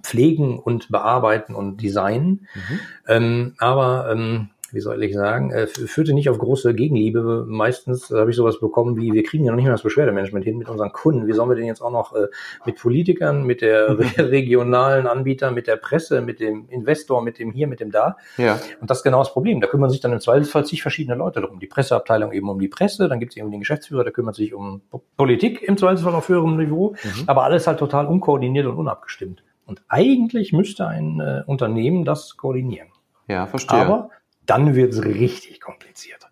pflegen 0.02 0.58
und 0.58 0.90
bearbeiten 0.90 1.56
und 1.56 1.82
designen. 1.82 2.48
Mhm. 2.56 2.80
Ähm, 3.08 3.54
aber 3.60 4.12
ähm, 4.12 4.50
wie 4.74 4.80
soll 4.80 5.04
ich 5.04 5.14
sagen, 5.14 5.52
äh, 5.52 5.68
führte 5.68 6.14
nicht 6.14 6.30
auf 6.30 6.38
große 6.38 6.74
Gegenliebe. 6.74 7.46
Meistens 7.48 8.10
habe 8.10 8.30
ich 8.30 8.36
sowas 8.36 8.60
bekommen 8.60 8.98
wie, 8.98 9.14
wir 9.14 9.24
kriegen 9.24 9.44
ja 9.44 9.52
noch 9.52 9.58
nicht 9.58 9.66
mehr 9.66 9.74
das 9.74 9.84
Beschwerdemanagement 9.84 10.46
hin 10.46 10.58
mit 10.58 10.70
unseren 10.70 10.92
Kunden. 10.92 11.28
Wie 11.28 11.34
sollen 11.34 11.50
wir 11.50 11.56
denn 11.56 11.66
jetzt 11.66 11.82
auch 11.82 11.92
noch 11.92 12.14
äh, 12.16 12.28
mit 12.66 12.78
Politikern, 12.78 13.44
mit 13.44 13.62
der 13.62 13.98
regionalen 14.18 15.08
Anbieter, 15.08 15.52
mit 15.52 15.68
der 15.68 15.76
Presse, 15.76 16.22
mit 16.22 16.40
dem 16.40 16.68
Investor, 16.70 17.22
mit 17.22 17.40
dem 17.40 17.52
hier, 17.52 17.68
mit 17.68 17.80
dem 17.80 17.92
da? 17.92 18.18
Ja. 18.38 18.60
Und 18.80 18.90
das 18.90 19.00
ist 19.00 19.04
genau 19.04 19.20
das 19.20 19.34
Problem. 19.34 19.62
Da 19.62 19.68
kümmern 19.68 19.90
sich 19.90 20.00
dann 20.00 20.14
im 20.14 20.20
Zweifelsfall 20.20 20.66
zig 20.66 20.82
verschiedene 20.82 21.16
Leute 21.16 21.42
drum. 21.42 21.60
Die 21.60 21.68
Presseabteilung 21.68 22.32
eben 22.32 22.50
um 22.50 22.60
die 22.60 22.68
Presse, 22.68 23.10
dann 23.10 23.20
gibt 23.20 23.34
es 23.34 23.38
eben 23.38 23.52
den 23.52 23.60
Geschäftsführer, 23.60 24.04
der 24.04 24.14
kümmert 24.14 24.36
sich 24.36 24.54
um 24.54 24.82
Politik 25.18 25.62
im 25.62 25.78
Zweifelsfall 25.78 26.16
auf 26.16 26.30
höherem 26.30 26.58
Niveau, 26.58 26.96
mhm. 27.04 27.24
aber 27.28 27.44
alles 27.44 27.68
halt 27.68 27.80
total 27.80 28.08
unkoordiniert 28.08 28.66
und 28.66 28.76
unabgestimmt. 28.78 29.44
Und 29.66 29.84
eigentlich 29.88 30.54
müsste 30.54 30.88
ein 30.88 31.20
äh, 31.20 31.44
Unternehmen 31.46 32.04
das 32.04 32.36
koordinieren. 32.36 32.90
Ja, 33.28 33.48
verstehe. 33.48 33.80
Aber 33.80 34.10
dann 34.52 34.76
wird 34.76 34.94
es 34.94 35.06
richtig 35.06 35.62
kompliziert. 35.62 36.28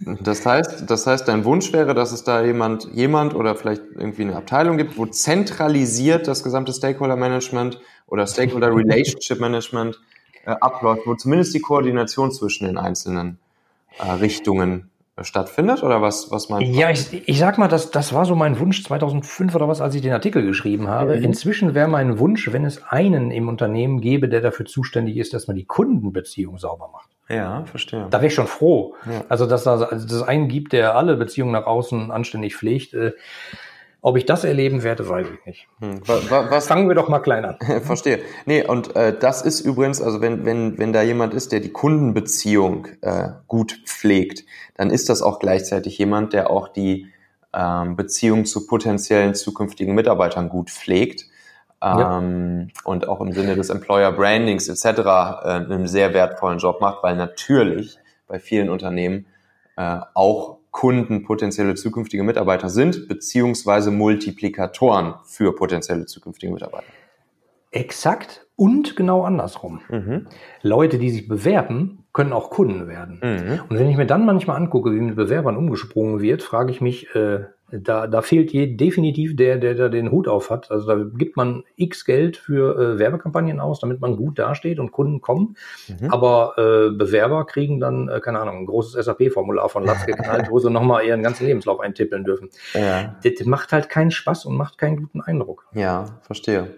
Das 0.00 0.44
heißt, 0.44 0.90
das 0.90 1.06
heißt, 1.06 1.28
dein 1.28 1.44
Wunsch 1.44 1.72
wäre, 1.72 1.94
dass 1.94 2.10
es 2.10 2.24
da 2.24 2.44
jemand, 2.44 2.88
jemand 2.92 3.32
oder 3.32 3.54
vielleicht 3.54 3.82
irgendwie 3.94 4.22
eine 4.22 4.34
Abteilung 4.34 4.76
gibt, 4.76 4.98
wo 4.98 5.06
zentralisiert 5.06 6.26
das 6.26 6.42
gesamte 6.42 6.72
Stakeholder 6.72 7.14
Management 7.14 7.80
oder 8.08 8.26
Stakeholder 8.26 8.74
Relationship 8.74 9.38
Management 9.38 10.00
äh, 10.44 10.50
abläuft, 10.50 11.02
wo 11.06 11.14
zumindest 11.14 11.54
die 11.54 11.60
Koordination 11.60 12.32
zwischen 12.32 12.66
den 12.66 12.76
einzelnen 12.76 13.38
äh, 13.98 14.10
Richtungen 14.10 14.90
stattfindet 15.22 15.82
oder 15.82 16.02
was, 16.02 16.30
was 16.30 16.48
man? 16.50 16.62
Ja, 16.62 16.90
ich, 16.90 17.26
ich 17.26 17.38
sag 17.38 17.56
mal, 17.56 17.68
das, 17.68 17.90
das 17.90 18.12
war 18.12 18.26
so 18.26 18.34
mein 18.34 18.58
Wunsch 18.58 18.84
2005 18.84 19.54
oder 19.54 19.66
was, 19.66 19.80
als 19.80 19.94
ich 19.94 20.02
den 20.02 20.12
Artikel 20.12 20.44
geschrieben 20.44 20.88
habe. 20.88 21.16
Mhm. 21.16 21.24
Inzwischen 21.24 21.74
wäre 21.74 21.88
mein 21.88 22.18
Wunsch, 22.18 22.52
wenn 22.52 22.64
es 22.64 22.82
einen 22.84 23.30
im 23.30 23.48
Unternehmen 23.48 24.00
gäbe, 24.00 24.28
der 24.28 24.42
dafür 24.42 24.66
zuständig 24.66 25.16
ist, 25.16 25.32
dass 25.32 25.46
man 25.46 25.56
die 25.56 25.64
Kundenbeziehung 25.64 26.58
sauber 26.58 26.90
macht. 26.92 27.08
Ja, 27.28 27.64
verstehe. 27.64 28.06
Da 28.10 28.18
wäre 28.18 28.28
ich 28.28 28.34
schon 28.34 28.46
froh. 28.46 28.94
Ja. 29.06 29.24
Also, 29.28 29.46
dass 29.46 29.64
da 29.64 29.72
also 29.78 30.06
das 30.06 30.22
einen 30.22 30.48
gibt, 30.48 30.72
der 30.72 30.94
alle 30.94 31.16
Beziehungen 31.16 31.52
nach 31.52 31.66
außen 31.66 32.10
anständig 32.10 32.54
pflegt. 32.54 32.94
Äh, 32.94 33.12
ob 34.02 34.16
ich 34.16 34.26
das 34.26 34.44
erleben 34.44 34.82
werde, 34.82 35.08
weiß 35.08 35.26
ich 35.26 35.46
nicht. 35.46 35.68
Hm. 35.80 36.00
Was, 36.06 36.30
was, 36.30 36.66
Fangen 36.66 36.88
wir 36.88 36.94
doch 36.94 37.08
mal 37.08 37.18
klein 37.18 37.44
an. 37.44 37.56
Verstehe. 37.82 38.20
Nee, 38.44 38.64
und 38.64 38.94
äh, 38.94 39.16
das 39.18 39.42
ist 39.42 39.60
übrigens, 39.60 40.00
also 40.00 40.20
wenn, 40.20 40.44
wenn, 40.44 40.78
wenn 40.78 40.92
da 40.92 41.02
jemand 41.02 41.34
ist, 41.34 41.52
der 41.52 41.60
die 41.60 41.72
Kundenbeziehung 41.72 42.86
äh, 43.00 43.30
gut 43.48 43.80
pflegt, 43.84 44.44
dann 44.76 44.90
ist 44.90 45.08
das 45.08 45.22
auch 45.22 45.38
gleichzeitig 45.38 45.98
jemand, 45.98 46.32
der 46.32 46.50
auch 46.50 46.68
die 46.68 47.08
ähm, 47.52 47.96
Beziehung 47.96 48.44
zu 48.44 48.66
potenziellen 48.66 49.34
zukünftigen 49.34 49.94
Mitarbeitern 49.94 50.48
gut 50.48 50.70
pflegt. 50.70 51.26
Ähm, 51.82 52.70
ja. 52.74 52.82
und 52.84 53.06
auch 53.06 53.20
im 53.20 53.32
Sinne 53.34 53.54
des 53.54 53.68
Employer 53.68 54.10
Brandings 54.10 54.66
etc. 54.66 54.84
Äh, 54.86 55.02
einen 55.02 55.86
sehr 55.86 56.14
wertvollen 56.14 56.58
Job 56.58 56.80
macht, 56.80 57.02
weil 57.02 57.16
natürlich 57.16 57.98
bei 58.26 58.38
vielen 58.38 58.70
Unternehmen 58.70 59.26
äh, 59.76 59.98
auch 60.14 60.56
Kunden 60.76 61.22
potenzielle 61.22 61.74
zukünftige 61.74 62.22
Mitarbeiter 62.22 62.68
sind, 62.68 63.08
beziehungsweise 63.08 63.90
Multiplikatoren 63.90 65.14
für 65.24 65.54
potenzielle 65.54 66.04
zukünftige 66.04 66.52
Mitarbeiter. 66.52 66.84
Exakt 67.70 68.46
und 68.56 68.94
genau 68.94 69.22
andersrum. 69.22 69.80
Mhm. 69.88 70.26
Leute, 70.60 70.98
die 70.98 71.08
sich 71.08 71.28
bewerben, 71.28 72.04
können 72.12 72.34
auch 72.34 72.50
Kunden 72.50 72.88
werden. 72.88 73.20
Mhm. 73.22 73.60
Und 73.70 73.78
wenn 73.78 73.88
ich 73.88 73.96
mir 73.96 74.04
dann 74.04 74.26
manchmal 74.26 74.58
angucke, 74.58 74.92
wie 74.92 75.00
mit 75.00 75.16
Bewerbern 75.16 75.56
umgesprungen 75.56 76.20
wird, 76.20 76.42
frage 76.42 76.72
ich 76.72 76.82
mich, 76.82 77.14
äh, 77.14 77.44
da, 77.70 78.06
da 78.06 78.22
fehlt 78.22 78.52
je 78.52 78.76
definitiv 78.76 79.34
der, 79.34 79.58
der 79.58 79.74
da 79.74 79.88
den 79.88 80.12
Hut 80.12 80.28
auf 80.28 80.50
hat. 80.50 80.70
Also 80.70 80.86
da 80.86 81.04
gibt 81.16 81.36
man 81.36 81.64
x 81.74 82.04
Geld 82.04 82.36
für 82.36 82.78
äh, 82.78 82.98
Werbekampagnen 82.98 83.58
aus, 83.58 83.80
damit 83.80 84.00
man 84.00 84.16
gut 84.16 84.38
dasteht 84.38 84.78
und 84.78 84.92
Kunden 84.92 85.20
kommen. 85.20 85.56
Mhm. 85.88 86.10
Aber 86.10 86.54
äh, 86.58 86.90
Bewerber 86.96 87.44
kriegen 87.44 87.80
dann, 87.80 88.08
äh, 88.08 88.20
keine 88.20 88.38
Ahnung, 88.38 88.58
ein 88.58 88.66
großes 88.66 89.04
SAP-Formular 89.04 89.68
von 89.68 89.84
Latz 89.84 90.06
geknallt, 90.06 90.48
wo 90.50 90.58
sie 90.60 90.70
nochmal 90.70 91.04
ihren 91.04 91.22
ganzen 91.22 91.46
Lebenslauf 91.46 91.80
eintippeln 91.80 92.24
dürfen. 92.24 92.50
Ja. 92.72 93.16
Das, 93.22 93.32
das 93.38 93.46
macht 93.46 93.72
halt 93.72 93.88
keinen 93.88 94.12
Spaß 94.12 94.46
und 94.46 94.56
macht 94.56 94.78
keinen 94.78 94.98
guten 94.98 95.20
Eindruck. 95.20 95.66
Ja, 95.74 96.20
verstehe. 96.22 96.68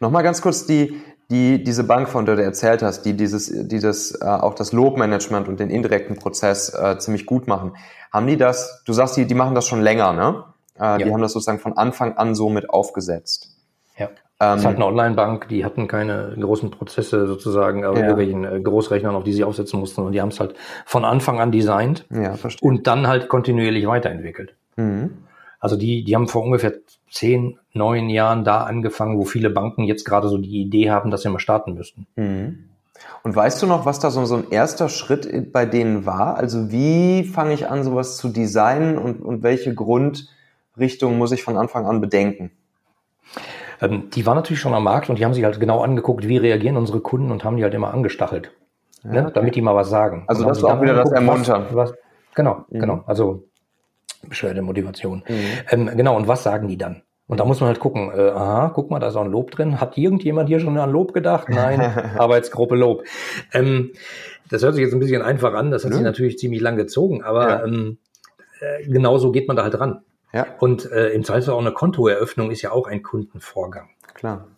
Nochmal 0.00 0.22
ganz 0.22 0.42
kurz 0.42 0.66
die, 0.66 1.00
die 1.30 1.62
diese 1.62 1.84
Bank, 1.84 2.08
von 2.08 2.24
der 2.24 2.36
du 2.36 2.42
erzählt 2.42 2.82
hast, 2.82 3.02
die 3.02 3.14
dieses, 3.14 3.68
die 3.68 3.80
das 3.80 4.18
äh, 4.20 4.24
auch 4.24 4.54
das 4.54 4.72
Lobmanagement 4.72 5.48
und 5.48 5.60
den 5.60 5.70
indirekten 5.70 6.16
Prozess 6.16 6.74
äh, 6.74 6.98
ziemlich 6.98 7.26
gut 7.26 7.46
machen. 7.46 7.72
Haben 8.12 8.26
die 8.26 8.36
das? 8.36 8.82
Du 8.86 8.92
sagst, 8.92 9.16
die, 9.16 9.26
die 9.26 9.34
machen 9.34 9.54
das 9.54 9.66
schon 9.66 9.82
länger, 9.82 10.12
ne? 10.12 10.44
Äh, 10.76 10.82
ja. 10.82 10.98
Die 10.98 11.12
haben 11.12 11.20
das 11.20 11.32
sozusagen 11.32 11.58
von 11.58 11.76
Anfang 11.76 12.16
an 12.16 12.34
so 12.34 12.48
mit 12.48 12.70
aufgesetzt. 12.70 13.50
Ja. 13.96 14.06
Ähm, 14.06 14.12
das 14.38 14.60
ist 14.60 14.66
halt 14.66 14.76
eine 14.76 14.86
Online-Bank, 14.86 15.48
die 15.48 15.64
hatten 15.64 15.88
keine 15.88 16.36
großen 16.38 16.70
Prozesse 16.70 17.26
sozusagen, 17.26 17.84
aber 17.84 17.98
ja. 17.98 18.06
irgendwelchen 18.06 18.44
äh, 18.44 18.60
Großrechnern, 18.60 19.14
auf 19.14 19.24
die 19.24 19.32
sie 19.32 19.44
aufsetzen 19.44 19.80
mussten. 19.80 20.02
Und 20.02 20.12
die 20.12 20.20
haben 20.20 20.28
es 20.28 20.38
halt 20.38 20.54
von 20.86 21.04
Anfang 21.04 21.40
an 21.40 21.50
designt 21.50 22.06
ja, 22.10 22.34
verstehe. 22.34 22.68
und 22.68 22.86
dann 22.86 23.08
halt 23.08 23.28
kontinuierlich 23.28 23.86
weiterentwickelt. 23.86 24.54
Mhm. 24.76 25.24
Also 25.60 25.76
die, 25.76 26.04
die 26.04 26.14
haben 26.14 26.28
vor 26.28 26.44
ungefähr 26.44 26.74
zehn, 27.10 27.58
neun 27.72 28.08
Jahren 28.08 28.44
da 28.44 28.62
angefangen, 28.62 29.18
wo 29.18 29.24
viele 29.24 29.50
Banken 29.50 29.82
jetzt 29.82 30.04
gerade 30.04 30.28
so 30.28 30.38
die 30.38 30.60
Idee 30.60 30.90
haben, 30.90 31.10
dass 31.10 31.22
sie 31.22 31.30
mal 31.30 31.40
starten 31.40 31.74
müssten. 31.74 32.06
Mhm. 32.14 32.67
Und 33.28 33.36
weißt 33.36 33.60
du 33.60 33.66
noch, 33.66 33.84
was 33.84 33.98
da 33.98 34.10
so, 34.10 34.24
so 34.24 34.36
ein 34.36 34.50
erster 34.50 34.88
Schritt 34.88 35.52
bei 35.52 35.66
denen 35.66 36.06
war? 36.06 36.38
Also 36.38 36.72
wie 36.72 37.24
fange 37.24 37.52
ich 37.52 37.68
an, 37.68 37.84
sowas 37.84 38.16
zu 38.16 38.30
designen 38.30 38.96
und, 38.96 39.20
und 39.20 39.42
welche 39.42 39.74
Grundrichtung 39.74 41.18
muss 41.18 41.30
ich 41.32 41.42
von 41.42 41.58
Anfang 41.58 41.84
an 41.84 42.00
bedenken? 42.00 42.52
Ähm, 43.82 44.08
die 44.14 44.24
waren 44.24 44.36
natürlich 44.36 44.60
schon 44.60 44.72
am 44.72 44.84
Markt 44.84 45.10
und 45.10 45.18
die 45.18 45.26
haben 45.26 45.34
sich 45.34 45.44
halt 45.44 45.60
genau 45.60 45.82
angeguckt, 45.82 46.26
wie 46.26 46.38
reagieren 46.38 46.78
unsere 46.78 47.00
Kunden 47.00 47.30
und 47.30 47.44
haben 47.44 47.58
die 47.58 47.64
halt 47.64 47.74
immer 47.74 47.92
angestachelt, 47.92 48.50
ja, 49.04 49.10
ne? 49.10 49.22
okay. 49.24 49.32
damit 49.34 49.56
die 49.56 49.60
mal 49.60 49.74
was 49.74 49.90
sagen. 49.90 50.24
Also 50.26 50.44
das 50.44 50.56
ist 50.56 50.64
auch 50.64 50.80
wieder 50.80 50.94
das 50.94 51.12
Ermuntern. 51.12 51.66
Was, 51.72 51.90
was, 51.90 51.98
genau, 52.34 52.64
mhm. 52.70 52.80
genau. 52.80 53.04
Also 53.06 53.44
Beschwerdemotivation. 54.26 55.22
Mhm. 55.28 55.34
Ähm, 55.68 55.90
genau, 55.98 56.16
und 56.16 56.28
was 56.28 56.44
sagen 56.44 56.66
die 56.66 56.78
dann? 56.78 57.02
Und 57.28 57.40
da 57.40 57.44
muss 57.44 57.60
man 57.60 57.68
halt 57.68 57.78
gucken, 57.78 58.10
äh, 58.10 58.30
aha, 58.30 58.72
guck 58.74 58.90
mal, 58.90 58.98
da 58.98 59.08
ist 59.08 59.16
auch 59.16 59.24
ein 59.24 59.30
Lob 59.30 59.50
drin. 59.50 59.80
Hat 59.80 59.98
irgendjemand 59.98 60.48
hier 60.48 60.60
schon 60.60 60.76
an 60.78 60.90
Lob 60.90 61.12
gedacht? 61.12 61.48
Nein, 61.50 61.80
Arbeitsgruppe 62.18 62.74
Lob. 62.74 63.04
Ähm, 63.52 63.92
das 64.50 64.62
hört 64.62 64.74
sich 64.74 64.82
jetzt 64.82 64.94
ein 64.94 65.00
bisschen 65.00 65.20
einfach 65.20 65.52
an, 65.52 65.70
das 65.70 65.84
hat 65.84 65.90
ja. 65.90 65.98
sich 65.98 66.04
natürlich 66.04 66.38
ziemlich 66.38 66.62
lang 66.62 66.76
gezogen, 66.76 67.22
aber 67.22 67.48
ja. 67.48 67.64
ähm, 67.64 67.98
äh, 68.60 68.88
genauso 68.88 69.30
geht 69.30 69.46
man 69.46 69.56
da 69.56 69.62
halt 69.62 69.78
ran. 69.78 70.00
Ja. 70.32 70.46
Und 70.58 70.90
äh, 70.90 71.10
im 71.10 71.22
Zweifel 71.22 71.52
auch 71.52 71.60
eine 71.60 71.72
Kontoeröffnung 71.72 72.50
ist 72.50 72.62
ja 72.62 72.72
auch 72.72 72.86
ein 72.86 73.02
Kundenvorgang. 73.02 73.90
Klar. 74.14 74.48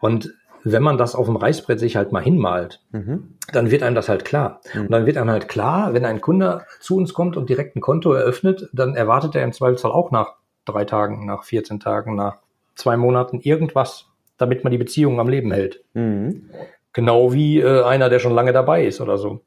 Und 0.00 0.34
wenn 0.64 0.82
man 0.82 0.96
das 0.96 1.14
auf 1.14 1.26
dem 1.26 1.36
Reißbrett 1.36 1.80
sich 1.80 1.96
halt 1.96 2.12
mal 2.12 2.22
hinmalt, 2.22 2.82
mhm. 2.92 3.36
dann 3.52 3.70
wird 3.70 3.82
einem 3.82 3.94
das 3.94 4.08
halt 4.08 4.24
klar. 4.24 4.60
Mhm. 4.74 4.82
Und 4.82 4.90
dann 4.92 5.06
wird 5.06 5.16
einem 5.16 5.30
halt 5.30 5.48
klar, 5.48 5.92
wenn 5.92 6.04
ein 6.04 6.20
Kunde 6.20 6.64
zu 6.78 6.96
uns 6.96 7.14
kommt 7.14 7.36
und 7.36 7.48
direkt 7.48 7.74
ein 7.74 7.80
Konto 7.80 8.12
eröffnet, 8.12 8.68
dann 8.72 8.94
erwartet 8.94 9.34
er 9.34 9.44
im 9.44 9.52
Zweifelsfall 9.52 9.92
auch 9.92 10.10
nach 10.10 10.34
drei 10.64 10.84
Tagen, 10.84 11.26
nach 11.26 11.44
14 11.44 11.80
Tagen, 11.80 12.14
nach 12.14 12.38
zwei 12.74 12.96
Monaten 12.96 13.40
irgendwas, 13.40 14.06
damit 14.38 14.64
man 14.64 14.70
die 14.70 14.78
Beziehung 14.78 15.20
am 15.20 15.28
Leben 15.28 15.52
hält. 15.52 15.84
Mhm. 15.94 16.50
Genau 16.92 17.32
wie 17.32 17.60
äh, 17.60 17.82
einer, 17.82 18.10
der 18.10 18.18
schon 18.18 18.34
lange 18.34 18.52
dabei 18.52 18.84
ist 18.84 19.00
oder 19.00 19.18
so. 19.18 19.42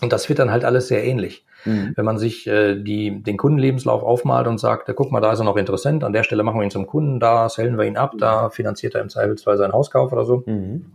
Und 0.00 0.12
das 0.12 0.28
wird 0.28 0.38
dann 0.38 0.50
halt 0.50 0.64
alles 0.64 0.88
sehr 0.88 1.04
ähnlich. 1.04 1.44
Mhm. 1.64 1.92
Wenn 1.96 2.04
man 2.04 2.18
sich 2.18 2.46
äh, 2.46 2.76
die, 2.76 3.22
den 3.22 3.36
Kundenlebenslauf 3.36 4.02
aufmalt 4.02 4.46
und 4.46 4.58
sagt, 4.58 4.90
guck 4.94 5.10
mal, 5.10 5.20
da 5.20 5.32
ist 5.32 5.40
er 5.40 5.44
noch 5.44 5.56
interessant, 5.56 6.04
an 6.04 6.12
der 6.12 6.22
Stelle 6.22 6.44
machen 6.44 6.60
wir 6.60 6.64
ihn 6.64 6.70
zum 6.70 6.86
Kunden, 6.86 7.18
da 7.18 7.48
sellen 7.48 7.76
wir 7.76 7.84
ihn 7.84 7.96
ab, 7.96 8.14
da 8.18 8.50
finanziert 8.50 8.94
er 8.94 9.00
im 9.00 9.08
Zweifelsfall 9.08 9.56
seinen 9.56 9.72
Hauskauf 9.72 10.12
oder 10.12 10.24
so. 10.24 10.44
Mhm. 10.46 10.92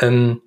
Ähm, 0.00 0.42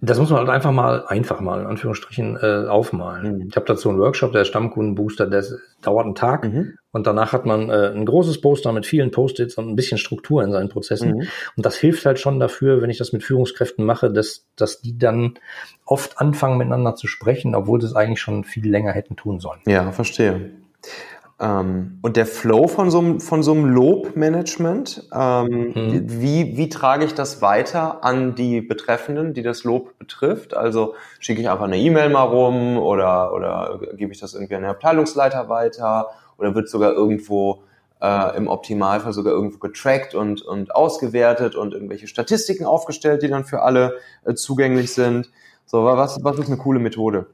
das 0.00 0.18
muss 0.18 0.28
man 0.28 0.40
halt 0.40 0.50
einfach 0.50 0.72
mal, 0.72 1.06
einfach 1.06 1.40
mal, 1.40 1.60
in 1.60 1.66
Anführungsstrichen, 1.66 2.36
äh, 2.36 2.68
aufmalen. 2.68 3.38
Mhm. 3.38 3.46
Ich 3.48 3.56
habe 3.56 3.66
dazu 3.66 3.88
einen 3.88 3.98
Workshop, 3.98 4.32
der 4.32 4.44
Stammkundenbooster, 4.44 5.26
der 5.26 5.42
dauert 5.80 6.04
einen 6.04 6.14
Tag 6.14 6.44
mhm. 6.44 6.74
und 6.92 7.06
danach 7.06 7.32
hat 7.32 7.46
man 7.46 7.70
äh, 7.70 7.92
ein 7.94 8.04
großes 8.04 8.40
Poster 8.42 8.72
mit 8.72 8.84
vielen 8.84 9.10
Post-its 9.10 9.56
und 9.56 9.68
ein 9.68 9.76
bisschen 9.76 9.96
Struktur 9.96 10.42
in 10.42 10.52
seinen 10.52 10.68
Prozessen. 10.68 11.12
Mhm. 11.12 11.28
Und 11.56 11.66
das 11.66 11.76
hilft 11.76 12.04
halt 12.04 12.18
schon 12.18 12.38
dafür, 12.38 12.82
wenn 12.82 12.90
ich 12.90 12.98
das 12.98 13.12
mit 13.12 13.24
Führungskräften 13.24 13.84
mache, 13.84 14.10
dass, 14.10 14.46
dass 14.56 14.82
die 14.82 14.98
dann 14.98 15.38
oft 15.86 16.18
anfangen 16.20 16.58
miteinander 16.58 16.94
zu 16.94 17.06
sprechen, 17.06 17.54
obwohl 17.54 17.80
sie 17.80 17.86
es 17.86 17.96
eigentlich 17.96 18.20
schon 18.20 18.44
viel 18.44 18.68
länger 18.68 18.92
hätten 18.92 19.16
tun 19.16 19.40
sollen. 19.40 19.60
Ja, 19.66 19.92
verstehe. 19.92 20.50
Ähm, 21.38 21.98
und 22.00 22.16
der 22.16 22.24
Flow 22.24 22.66
von 22.66 22.90
so 22.90 22.98
einem, 22.98 23.20
von 23.20 23.42
so 23.42 23.52
einem 23.52 23.66
Lobmanagement, 23.66 25.08
ähm, 25.12 25.72
mhm. 25.74 26.04
wie, 26.06 26.56
wie 26.56 26.68
trage 26.70 27.04
ich 27.04 27.14
das 27.14 27.42
weiter 27.42 28.02
an 28.04 28.34
die 28.34 28.62
Betreffenden, 28.62 29.34
die 29.34 29.42
das 29.42 29.64
Lob 29.64 29.98
betrifft? 29.98 30.56
Also 30.56 30.94
schicke 31.20 31.42
ich 31.42 31.50
einfach 31.50 31.66
eine 31.66 31.76
E-Mail 31.76 32.08
mal 32.08 32.22
rum 32.22 32.78
oder, 32.78 33.34
oder 33.34 33.80
gebe 33.96 34.12
ich 34.12 34.20
das 34.20 34.32
irgendwie 34.32 34.54
an 34.54 34.62
den 34.62 34.70
Abteilungsleiter 34.70 35.50
weiter 35.50 36.08
oder 36.38 36.54
wird 36.54 36.70
sogar 36.70 36.92
irgendwo 36.92 37.62
äh, 38.00 38.36
im 38.36 38.48
Optimalfall 38.48 39.12
sogar 39.12 39.34
irgendwo 39.34 39.58
getrackt 39.58 40.14
und, 40.14 40.40
und 40.40 40.74
ausgewertet 40.74 41.54
und 41.54 41.74
irgendwelche 41.74 42.06
Statistiken 42.06 42.64
aufgestellt, 42.64 43.22
die 43.22 43.28
dann 43.28 43.44
für 43.44 43.60
alle 43.60 43.98
äh, 44.24 44.34
zugänglich 44.34 44.92
sind. 44.94 45.30
So, 45.66 45.84
was, 45.84 46.22
was 46.22 46.38
ist 46.38 46.46
eine 46.46 46.56
coole 46.56 46.78
Methode? 46.78 47.26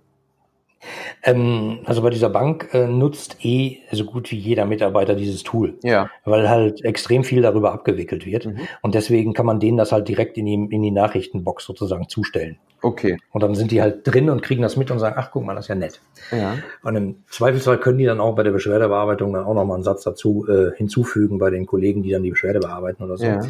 Ähm, 1.23 1.81
also 1.85 2.03
bei 2.03 2.11
dieser 2.11 2.31
Bank 2.31 2.71
äh, 2.73 2.87
nutzt 2.87 3.45
eh 3.45 3.79
so 3.91 4.05
gut 4.05 4.31
wie 4.31 4.37
jeder 4.37 4.65
Mitarbeiter 4.67 5.15
dieses 5.15 5.43
Tool. 5.43 5.79
Ja. 5.83 6.11
Weil 6.25 6.49
halt 6.49 6.85
extrem 6.85 7.25
viel 7.25 7.43
darüber 7.43 7.73
abgewickelt 7.73 8.27
wird. 8.27 8.47
Mhm. 8.47 8.61
Und 8.83 8.95
deswegen 8.95 9.33
kann 9.33 9.47
man 9.47 9.61
denen 9.61 9.77
das 9.77 9.93
halt 9.93 10.09
direkt 10.09 10.37
in 10.39 10.47
die, 10.47 10.55
in 10.55 10.83
die 10.83 10.91
Nachrichtenbox 10.91 11.65
sozusagen 11.65 12.09
zustellen. 12.09 12.59
Okay. 12.83 13.17
Und 13.31 13.43
dann 13.43 13.55
sind 13.55 13.71
die 13.71 13.81
halt 13.81 14.07
drin 14.07 14.29
und 14.29 14.43
kriegen 14.43 14.61
das 14.61 14.77
mit 14.77 14.91
und 14.91 14.99
sagen, 14.99 15.15
ach 15.17 15.31
guck 15.31 15.45
mal, 15.45 15.55
das 15.55 15.67
ist 15.67 15.69
ja 15.69 15.75
nett. 15.77 16.01
Ja. 16.33 16.57
Und 16.83 16.97
im 16.97 17.15
Zweifelsfall 17.31 17.79
können 17.79 17.99
die 17.99 18.05
dann 18.05 18.21
auch 18.21 18.35
bei 18.35 18.43
der 18.43 18.51
Beschwerdebearbeitung 18.51 19.33
dann 19.33 19.45
auch 19.45 19.55
nochmal 19.55 19.77
einen 19.77 19.85
Satz 19.85 20.03
dazu 20.03 20.47
äh, 20.49 20.77
hinzufügen 20.77 21.39
bei 21.39 21.51
den 21.51 21.65
Kollegen, 21.65 22.03
die 22.03 22.11
dann 22.11 22.25
die 22.25 22.31
Beschwerde 22.31 22.59
bearbeiten 22.59 23.05
oder 23.05 23.17
so. 23.17 23.25
Ja. 23.25 23.41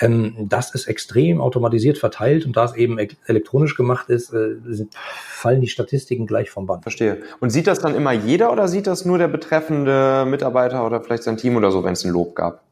Ähm, 0.00 0.34
das 0.50 0.74
ist 0.74 0.86
extrem 0.86 1.40
automatisiert 1.40 1.96
verteilt 1.96 2.44
und 2.44 2.56
da 2.56 2.66
es 2.66 2.76
eben 2.76 2.98
elektronisch 3.26 3.74
gemacht 3.74 4.10
ist, 4.10 4.34
äh, 4.34 4.56
sind, 4.66 4.94
fallen 4.94 5.62
die 5.62 5.68
Statistiken 5.68 6.26
gleich 6.26 6.50
vom 6.50 6.66
Band. 6.66 6.82
Verstehe. 6.82 7.22
Und 7.40 7.50
sieht 7.50 7.66
das 7.66 7.78
dann 7.78 7.94
immer 7.94 8.12
jeder 8.12 8.52
oder 8.52 8.68
sieht 8.68 8.86
das 8.86 9.06
nur 9.06 9.16
der 9.16 9.28
betreffende 9.28 10.26
Mitarbeiter 10.26 10.84
oder 10.84 11.00
vielleicht 11.00 11.22
sein 11.22 11.38
Team 11.38 11.56
oder 11.56 11.70
so, 11.70 11.84
wenn 11.84 11.94
es 11.94 12.04
ein 12.04 12.12
Lob 12.12 12.34
gab? 12.34 12.62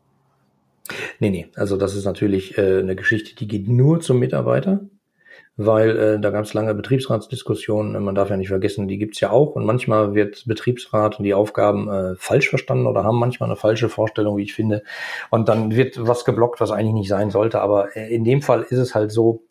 Nee, 1.21 1.31
nee. 1.31 1.47
Also 1.55 1.79
das 1.79 1.95
ist 1.95 2.05
natürlich 2.05 2.59
äh, 2.59 2.81
eine 2.81 2.97
Geschichte, 2.97 3.35
die 3.35 3.49
geht 3.49 3.69
nur 3.69 4.01
zum 4.01 4.19
Mitarbeiter 4.19 4.81
weil 5.57 5.99
äh, 5.99 6.21
da 6.21 6.31
gab 6.31 6.45
es 6.45 6.55
lange 6.55 6.75
Betriebsratsdiskussionen. 6.75 8.03
Man 8.03 8.15
darf 8.15 8.31
ja 8.31 8.37
nicht 8.37 8.49
vergessen, 8.49 8.89
die 8.89 8.99
gibt's 8.99 9.21
ja 9.21 9.31
auch. 9.31 9.55
Und 9.55 9.67
manchmal 9.67 10.15
wird 10.15 10.45
Betriebsrat 10.47 11.19
und 11.19 11.25
die 11.25 11.35
Aufgaben 11.35 11.91
äh, 11.91 12.15
falsch 12.17 12.49
verstanden 12.49 12.87
oder 12.87 13.05
haben 13.05 13.19
manchmal 13.19 13.51
eine 13.51 13.57
falsche 13.57 13.89
Vorstellung, 13.89 14.37
wie 14.39 14.45
ich 14.45 14.55
finde. 14.55 14.83
Und 15.31 15.49
dann 15.49 15.75
wird 15.75 16.07
was 16.07 16.25
geblockt, 16.25 16.61
was 16.61 16.71
eigentlich 16.71 16.95
nicht 16.95 17.09
sein 17.09 17.31
sollte. 17.31 17.61
Aber 17.61 17.95
äh, 17.97 18.15
in 18.15 18.25
dem 18.25 18.41
Fall 18.41 18.63
ist 18.63 18.79
es 18.79 18.95
halt 18.95 19.13
so, 19.13 19.45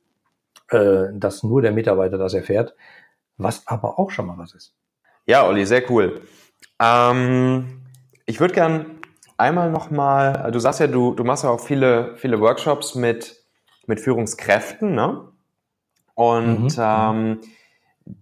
äh, 0.69 1.07
dass 1.13 1.43
nur 1.43 1.61
der 1.61 1.71
Mitarbeiter 1.71 2.17
das 2.17 2.33
erfährt, 2.33 2.75
was 3.37 3.67
aber 3.67 3.99
auch 3.99 4.09
schon 4.09 4.25
mal 4.25 4.37
was 4.37 4.53
ist. 4.53 4.73
Ja, 5.27 5.45
Olli, 5.45 5.65
sehr 5.65 5.89
cool. 5.91 6.21
Ähm, 6.81 7.81
ich 8.25 8.39
würde 8.39 8.55
gern 8.55 8.99
einmal 9.37 9.69
nochmal, 9.69 10.51
du 10.51 10.59
sagst 10.59 10.79
ja, 10.79 10.87
du, 10.87 11.13
du 11.13 11.23
machst 11.23 11.43
ja 11.43 11.51
auch 11.51 11.59
viele, 11.59 12.15
viele 12.17 12.39
Workshops 12.39 12.95
mit, 12.95 13.43
mit 13.85 13.99
Führungskräften, 13.99 14.95
ne? 14.95 15.30
Und 16.21 16.77
mhm. 16.77 16.83
ähm, 16.83 17.39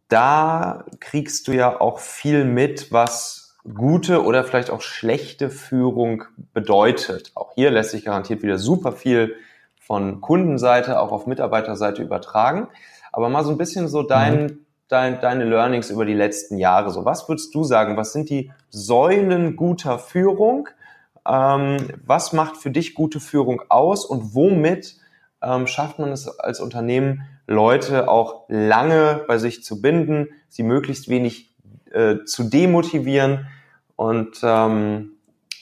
da 0.08 0.86
kriegst 1.02 1.50
du 1.50 1.52
ja 1.52 1.82
auch 1.82 2.00
viel 2.00 2.46
mit, 2.46 2.94
was 2.94 3.58
gute 3.74 4.24
oder 4.24 4.46
vielleicht 4.46 4.70
auch 4.70 4.80
schlechte 4.80 5.50
Führung 5.50 6.24
bedeutet. 6.54 7.34
Auch 7.36 7.52
hier 7.56 7.72
lässt 7.72 7.92
sich 7.92 8.06
garantiert 8.06 8.42
wieder 8.42 8.58
super 8.58 8.94
viel 8.94 9.36
von 9.82 10.22
Kundenseite 10.22 10.98
auch 10.98 11.12
auf 11.12 11.28
Mitarbeiterseite 11.28 12.02
übertragen. 12.02 12.70
Aber 13.12 13.28
mal 13.28 13.44
so 13.44 13.52
ein 13.52 13.58
bisschen 13.58 13.90
so 13.90 14.02
dein, 14.02 14.44
mhm. 14.44 14.66
dein, 14.88 15.20
deine 15.20 15.44
Learnings 15.44 15.90
über 15.90 16.06
die 16.06 16.14
letzten 16.14 16.58
Jahre. 16.58 16.92
So, 16.92 17.04
was 17.04 17.28
würdest 17.28 17.54
du 17.54 17.66
sagen? 17.66 17.98
Was 17.98 18.14
sind 18.14 18.30
die 18.30 18.50
Säulen 18.70 19.58
guter 19.58 20.00
Führung? 20.00 20.70
Ähm, 21.28 21.76
was 22.06 22.32
macht 22.32 22.56
für 22.56 22.72
dich 22.72 22.96
gute 22.96 23.20
Führung 23.20 23.62
aus 23.68 24.06
und 24.06 24.34
womit 24.36 24.96
ähm, 25.42 25.68
schafft 25.68 26.00
man 26.00 26.14
es 26.14 26.40
als 26.40 26.62
Unternehmen, 26.62 27.24
Leute 27.50 28.08
auch 28.08 28.46
lange 28.48 29.24
bei 29.28 29.40
sich 29.40 29.64
zu 29.64 29.82
binden, 29.82 30.28
sie 30.50 30.62
möglichst 30.62 31.10
wenig 31.10 31.52
äh, 31.92 32.18
zu 32.26 32.44
demotivieren 32.44 33.48
und 33.96 34.40
ähm, 34.44 35.14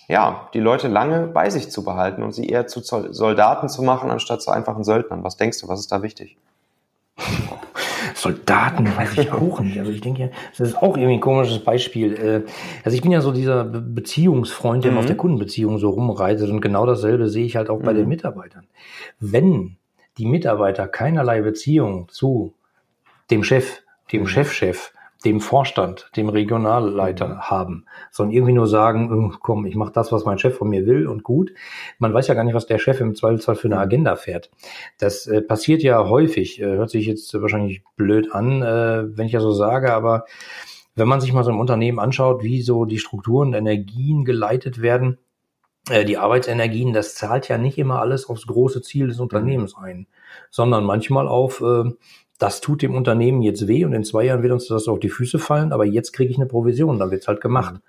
ja, 0.10 0.50
die 0.54 0.60
Leute 0.60 0.90
lange 0.90 1.28
bei 1.28 1.50
sich 1.50 1.72
zu 1.72 1.86
behalten 1.86 2.24
und 2.24 2.34
sie 2.34 2.48
eher 2.48 2.68
zu 2.68 2.82
Soldaten 2.82 3.70
zu 3.70 3.84
machen, 3.84 4.12
anstatt 4.12 4.42
zu 4.42 4.52
einfachen 4.52 4.84
Söldnern. 4.84 5.24
Was 5.24 5.38
denkst 5.38 5.62
du, 5.62 5.70
was 5.70 5.80
ist 5.80 5.92
da 5.92 6.04
wichtig? 6.04 6.38
Soldaten 8.16 8.86
weiß 8.96 9.18
ich 9.18 9.32
auch 9.32 9.62
nicht. 9.62 9.80
Also 9.80 9.92
ich 9.92 10.02
denke, 10.02 10.32
das 10.58 10.70
ist 10.70 10.76
auch 10.76 10.98
irgendwie 10.98 11.16
ein 11.16 11.22
komisches 11.22 11.60
Beispiel. 11.60 12.14
Äh, 12.16 12.52
also 12.84 12.96
ich 12.96 13.02
bin 13.02 13.12
ja 13.12 13.22
so 13.22 13.32
dieser 13.32 13.64
Beziehungsfreund, 13.64 14.84
der 14.84 14.92
mhm. 14.92 14.98
auf 14.98 15.06
der 15.06 15.16
Kundenbeziehung 15.16 15.78
so 15.78 15.92
rumreitet 15.92 16.50
und 16.50 16.60
genau 16.60 16.86
dasselbe 16.86 17.30
sehe 17.30 17.46
ich 17.46 17.56
halt 17.56 17.70
auch 17.70 17.80
bei 17.80 17.94
mhm. 17.94 17.98
den 17.98 18.08
Mitarbeitern. 18.10 18.68
Wenn 19.20 19.78
die 20.18 20.26
Mitarbeiter 20.26 20.88
keinerlei 20.88 21.42
Beziehung 21.42 22.10
zu 22.10 22.54
dem 23.30 23.44
Chef, 23.44 23.82
dem 24.12 24.22
mhm. 24.22 24.28
Chefchef, 24.28 24.94
dem 25.26 25.42
Vorstand, 25.42 26.10
dem 26.16 26.30
Regionalleiter 26.30 27.28
mhm. 27.28 27.42
haben, 27.42 27.86
sondern 28.12 28.36
irgendwie 28.36 28.54
nur 28.54 28.68
sagen, 28.68 29.10
hm, 29.10 29.38
komm, 29.42 29.66
ich 29.66 29.76
mache 29.76 29.92
das, 29.92 30.12
was 30.12 30.26
mein 30.26 30.38
Chef 30.38 30.58
von 30.58 30.70
mir 30.70 30.86
will 30.86 31.08
und 31.08 31.24
gut. 31.24 31.52
Man 32.00 32.14
weiß 32.14 32.28
ja 32.28 32.34
gar 32.34 32.44
nicht, 32.44 32.54
was 32.54 32.68
der 32.68 32.78
Chef 32.78 33.02
im 33.02 33.16
Zweifelsfall 33.16 33.56
für 33.56 33.68
eine 33.68 33.80
Agenda 33.80 34.16
fährt. 34.16 34.52
Das 35.00 35.28
äh, 35.28 35.42
passiert 35.42 35.82
ja 35.82 36.08
häufig, 36.08 36.62
äh, 36.62 36.66
hört 36.66 36.92
sich 36.92 37.08
jetzt 37.08 37.34
wahrscheinlich 37.34 37.84
blöd 37.96 38.32
an, 38.32 38.62
äh, 38.62 39.18
wenn 39.18 39.26
ich 39.26 39.34
ja 39.34 39.40
so 39.40 39.52
sage, 39.52 39.94
aber 39.94 40.26
wenn 40.96 41.08
man 41.08 41.22
sich 41.22 41.32
mal 41.32 41.44
so 41.44 41.52
ein 41.52 41.60
Unternehmen 41.60 42.00
anschaut, 42.00 42.44
wie 42.44 42.62
so 42.62 42.86
die 42.86 42.98
Strukturen, 42.98 43.54
Energien 43.54 44.26
geleitet 44.26 44.82
werden, 44.82 45.20
die 45.90 46.18
Arbeitsenergien, 46.18 46.94
das 46.94 47.16
zahlt 47.16 47.48
ja 47.48 47.58
nicht 47.58 47.78
immer 47.78 48.00
alles 48.00 48.28
aufs 48.28 48.48
große 48.48 48.82
Ziel 48.82 49.08
des 49.08 49.20
Unternehmens 49.20 49.76
ein, 49.78 50.08
sondern 50.50 50.84
manchmal 50.84 51.28
auf 51.28 51.62
äh, 51.62 51.92
das 52.40 52.62
tut 52.62 52.82
dem 52.82 52.96
Unternehmen 52.96 53.42
jetzt 53.42 53.68
weh 53.68 53.84
und 53.86 53.94
in 53.94 54.04
zwei 54.04 54.26
Jahren 54.26 54.44
wird 54.44 54.54
uns 54.54 54.68
das 54.68 54.88
auf 54.88 55.00
die 55.00 55.10
Füße 55.10 55.40
fallen, 55.40 55.72
aber 55.72 55.86
jetzt 55.86 56.12
kriege 56.14 56.32
ich 56.32 56.38
eine 56.38 56.46
Provision, 56.46 57.00
dann 57.00 57.12
wird's 57.12 57.28
halt 57.28 57.42
gemacht. 57.42 57.76
Mhm. 57.76 57.80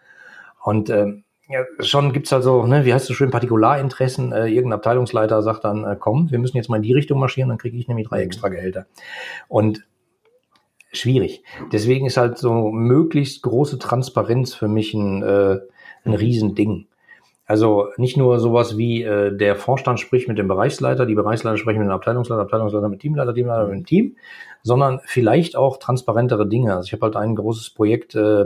Und 0.62 0.90
äh, 0.90 1.06
ja, 1.48 1.64
schon 1.80 2.12
gibt's 2.12 2.32
also, 2.32 2.66
ne, 2.66 2.84
wie 2.84 2.92
heißt 2.92 3.08
es 3.08 3.16
schön, 3.16 3.30
Partikularinteressen. 3.30 4.32
Äh, 4.32 4.48
irgendein 4.48 4.74
Abteilungsleiter 4.74 5.42
sagt 5.42 5.64
dann, 5.64 5.84
äh, 5.84 5.96
komm, 5.98 6.30
wir 6.30 6.38
müssen 6.38 6.56
jetzt 6.56 6.68
mal 6.68 6.76
in 6.76 6.82
die 6.82 6.92
Richtung 6.92 7.18
marschieren, 7.18 7.48
dann 7.48 7.58
kriege 7.58 7.76
ich 7.76 7.88
nämlich 7.88 8.08
drei 8.08 8.18
mhm. 8.18 8.24
extra 8.24 8.48
Gehälter. 8.48 8.86
Und 9.48 9.86
schwierig. 10.92 11.42
Deswegen 11.72 12.06
ist 12.06 12.16
halt 12.16 12.38
so 12.38 12.70
möglichst 12.70 13.42
große 13.42 13.78
Transparenz 13.78 14.54
für 14.54 14.68
mich 14.68 14.94
ein, 14.94 15.22
äh, 15.22 15.58
ein 16.04 16.14
Riesending. 16.14 16.86
Also 17.48 17.88
nicht 17.96 18.18
nur 18.18 18.40
sowas 18.40 18.76
wie 18.76 19.02
äh, 19.02 19.34
der 19.34 19.56
Vorstand 19.56 19.98
spricht 19.98 20.28
mit 20.28 20.36
dem 20.36 20.48
Bereichsleiter, 20.48 21.06
die 21.06 21.14
Bereichsleiter 21.14 21.56
sprechen 21.56 21.78
mit 21.78 21.88
dem 21.88 21.92
Abteilungsleiter, 21.92 22.42
Abteilungsleiter 22.42 22.90
mit 22.90 23.00
Teamleiter, 23.00 23.32
Teamleiter 23.32 23.66
mit 23.68 23.74
dem 23.74 23.86
Team, 23.86 24.16
sondern 24.62 25.00
vielleicht 25.04 25.56
auch 25.56 25.78
transparentere 25.78 26.46
Dinge. 26.46 26.76
Also 26.76 26.86
ich 26.86 26.92
habe 26.92 27.06
halt 27.06 27.16
ein 27.16 27.34
großes 27.34 27.70
Projekt, 27.70 28.14
äh, 28.14 28.44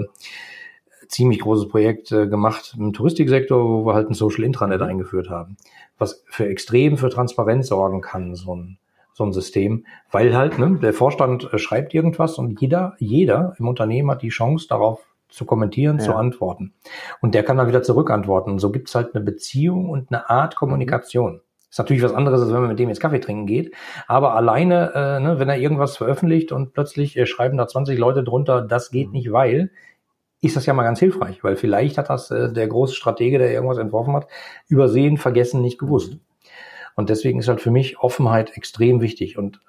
ziemlich 1.08 1.40
großes 1.40 1.66
Projekt 1.68 2.12
äh, 2.12 2.28
gemacht 2.28 2.76
im 2.78 2.92
Touristiksektor, 2.92 3.64
wo 3.64 3.84
wir 3.84 3.94
halt 3.94 4.08
ein 4.08 4.14
Social 4.14 4.44
Intranet 4.44 4.82
eingeführt 4.82 5.28
haben, 5.28 5.56
was 5.98 6.22
für 6.28 6.46
extrem 6.46 6.96
für 6.96 7.10
Transparenz 7.10 7.66
sorgen 7.66 8.02
kann, 8.02 8.36
so 8.36 8.54
ein 8.54 8.78
so 9.14 9.24
ein 9.24 9.32
System, 9.32 9.84
weil 10.10 10.34
halt 10.34 10.58
ne, 10.58 10.78
der 10.80 10.94
Vorstand 10.94 11.52
äh, 11.52 11.58
schreibt 11.58 11.92
irgendwas 11.92 12.38
und 12.38 12.60
jeder, 12.60 12.94
jeder 12.98 13.54
im 13.58 13.68
Unternehmen 13.68 14.10
hat 14.10 14.22
die 14.22 14.30
Chance 14.30 14.68
darauf 14.68 15.11
zu 15.32 15.44
kommentieren, 15.44 15.98
ja. 15.98 16.04
zu 16.04 16.14
antworten. 16.14 16.74
Und 17.20 17.34
der 17.34 17.42
kann 17.42 17.56
dann 17.56 17.68
wieder 17.68 17.82
zurückantworten. 17.82 18.52
Und 18.52 18.58
so 18.58 18.70
gibt's 18.70 18.94
halt 18.94 19.14
eine 19.14 19.24
Beziehung 19.24 19.88
und 19.88 20.10
eine 20.10 20.28
Art 20.30 20.56
Kommunikation. 20.56 21.40
Ist 21.70 21.78
natürlich 21.78 22.02
was 22.02 22.12
anderes, 22.12 22.42
als 22.42 22.52
wenn 22.52 22.60
man 22.60 22.68
mit 22.68 22.78
dem 22.78 22.90
jetzt 22.90 23.00
Kaffee 23.00 23.20
trinken 23.20 23.46
geht. 23.46 23.74
Aber 24.06 24.34
alleine, 24.34 24.92
äh, 24.94 25.20
ne, 25.20 25.38
wenn 25.38 25.48
er 25.48 25.56
irgendwas 25.56 25.96
veröffentlicht 25.96 26.52
und 26.52 26.74
plötzlich 26.74 27.16
äh, 27.16 27.24
schreiben 27.24 27.56
da 27.56 27.66
20 27.66 27.98
Leute 27.98 28.22
drunter, 28.22 28.60
das 28.60 28.90
geht 28.90 29.08
mhm. 29.08 29.14
nicht, 29.14 29.32
weil, 29.32 29.70
ist 30.42 30.54
das 30.54 30.66
ja 30.66 30.74
mal 30.74 30.82
ganz 30.82 30.98
hilfreich, 30.98 31.42
weil 31.42 31.56
vielleicht 31.56 31.96
hat 31.96 32.10
das 32.10 32.30
äh, 32.30 32.52
der 32.52 32.68
große 32.68 32.94
Stratege, 32.94 33.38
der 33.38 33.52
irgendwas 33.52 33.78
entworfen 33.78 34.14
hat, 34.14 34.26
übersehen, 34.68 35.16
vergessen, 35.16 35.62
nicht 35.62 35.78
gewusst. 35.78 36.14
Mhm. 36.14 36.20
Und 36.94 37.08
deswegen 37.08 37.38
ist 37.38 37.48
halt 37.48 37.60
für 37.60 37.70
mich 37.70 37.98
Offenheit 37.98 38.56
extrem 38.56 39.00
wichtig. 39.00 39.38
Und 39.38 39.60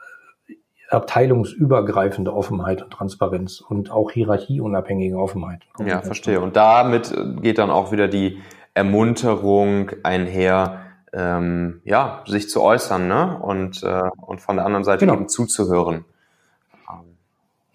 abteilungsübergreifende 0.93 2.34
Offenheit 2.34 2.82
und 2.82 2.91
Transparenz 2.91 3.62
und 3.62 3.91
auch 3.91 4.12
hierarchieunabhängige 4.12 5.17
Offenheit. 5.17 5.62
Ja, 5.86 6.01
verstehe. 6.01 6.39
Und 6.39 6.56
damit 6.56 7.13
geht 7.41 7.58
dann 7.58 7.69
auch 7.69 7.91
wieder 7.91 8.08
die 8.08 8.39
Ermunterung 8.73 9.91
einher, 10.03 10.82
ähm, 11.12 11.82
ja, 11.84 12.23
sich 12.25 12.49
zu 12.49 12.62
äußern, 12.62 13.08
ne? 13.08 13.39
Und, 13.39 13.84
äh, 13.84 14.01
und 14.21 14.41
von 14.41 14.56
der 14.56 14.65
anderen 14.65 14.84
Seite 14.84 15.06
genau. 15.06 15.13
eben 15.13 15.29
zuzuhören. 15.29 16.06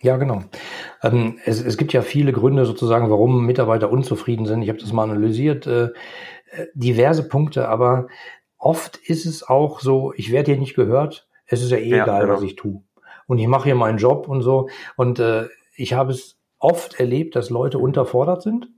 Ja, 0.00 0.16
genau. 0.16 0.44
Ähm, 1.02 1.38
es, 1.44 1.60
es 1.60 1.76
gibt 1.76 1.92
ja 1.92 2.02
viele 2.02 2.32
Gründe 2.32 2.64
sozusagen, 2.64 3.10
warum 3.10 3.44
Mitarbeiter 3.44 3.90
unzufrieden 3.90 4.46
sind. 4.46 4.62
Ich 4.62 4.68
habe 4.68 4.78
das 4.78 4.92
mal 4.92 5.04
analysiert, 5.04 5.66
äh, 5.66 5.84
äh, 5.84 5.90
diverse 6.74 7.28
Punkte, 7.28 7.68
aber 7.68 8.06
oft 8.58 8.96
ist 8.96 9.26
es 9.26 9.42
auch 9.42 9.80
so, 9.80 10.12
ich 10.16 10.30
werde 10.30 10.52
hier 10.52 10.60
nicht 10.60 10.76
gehört, 10.76 11.26
es 11.46 11.62
ist 11.62 11.70
ja 11.70 11.78
eh 11.78 11.88
ja, 11.88 12.04
egal, 12.04 12.22
genau. 12.22 12.34
was 12.34 12.42
ich 12.42 12.54
tue 12.54 12.82
und 13.28 13.38
ich 13.38 13.46
mache 13.46 13.64
hier 13.64 13.76
meinen 13.76 13.98
Job 13.98 14.26
und 14.26 14.42
so. 14.42 14.68
Und 14.96 15.20
äh, 15.20 15.44
ich 15.76 15.92
habe 15.92 16.10
es 16.10 16.36
oft 16.58 16.98
erlebt, 16.98 17.36
dass 17.36 17.50
Leute 17.50 17.78
unterfordert 17.78 18.42
sind, 18.42 18.68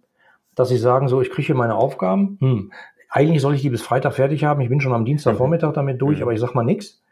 dass 0.54 0.68
sie 0.68 0.76
sagen 0.76 1.08
so, 1.08 1.22
ich 1.22 1.30
kriege 1.30 1.46
hier 1.46 1.54
meine 1.54 1.76
Aufgaben. 1.76 2.36
Hm, 2.40 2.72
eigentlich 3.08 3.40
soll 3.40 3.54
ich 3.54 3.62
die 3.62 3.70
bis 3.70 3.80
Freitag 3.80 4.14
fertig 4.14 4.44
haben. 4.44 4.60
Ich 4.60 4.68
bin 4.68 4.80
schon 4.80 4.92
am 4.92 5.06
Dienstagvormittag 5.06 5.72
damit 5.72 6.02
durch, 6.02 6.18
mhm. 6.18 6.24
aber 6.24 6.32
ich 6.34 6.40
sag 6.40 6.54
mal 6.54 6.64
nix. 6.64 7.02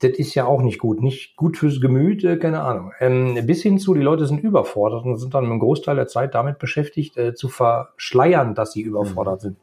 Das 0.00 0.12
ist 0.12 0.36
ja 0.36 0.46
auch 0.46 0.62
nicht 0.62 0.78
gut. 0.78 1.02
Nicht 1.02 1.36
gut 1.36 1.56
fürs 1.56 1.80
Gemüt, 1.80 2.22
äh, 2.22 2.36
keine 2.36 2.62
Ahnung. 2.62 2.92
Ähm, 3.00 3.44
bis 3.44 3.62
hin 3.62 3.78
zu, 3.78 3.94
die 3.94 4.00
Leute 4.00 4.26
sind 4.26 4.40
überfordert 4.40 5.04
und 5.04 5.16
sind 5.16 5.34
dann 5.34 5.44
im 5.44 5.58
Großteil 5.58 5.96
der 5.96 6.06
Zeit 6.06 6.34
damit 6.34 6.58
beschäftigt, 6.58 7.16
äh, 7.16 7.34
zu 7.34 7.48
verschleiern, 7.48 8.54
dass 8.54 8.72
sie 8.72 8.80
überfordert 8.80 9.42
mhm. 9.42 9.42
sind 9.42 9.56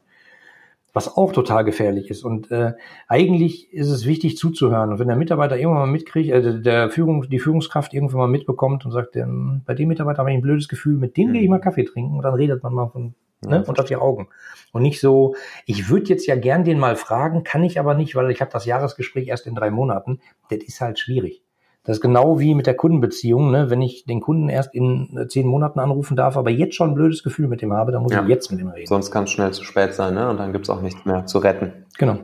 was 0.96 1.14
auch 1.14 1.30
total 1.30 1.62
gefährlich 1.62 2.08
ist. 2.08 2.24
Und 2.24 2.50
äh, 2.50 2.72
eigentlich 3.06 3.70
ist 3.70 3.90
es 3.90 4.06
wichtig 4.06 4.38
zuzuhören. 4.38 4.90
Und 4.90 4.98
wenn 4.98 5.08
der 5.08 5.16
Mitarbeiter 5.18 5.58
irgendwann 5.58 5.82
mal 5.82 5.92
mitkriegt, 5.92 6.30
äh, 6.30 6.62
der 6.62 6.88
Führung, 6.88 7.28
die 7.28 7.38
Führungskraft 7.38 7.92
irgendwann 7.92 8.20
mal 8.20 8.28
mitbekommt 8.28 8.86
und 8.86 8.92
sagt, 8.92 9.14
ähm, 9.14 9.60
bei 9.66 9.74
dem 9.74 9.88
Mitarbeiter 9.88 10.20
habe 10.20 10.30
ich 10.30 10.36
ein 10.36 10.42
blödes 10.42 10.68
Gefühl, 10.68 10.96
mit 10.96 11.18
dem 11.18 11.28
mhm. 11.28 11.32
gehe 11.34 11.42
ich 11.42 11.50
mal 11.50 11.60
Kaffee 11.60 11.84
trinken 11.84 12.16
und 12.16 12.22
dann 12.22 12.32
redet 12.32 12.62
man 12.62 12.72
mal 12.72 12.88
von 12.88 13.14
ne, 13.44 13.62
unter 13.66 13.84
die 13.84 13.96
Augen. 13.96 14.28
Und 14.72 14.82
nicht 14.82 14.98
so, 14.98 15.36
ich 15.66 15.90
würde 15.90 16.08
jetzt 16.08 16.26
ja 16.26 16.34
gern 16.34 16.64
den 16.64 16.78
mal 16.78 16.96
fragen, 16.96 17.44
kann 17.44 17.62
ich 17.62 17.78
aber 17.78 17.92
nicht, 17.92 18.16
weil 18.16 18.30
ich 18.30 18.40
habe 18.40 18.50
das 18.50 18.64
Jahresgespräch 18.64 19.28
erst 19.28 19.46
in 19.46 19.54
drei 19.54 19.70
Monaten. 19.70 20.20
Das 20.48 20.60
ist 20.64 20.80
halt 20.80 20.98
schwierig. 20.98 21.42
Das 21.86 21.98
ist 21.98 22.00
genau 22.00 22.40
wie 22.40 22.54
mit 22.54 22.66
der 22.66 22.74
Kundenbeziehung. 22.74 23.50
Ne? 23.52 23.70
Wenn 23.70 23.80
ich 23.80 24.04
den 24.04 24.20
Kunden 24.20 24.48
erst 24.48 24.74
in 24.74 25.16
äh, 25.16 25.28
zehn 25.28 25.46
Monaten 25.46 25.78
anrufen 25.78 26.16
darf, 26.16 26.36
aber 26.36 26.50
jetzt 26.50 26.74
schon 26.74 26.90
ein 26.90 26.94
blödes 26.94 27.22
Gefühl 27.22 27.46
mit 27.46 27.62
dem 27.62 27.72
habe, 27.72 27.92
dann 27.92 28.02
muss 28.02 28.12
ja. 28.12 28.22
ich 28.22 28.28
jetzt 28.28 28.50
mit 28.50 28.60
ihm 28.60 28.68
reden. 28.68 28.86
Sonst 28.86 29.10
kann 29.12 29.24
es 29.24 29.30
schnell 29.30 29.52
zu 29.52 29.62
spät 29.62 29.94
sein 29.94 30.14
ne? 30.14 30.28
und 30.28 30.38
dann 30.38 30.52
gibt's 30.52 30.68
auch 30.68 30.82
nichts 30.82 31.04
mehr 31.04 31.26
zu 31.26 31.38
retten. 31.38 31.72
Genau. 31.98 32.18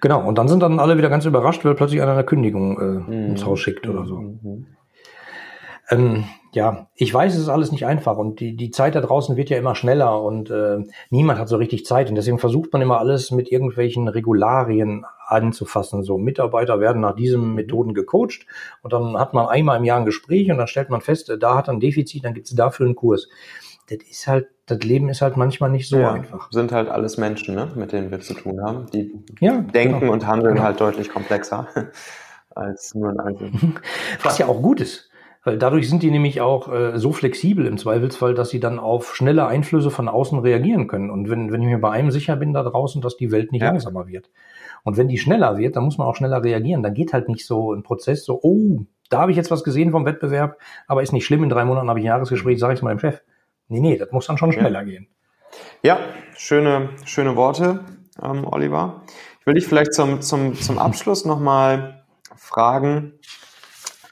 Genau, 0.00 0.26
und 0.26 0.36
dann 0.38 0.48
sind 0.48 0.62
dann 0.62 0.80
alle 0.80 0.98
wieder 0.98 1.08
ganz 1.08 1.24
überrascht, 1.24 1.64
weil 1.64 1.74
plötzlich 1.74 2.02
einer 2.02 2.12
eine 2.12 2.24
Kündigung 2.24 2.78
äh, 2.78 2.84
mhm. 2.84 3.30
ins 3.30 3.44
Haus 3.44 3.60
schickt 3.60 3.86
oder 3.88 4.04
so. 4.04 4.16
Mhm. 4.16 4.66
Ähm, 5.90 6.24
ja, 6.52 6.88
ich 6.94 7.12
weiß, 7.12 7.34
es 7.34 7.42
ist 7.42 7.48
alles 7.48 7.70
nicht 7.70 7.86
einfach 7.86 8.16
und 8.16 8.40
die, 8.40 8.56
die 8.56 8.70
Zeit 8.70 8.94
da 8.94 9.00
draußen 9.00 9.36
wird 9.36 9.50
ja 9.50 9.58
immer 9.58 9.74
schneller 9.74 10.22
und 10.22 10.50
äh, 10.50 10.78
niemand 11.10 11.38
hat 11.38 11.48
so 11.48 11.56
richtig 11.56 11.84
Zeit 11.84 12.08
und 12.08 12.16
deswegen 12.16 12.38
versucht 12.38 12.72
man 12.72 12.82
immer 12.82 12.98
alles 12.98 13.30
mit 13.30 13.52
irgendwelchen 13.52 14.08
Regularien 14.08 15.04
anzufassen. 15.26 16.02
So 16.02 16.18
Mitarbeiter 16.18 16.80
werden 16.80 17.02
nach 17.02 17.16
diesen 17.16 17.54
Methoden 17.54 17.94
gecoacht 17.94 18.46
und 18.82 18.92
dann 18.92 19.18
hat 19.18 19.34
man 19.34 19.46
einmal 19.46 19.78
im 19.78 19.84
Jahr 19.84 19.98
ein 19.98 20.04
Gespräch 20.04 20.50
und 20.50 20.58
dann 20.58 20.68
stellt 20.68 20.90
man 20.90 21.00
fest, 21.00 21.36
da 21.40 21.56
hat 21.56 21.68
er 21.68 21.74
ein 21.74 21.80
Defizit, 21.80 22.24
dann 22.24 22.34
gibt 22.34 22.46
es 22.46 22.54
dafür 22.54 22.86
einen 22.86 22.94
Kurs. 22.94 23.28
Das 23.88 23.98
ist 24.08 24.26
halt, 24.26 24.48
das 24.66 24.78
Leben 24.80 25.08
ist 25.08 25.22
halt 25.22 25.36
manchmal 25.36 25.70
nicht 25.70 25.88
so 25.88 25.98
ja, 25.98 26.12
einfach. 26.12 26.50
Sind 26.50 26.72
halt 26.72 26.88
alles 26.88 27.18
Menschen, 27.18 27.54
ne, 27.54 27.70
mit 27.76 27.92
denen 27.92 28.10
wir 28.10 28.20
zu 28.20 28.34
tun 28.34 28.60
haben. 28.60 28.86
Die 28.92 29.12
ja, 29.40 29.58
denken 29.60 30.00
genau. 30.00 30.12
und 30.12 30.26
handeln 30.26 30.54
genau. 30.54 30.66
halt 30.66 30.80
deutlich 30.80 31.08
komplexer 31.08 31.68
als 32.54 32.94
nur 32.94 33.10
ein 33.10 33.20
Einzelnen. 33.20 33.78
Was 34.22 34.38
ja 34.38 34.46
auch 34.46 34.60
gut 34.60 34.80
ist 34.80 35.08
Weil 35.44 35.56
dadurch 35.58 35.88
sind 35.88 36.02
die 36.02 36.10
nämlich 36.10 36.40
auch 36.40 36.72
äh, 36.72 36.98
so 36.98 37.12
flexibel 37.12 37.66
im 37.66 37.78
Zweifelsfall, 37.78 38.34
dass 38.34 38.50
sie 38.50 38.58
dann 38.58 38.80
auf 38.80 39.14
schnelle 39.14 39.46
Einflüsse 39.46 39.92
von 39.92 40.08
außen 40.08 40.40
reagieren 40.40 40.88
können. 40.88 41.10
Und 41.10 41.30
wenn, 41.30 41.52
wenn 41.52 41.62
ich 41.62 41.68
mir 41.68 41.78
bei 41.78 41.90
einem 41.90 42.10
sicher 42.10 42.34
bin 42.34 42.52
da 42.52 42.64
draußen, 42.64 43.00
dass 43.00 43.16
die 43.16 43.30
Welt 43.30 43.52
nicht 43.52 43.62
ja. 43.62 43.68
langsamer 43.68 44.08
wird. 44.08 44.30
Und 44.86 44.96
wenn 44.96 45.08
die 45.08 45.18
schneller 45.18 45.58
wird, 45.58 45.76
dann 45.76 45.84
muss 45.84 45.98
man 45.98 46.06
auch 46.06 46.16
schneller 46.16 46.42
reagieren. 46.42 46.82
Dann 46.82 46.94
geht 46.94 47.12
halt 47.12 47.28
nicht 47.28 47.44
so 47.44 47.74
ein 47.74 47.82
Prozess 47.82 48.24
so, 48.24 48.40
oh, 48.42 48.84
da 49.10 49.18
habe 49.18 49.30
ich 49.30 49.36
jetzt 49.36 49.50
was 49.50 49.64
gesehen 49.64 49.90
vom 49.90 50.06
Wettbewerb, 50.06 50.58
aber 50.86 51.02
ist 51.02 51.12
nicht 51.12 51.26
schlimm, 51.26 51.42
in 51.42 51.50
drei 51.50 51.64
Monaten 51.64 51.88
habe 51.88 51.98
ich 51.98 52.04
ein 52.04 52.08
Jahresgespräch, 52.08 52.58
sage 52.58 52.72
ich 52.72 52.78
es 52.78 52.82
mal 52.82 52.94
dem 52.94 53.00
Chef. 53.00 53.20
Nee, 53.68 53.80
nee, 53.80 53.96
das 53.98 54.12
muss 54.12 54.26
dann 54.26 54.38
schon 54.38 54.52
schneller 54.52 54.80
ja. 54.80 54.84
gehen. 54.84 55.08
Ja, 55.82 55.98
schöne, 56.36 56.90
schöne 57.04 57.36
Worte, 57.36 57.80
ähm, 58.22 58.46
Oliver. 58.46 59.02
Ich 59.40 59.46
will 59.46 59.54
dich 59.54 59.66
vielleicht 59.66 59.92
zum, 59.92 60.22
zum, 60.22 60.54
zum 60.54 60.78
Abschluss 60.78 61.24
nochmal 61.24 62.04
fragen, 62.36 63.14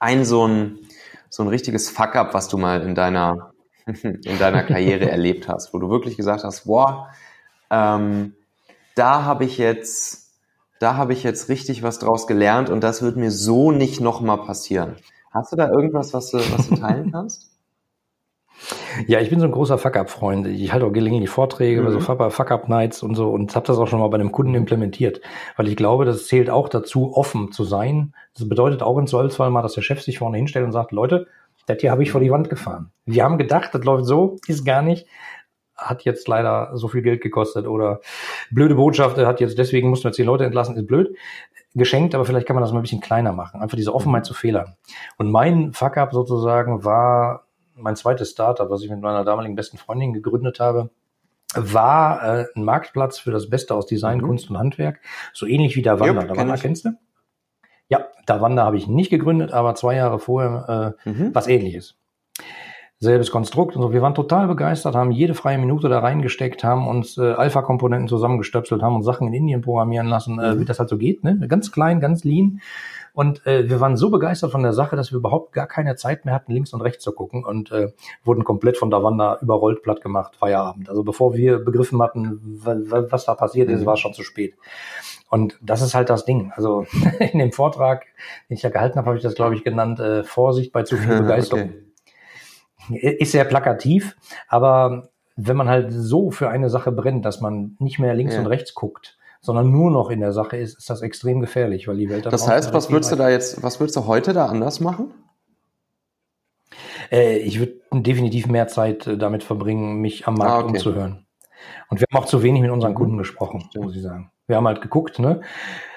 ein 0.01 0.25
so 0.25 0.47
ein 0.47 0.79
so 1.35 1.43
ein 1.43 1.49
richtiges 1.49 1.91
Fuck-up, 1.91 2.33
was 2.33 2.49
du 2.49 2.59
mal 2.59 2.83
in 2.83 2.95
deiner, 2.95 3.53
in 3.87 4.39
deiner 4.39 4.63
Karriere 4.63 5.11
erlebt 5.11 5.49
hast, 5.49 5.75
wo 5.75 5.79
du 5.79 5.91
wirklich 5.91 6.17
gesagt 6.17 6.45
hast, 6.45 6.65
boah, 6.67 7.09
ähm, 7.71 8.35
da 8.95 9.25
habe 9.25 9.45
ich 9.45 9.59
jetzt, 9.59 10.24
da 10.85 10.97
habe 10.97 11.15
ich 11.15 11.23
jetzt 11.23 11.49
richtig 11.49 11.83
was 11.83 11.99
draus 11.99 12.27
gelernt 12.27 12.69
und 12.69 12.85
das 12.85 13.01
wird 13.01 13.17
mir 13.17 13.31
so 13.31 13.73
nicht 13.73 14.03
nochmal 14.03 14.37
passieren. 14.37 14.97
Hast 15.33 15.51
du 15.51 15.57
da 15.57 15.71
irgendwas, 15.71 16.13
was 16.13 16.31
du, 16.31 16.37
was 16.37 16.69
du 16.69 16.77
teilen 16.77 17.11
kannst? 17.13 17.51
Ja, 19.07 19.19
ich 19.21 19.31
bin 19.31 19.41
so 19.41 19.47
ein 19.47 19.53
großer 19.53 19.79
Fuck-Up-Freund. 19.79 20.47
Ich 20.47 20.75
halte 20.75 20.85
auch 20.85 20.93
gelegentlich 20.93 21.31
Vorträge 21.31 21.81
mhm. 21.81 21.87
über 21.87 21.99
so 21.99 22.01
Fuck-Up-Nights 22.01 23.03
und 23.03 23.15
so 23.15 23.31
und 23.31 23.57
habe 23.57 23.67
das 23.67 23.79
auch 23.79 23.87
schon 23.87 23.99
mal 23.99 24.09
bei 24.09 24.19
einem 24.19 24.31
Kunden 24.31 24.55
implementiert, 24.55 25.23
weil 25.57 25.69
ich 25.69 25.77
glaube, 25.77 26.05
das 26.05 26.27
zählt 26.27 26.51
auch 26.51 26.69
dazu, 26.69 27.17
offen 27.17 27.51
zu 27.51 27.65
sein. 27.65 28.13
Das 28.35 28.47
bedeutet 28.47 28.83
auch 28.83 28.99
im 28.99 29.07
Zweifelsfall 29.07 29.51
mal, 29.51 29.63
dass 29.63 29.73
der 29.73 29.83
Chef 29.83 30.03
sich 30.03 30.19
vorne 30.19 30.37
hinstellt 30.37 30.67
und 30.67 30.73
sagt, 30.73 30.93
Leute, 30.93 31.29
das 31.65 31.79
hier 31.81 31.93
habe 31.93 32.03
ich 32.03 32.11
vor 32.11 32.21
die 32.21 32.31
Wand 32.31 32.51
gefahren. 32.51 32.91
Wir 33.07 33.25
haben 33.25 33.39
gedacht, 33.39 33.71
das 33.73 33.85
läuft 33.85 34.05
so, 34.05 34.37
ist 34.47 34.67
gar 34.67 34.83
nicht. 34.83 35.07
Hat 35.89 36.05
jetzt 36.05 36.29
leider 36.29 36.71
so 36.75 36.89
viel 36.89 37.03
Geld 37.03 37.21
gekostet 37.21 37.67
oder 37.67 38.01
blöde 38.51 38.75
Botschaft, 38.75 39.19
hat 39.19 39.41
jetzt 39.41 39.59
deswegen 39.59 39.91
mussten 39.91 40.05
wir 40.05 40.11
die 40.11 40.23
Leute 40.23 40.45
entlassen, 40.45 40.77
ist 40.77 40.87
blöd. 40.87 41.17
Geschenkt, 41.77 42.15
aber 42.15 42.25
vielleicht 42.25 42.47
kann 42.47 42.55
man 42.55 42.63
das 42.63 42.73
mal 42.73 42.79
ein 42.79 42.83
bisschen 42.83 43.01
kleiner 43.01 43.33
machen. 43.33 43.61
Einfach 43.61 43.77
diese 43.77 43.95
Offenheit 43.95 44.25
zu 44.25 44.33
Fehlern. 44.33 44.77
Und 45.19 45.31
mein 45.31 45.73
Fuck-up 45.73 46.13
sozusagen 46.13 46.85
war 46.85 47.47
mein 47.75 47.97
zweites 47.97 48.31
Startup, 48.31 48.71
was 48.71 48.83
ich 48.83 48.91
mit 48.91 49.01
meiner 49.01 49.25
damaligen 49.25 49.57
besten 49.57 49.79
Freundin 49.79 50.13
gegründet 50.13 50.61
habe, 50.61 50.91
war 51.55 52.23
äh, 52.23 52.47
ein 52.55 52.65
Marktplatz 52.65 53.19
für 53.19 53.31
das 53.31 53.49
Beste 53.49 53.75
aus 53.75 53.87
Design, 53.87 54.19
mhm. 54.19 54.23
Kunst 54.23 54.51
und 54.51 54.59
Handwerk. 54.59 55.01
So 55.33 55.47
ähnlich 55.47 55.77
wie 55.77 55.83
der 55.83 56.01
Wander. 56.01 56.25
Davanda 56.25 56.57
kennst 56.57 56.85
du? 56.85 56.91
Ja, 57.89 58.07
der 58.27 58.41
Wander 58.41 58.65
habe 58.65 58.77
ich 58.77 58.87
nicht 58.87 59.11
gegründet, 59.11 59.53
aber 59.53 59.75
zwei 59.75 59.97
Jahre 59.97 60.19
vorher 60.19 60.97
äh, 61.05 61.09
mhm. 61.09 61.35
was 61.35 61.47
ähnliches. 61.47 61.97
Selbes 63.05 63.31
Konstrukt 63.31 63.77
und 63.77 63.83
so. 63.83 63.93
Wir 63.93 64.03
waren 64.03 64.15
total 64.15 64.49
begeistert, 64.49 64.97
haben 64.97 65.13
jede 65.13 65.35
freie 65.35 65.59
Minute 65.59 65.89
da 65.89 66.01
reingesteckt, 66.01 66.65
haben 66.65 66.89
uns 66.89 67.17
äh, 67.17 67.33
Alpha-Komponenten 67.33 68.09
zusammengestöpselt, 68.09 68.83
haben 68.83 68.97
uns 68.97 69.05
Sachen 69.05 69.29
in 69.29 69.35
Indien 69.35 69.61
programmieren 69.61 70.09
lassen, 70.09 70.41
äh, 70.41 70.55
mhm. 70.55 70.61
wie 70.61 70.65
das 70.65 70.81
halt 70.81 70.89
so 70.89 70.99
geht, 70.99 71.23
ne? 71.23 71.47
Ganz 71.47 71.71
klein, 71.71 72.01
ganz 72.01 72.25
lean. 72.25 72.61
Und 73.13 73.47
äh, 73.47 73.71
wir 73.71 73.79
waren 73.81 73.97
so 73.97 74.11
begeistert 74.11 74.51
von 74.51 74.65
der 74.65 74.73
Sache, 74.73 74.97
dass 74.97 75.13
wir 75.13 75.19
überhaupt 75.19 75.53
gar 75.53 75.69
keine 75.69 75.95
Zeit 75.95 76.25
mehr 76.25 76.35
hatten, 76.35 76.53
links 76.53 76.73
und 76.73 76.81
rechts 76.81 77.05
zu 77.05 77.13
gucken 77.13 77.45
und 77.45 77.71
äh, 77.71 77.93
wurden 78.25 78.43
komplett 78.43 78.77
von 78.77 78.91
Davanda 78.91 79.39
überrollt, 79.41 79.85
platt 79.85 80.01
gemacht, 80.01 80.35
Feierabend. 80.35 80.89
Also 80.89 81.05
bevor 81.05 81.35
wir 81.35 81.59
begriffen 81.59 82.03
hatten, 82.03 82.41
was 82.43 83.25
da 83.25 83.37
passiert 83.37 83.71
ist, 83.71 83.83
mhm. 83.83 83.87
war 83.87 83.95
es 83.95 84.01
schon 84.01 84.15
zu 84.15 84.25
spät. 84.25 84.55
Und 85.31 85.59
das 85.63 85.81
ist 85.81 85.95
halt 85.95 86.11
das 86.11 86.25
Ding. 86.25 86.53
Also 86.57 86.87
in 87.21 87.39
dem 87.39 87.53
Vortrag, 87.53 88.05
den 88.51 88.57
ich 88.57 88.63
ja 88.63 88.71
gehalten 88.71 88.99
habe, 88.99 89.07
habe 89.07 89.17
ich 89.17 89.23
das, 89.23 89.37
glaube 89.37 89.55
ich, 89.55 89.63
genannt, 89.63 90.01
äh, 90.01 90.25
Vorsicht 90.25 90.73
bei 90.73 90.83
zu 90.83 90.97
viel 90.97 91.17
Begeisterung. 91.23 91.71
Okay. 91.71 91.84
Ist 92.91 93.33
sehr 93.33 93.45
plakativ, 93.45 94.17
aber 94.49 95.09
wenn 95.37 95.57
man 95.57 95.69
halt 95.69 95.93
so 95.93 96.31
für 96.31 96.49
eine 96.49 96.71
Sache 96.71 96.93
brennt, 96.93 97.25
dass 97.25 97.41
man 97.41 97.77
nicht 97.79 97.99
mehr 97.99 98.15
links 98.15 98.35
ja. 98.35 98.41
und 98.41 98.47
rechts 98.47 98.75
guckt, 98.75 99.19
sondern 99.41 99.71
nur 99.71 99.91
noch 99.91 100.11
in 100.11 100.21
der 100.21 100.33
Sache 100.33 100.57
ist, 100.57 100.79
ist 100.79 100.89
das 100.89 101.03
extrem 101.03 101.41
gefährlich, 101.41 101.89
weil 101.89 101.97
die 101.97 102.09
Welt 102.09 102.25
dann 102.25 102.31
Das 102.31 102.49
heißt, 102.49 102.73
was 102.73 102.91
würdest 102.91 103.13
du 103.13 103.17
da 103.17 103.29
jetzt, 103.29 103.63
was 103.63 103.81
würdest 103.81 103.97
du 103.97 104.07
heute 104.07 104.33
da 104.33 104.47
anders 104.47 104.81
machen? 104.81 105.13
Äh, 107.11 107.39
ich 107.39 107.59
würde 107.59 107.75
definitiv 107.93 108.47
mehr 108.47 108.69
Zeit 108.69 109.07
äh, 109.07 109.19
damit 109.19 109.45
verbringen, 109.45 110.01
mich 110.01 110.27
am 110.27 110.35
Markt 110.35 110.53
ah, 110.53 110.59
okay. 110.61 110.69
umzuhören. 110.69 111.27
Und 111.89 112.01
wir 112.01 112.07
haben 112.11 112.23
auch 112.23 112.27
zu 112.27 112.43
wenig 112.43 112.63
mit 112.63 112.71
unseren 112.71 112.95
Kunden 112.95 113.19
gesprochen, 113.19 113.69
muss 113.75 113.95
ich 113.95 114.03
sagen. 114.03 114.31
Wir 114.47 114.57
haben 114.57 114.67
halt 114.67 114.81
geguckt, 114.81 115.19
ne? 115.19 115.41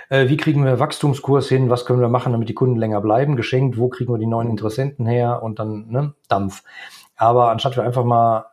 Äh, 0.09 0.29
wie 0.29 0.37
kriegen 0.37 0.63
wir 0.65 0.79
Wachstumskurs 0.79 1.49
hin? 1.49 1.69
Was 1.69 1.85
können 1.85 2.01
wir 2.01 2.09
machen, 2.09 2.31
damit 2.31 2.49
die 2.49 2.53
Kunden 2.53 2.77
länger 2.77 3.01
bleiben? 3.01 3.35
Geschenkt, 3.35 3.77
wo 3.77 3.89
kriegen 3.89 4.13
wir 4.13 4.17
die 4.17 4.25
neuen 4.25 4.49
Interessenten 4.49 5.05
her? 5.05 5.43
Und 5.43 5.59
dann 5.59 5.87
ne, 5.89 6.13
Dampf. 6.29 6.63
Aber 7.15 7.49
anstatt 7.51 7.75
wir 7.75 7.83
einfach 7.83 8.05
mal 8.05 8.45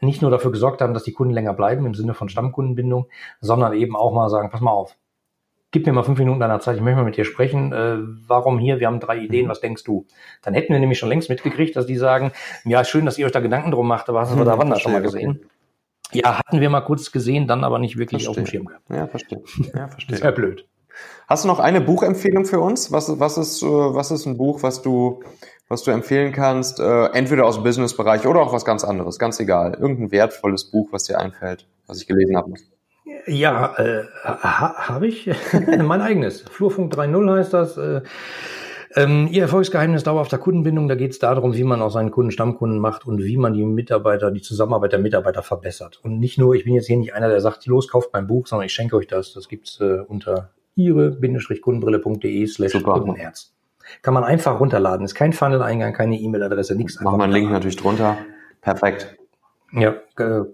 nicht 0.00 0.22
nur 0.22 0.30
dafür 0.30 0.50
gesorgt 0.50 0.80
haben, 0.80 0.94
dass 0.94 1.04
die 1.04 1.12
Kunden 1.12 1.34
länger 1.34 1.52
bleiben 1.52 1.86
im 1.86 1.94
Sinne 1.94 2.14
von 2.14 2.28
Stammkundenbindung, 2.28 3.08
sondern 3.40 3.74
eben 3.74 3.96
auch 3.96 4.12
mal 4.12 4.30
sagen, 4.30 4.50
pass 4.50 4.60
mal 4.60 4.70
auf, 4.70 4.96
gib 5.70 5.86
mir 5.86 5.92
mal 5.92 6.02
fünf 6.02 6.18
Minuten 6.18 6.40
deiner 6.40 6.60
Zeit, 6.60 6.76
ich 6.76 6.82
möchte 6.82 6.96
mal 6.96 7.04
mit 7.04 7.16
dir 7.16 7.24
sprechen. 7.24 7.72
Äh, 7.72 7.98
warum 8.26 8.58
hier? 8.58 8.80
Wir 8.80 8.86
haben 8.86 9.00
drei 9.00 9.18
Ideen, 9.18 9.46
mhm. 9.46 9.50
was 9.50 9.60
denkst 9.60 9.84
du? 9.84 10.06
Dann 10.42 10.54
hätten 10.54 10.72
wir 10.72 10.80
nämlich 10.80 10.98
schon 10.98 11.08
längst 11.08 11.28
mitgekriegt, 11.28 11.76
dass 11.76 11.86
die 11.86 11.96
sagen, 11.96 12.32
ja, 12.64 12.84
schön, 12.84 13.04
dass 13.04 13.18
ihr 13.18 13.26
euch 13.26 13.32
da 13.32 13.40
Gedanken 13.40 13.70
drum 13.70 13.86
macht, 13.86 14.08
aber 14.08 14.20
hast 14.20 14.32
du 14.32 14.38
hm, 14.38 14.44
da 14.44 14.58
Wander 14.58 14.80
schon 14.80 14.92
mal 14.92 15.02
gesehen? 15.02 15.44
Ja, 16.12 16.38
hatten 16.38 16.60
wir 16.60 16.70
mal 16.70 16.80
kurz 16.80 17.12
gesehen, 17.12 17.46
dann 17.46 17.62
aber 17.62 17.78
nicht 17.78 17.96
wirklich 17.96 18.24
verstehe. 18.24 18.30
auf 18.30 18.36
dem 18.36 18.46
Schirm 18.46 18.66
gehabt. 18.66 18.90
Ja, 18.90 19.06
verstehe. 19.06 19.42
Ja, 19.74 19.86
verstehe. 19.86 20.16
Sehr 20.16 20.32
blöd. 20.32 20.66
Hast 21.28 21.44
du 21.44 21.48
noch 21.48 21.60
eine 21.60 21.80
Buchempfehlung 21.80 22.44
für 22.44 22.60
uns? 22.60 22.90
Was, 22.92 23.20
was, 23.20 23.38
ist, 23.38 23.62
äh, 23.62 23.66
was 23.66 24.10
ist 24.10 24.26
ein 24.26 24.36
Buch, 24.36 24.62
was 24.62 24.82
du 24.82 25.22
was 25.70 25.84
du 25.84 25.92
empfehlen 25.92 26.32
kannst, 26.32 26.80
äh, 26.80 27.06
entweder 27.12 27.46
aus 27.46 27.54
dem 27.54 27.62
Businessbereich 27.62 28.26
oder 28.26 28.40
auch 28.40 28.52
was 28.52 28.64
ganz 28.64 28.82
anderes, 28.82 29.20
ganz 29.20 29.38
egal. 29.38 29.74
Irgendein 29.80 30.10
wertvolles 30.10 30.64
Buch, 30.64 30.88
was 30.90 31.04
dir 31.04 31.20
einfällt, 31.20 31.64
was 31.86 32.00
ich 32.02 32.08
gelesen 32.08 32.36
habe. 32.36 32.54
Ja, 33.26 33.76
äh, 33.78 34.02
ha, 34.24 34.88
habe 34.88 35.06
ich. 35.06 35.30
mein 35.82 36.00
eigenes. 36.00 36.42
Flurfunk 36.42 36.92
3.0 36.92 37.38
heißt 37.38 37.54
das. 37.54 37.76
Äh, 37.76 38.02
ähm, 38.96 39.28
Ihr 39.30 39.42
Erfolgsgeheimnis 39.42 40.02
dauerhafter 40.02 40.38
Kundenbindung, 40.38 40.88
da 40.88 40.96
geht 40.96 41.12
es 41.12 41.20
darum, 41.20 41.54
wie 41.54 41.62
man 41.62 41.80
aus 41.80 41.92
seinen 41.92 42.10
Kunden 42.10 42.32
Stammkunden 42.32 42.80
macht 42.80 43.06
und 43.06 43.22
wie 43.22 43.36
man 43.36 43.52
die 43.52 43.64
Mitarbeiter, 43.64 44.32
die 44.32 44.42
Zusammenarbeit 44.42 44.90
der 44.90 44.98
Mitarbeiter 44.98 45.44
verbessert. 45.44 46.00
Und 46.02 46.18
nicht 46.18 46.38
nur, 46.38 46.56
ich 46.56 46.64
bin 46.64 46.74
jetzt 46.74 46.88
hier 46.88 46.96
nicht 46.96 47.14
einer, 47.14 47.28
der 47.28 47.40
sagt, 47.40 47.66
los, 47.66 47.86
kauft 47.86 48.10
mein 48.12 48.26
Buch, 48.26 48.48
sondern 48.48 48.66
ich 48.66 48.72
schenke 48.72 48.96
euch 48.96 49.06
das. 49.06 49.32
Das 49.32 49.48
gibt's 49.48 49.78
äh, 49.80 50.00
unter 50.08 50.50
ihre-kundenbrille.de 50.84 52.46
slash 52.46 52.82
Kundenherz. 52.82 53.52
Kann 54.02 54.14
man 54.14 54.24
einfach 54.24 54.60
runterladen. 54.60 55.04
Ist 55.04 55.14
kein 55.14 55.32
Funnel-Eingang, 55.32 55.92
keine 55.92 56.16
E-Mail-Adresse, 56.18 56.76
nichts. 56.76 57.00
Machen 57.00 57.18
wir 57.18 57.24
einen 57.24 57.32
Link 57.32 57.50
natürlich 57.50 57.76
drunter. 57.76 58.18
Perfekt. 58.60 59.16
Ja, 59.72 59.94
äh, 60.18 60.44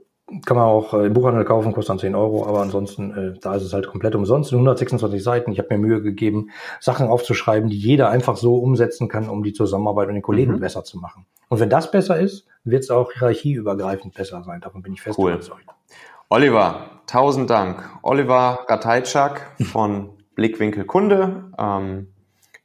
kann 0.44 0.56
man 0.56 0.66
auch 0.66 0.92
äh, 0.94 1.06
im 1.06 1.12
Buchhandel 1.12 1.44
kaufen, 1.44 1.72
kostet 1.72 1.90
dann 1.90 1.98
10 1.98 2.14
Euro, 2.14 2.46
aber 2.46 2.60
ansonsten, 2.60 3.34
äh, 3.36 3.38
da 3.40 3.54
ist 3.54 3.62
es 3.62 3.72
halt 3.72 3.86
komplett 3.86 4.14
umsonst. 4.14 4.52
126 4.52 5.22
Seiten. 5.22 5.52
Ich 5.52 5.58
habe 5.58 5.68
mir 5.70 5.78
Mühe 5.78 6.02
gegeben, 6.02 6.50
Sachen 6.80 7.06
aufzuschreiben, 7.06 7.70
die 7.70 7.78
jeder 7.78 8.10
einfach 8.10 8.36
so 8.36 8.56
umsetzen 8.56 9.08
kann, 9.08 9.28
um 9.28 9.42
die 9.42 9.52
Zusammenarbeit 9.52 10.08
und 10.08 10.14
den 10.14 10.22
Kollegen 10.22 10.54
mhm. 10.54 10.60
besser 10.60 10.82
zu 10.84 10.98
machen. 10.98 11.26
Und 11.48 11.60
wenn 11.60 11.70
das 11.70 11.90
besser 11.90 12.18
ist, 12.18 12.46
wird 12.64 12.82
es 12.82 12.90
auch 12.90 13.12
hierarchieübergreifend 13.12 14.14
besser 14.14 14.42
sein. 14.42 14.60
Davon 14.60 14.82
bin 14.82 14.94
ich 14.94 15.02
fest 15.02 15.18
cool. 15.18 15.32
überzeugt. 15.32 15.66
Oliver, 16.28 17.02
tausend 17.06 17.48
Dank. 17.50 17.88
Oliver 18.02 18.64
Rateitschak 18.68 19.54
von 19.70 20.10
Blickwinkel 20.36 20.84
Kunde. 20.84 21.50
Ähm, 21.58 22.08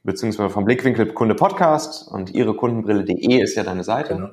beziehungsweise 0.04 0.50
vom 0.50 0.64
Blickwinkel 0.64 1.12
Kunde 1.12 1.34
Podcast 1.34 2.08
und 2.08 2.32
ihrekundenbrille.de 2.32 3.42
ist 3.42 3.56
ja 3.56 3.64
deine 3.64 3.82
Seite. 3.82 4.14
Genau. 4.14 4.28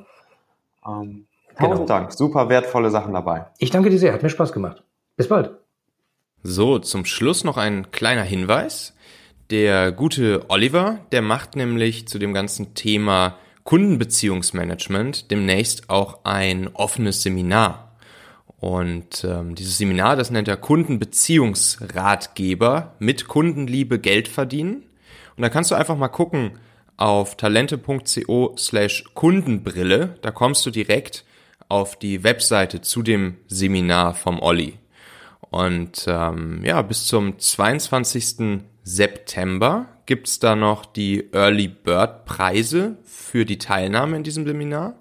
Ähm, 0.85 1.25
tausend 1.57 1.77
genau. 1.77 1.85
Dank, 1.85 2.13
super 2.13 2.49
wertvolle 2.49 2.91
Sachen 2.91 3.13
dabei. 3.13 3.47
Ich 3.57 3.71
danke 3.71 3.89
dir 3.89 3.97
sehr, 3.97 4.13
hat 4.13 4.21
mir 4.21 4.29
Spaß 4.29 4.53
gemacht. 4.53 4.83
Bis 5.17 5.27
bald. 5.27 5.51
So, 6.43 6.79
zum 6.79 7.05
Schluss 7.05 7.43
noch 7.43 7.57
ein 7.57 7.91
kleiner 7.91 8.23
Hinweis. 8.23 8.93
Der 9.49 9.91
gute 9.91 10.45
Oliver, 10.49 10.99
der 11.11 11.21
macht 11.21 11.55
nämlich 11.55 12.07
zu 12.07 12.19
dem 12.19 12.33
ganzen 12.33 12.75
Thema 12.75 13.35
Kundenbeziehungsmanagement 13.63 15.31
demnächst 15.31 15.89
auch 15.89 16.19
ein 16.23 16.69
offenes 16.73 17.23
Seminar. 17.23 17.88
Und 18.59 19.23
ähm, 19.23 19.55
dieses 19.55 19.77
Seminar, 19.77 20.17
das 20.17 20.31
nennt 20.31 20.47
er 20.47 20.57
Kundenbeziehungsratgeber 20.57 22.95
mit 22.99 23.27
Kundenliebe 23.27 23.99
Geld 23.99 24.27
verdienen. 24.27 24.83
Und 25.37 25.43
da 25.43 25.49
kannst 25.49 25.71
du 25.71 25.75
einfach 25.75 25.95
mal 25.95 26.09
gucken 26.09 26.59
auf 26.97 27.37
talente.co 27.37 28.55
slash 28.57 29.05
Kundenbrille. 29.13 30.17
Da 30.21 30.31
kommst 30.31 30.65
du 30.65 30.71
direkt 30.71 31.23
auf 31.69 31.97
die 31.97 32.25
Webseite 32.25 32.81
zu 32.81 33.01
dem 33.01 33.37
Seminar 33.47 34.15
vom 34.15 34.41
Olli. 34.41 34.73
Und 35.49 36.05
ähm, 36.07 36.61
ja, 36.63 36.81
bis 36.81 37.05
zum 37.05 37.39
22. 37.39 38.61
September 38.83 39.87
gibt's 40.05 40.39
da 40.39 40.55
noch 40.55 40.85
die 40.85 41.29
Early 41.31 41.69
Bird 41.69 42.25
Preise 42.25 42.97
für 43.05 43.45
die 43.45 43.57
Teilnahme 43.57 44.17
in 44.17 44.23
diesem 44.23 44.45
Seminar. 44.45 44.95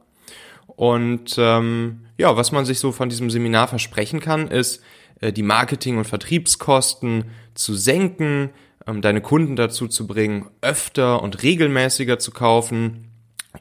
Und 0.66 1.34
ähm, 1.38 2.04
ja, 2.18 2.36
was 2.36 2.52
man 2.52 2.66
sich 2.66 2.78
so 2.78 2.92
von 2.92 3.08
diesem 3.08 3.30
Seminar 3.30 3.68
versprechen 3.68 4.20
kann, 4.20 4.48
ist, 4.48 4.82
äh, 5.20 5.32
die 5.32 5.42
Marketing- 5.42 5.96
und 5.96 6.04
Vertriebskosten 6.04 7.24
zu 7.54 7.74
senken, 7.74 8.50
ähm, 8.86 9.00
deine 9.00 9.22
Kunden 9.22 9.56
dazu 9.56 9.88
zu 9.88 10.06
bringen, 10.06 10.50
öfter 10.60 11.22
und 11.22 11.42
regelmäßiger 11.42 12.18
zu 12.18 12.32
kaufen, 12.32 13.08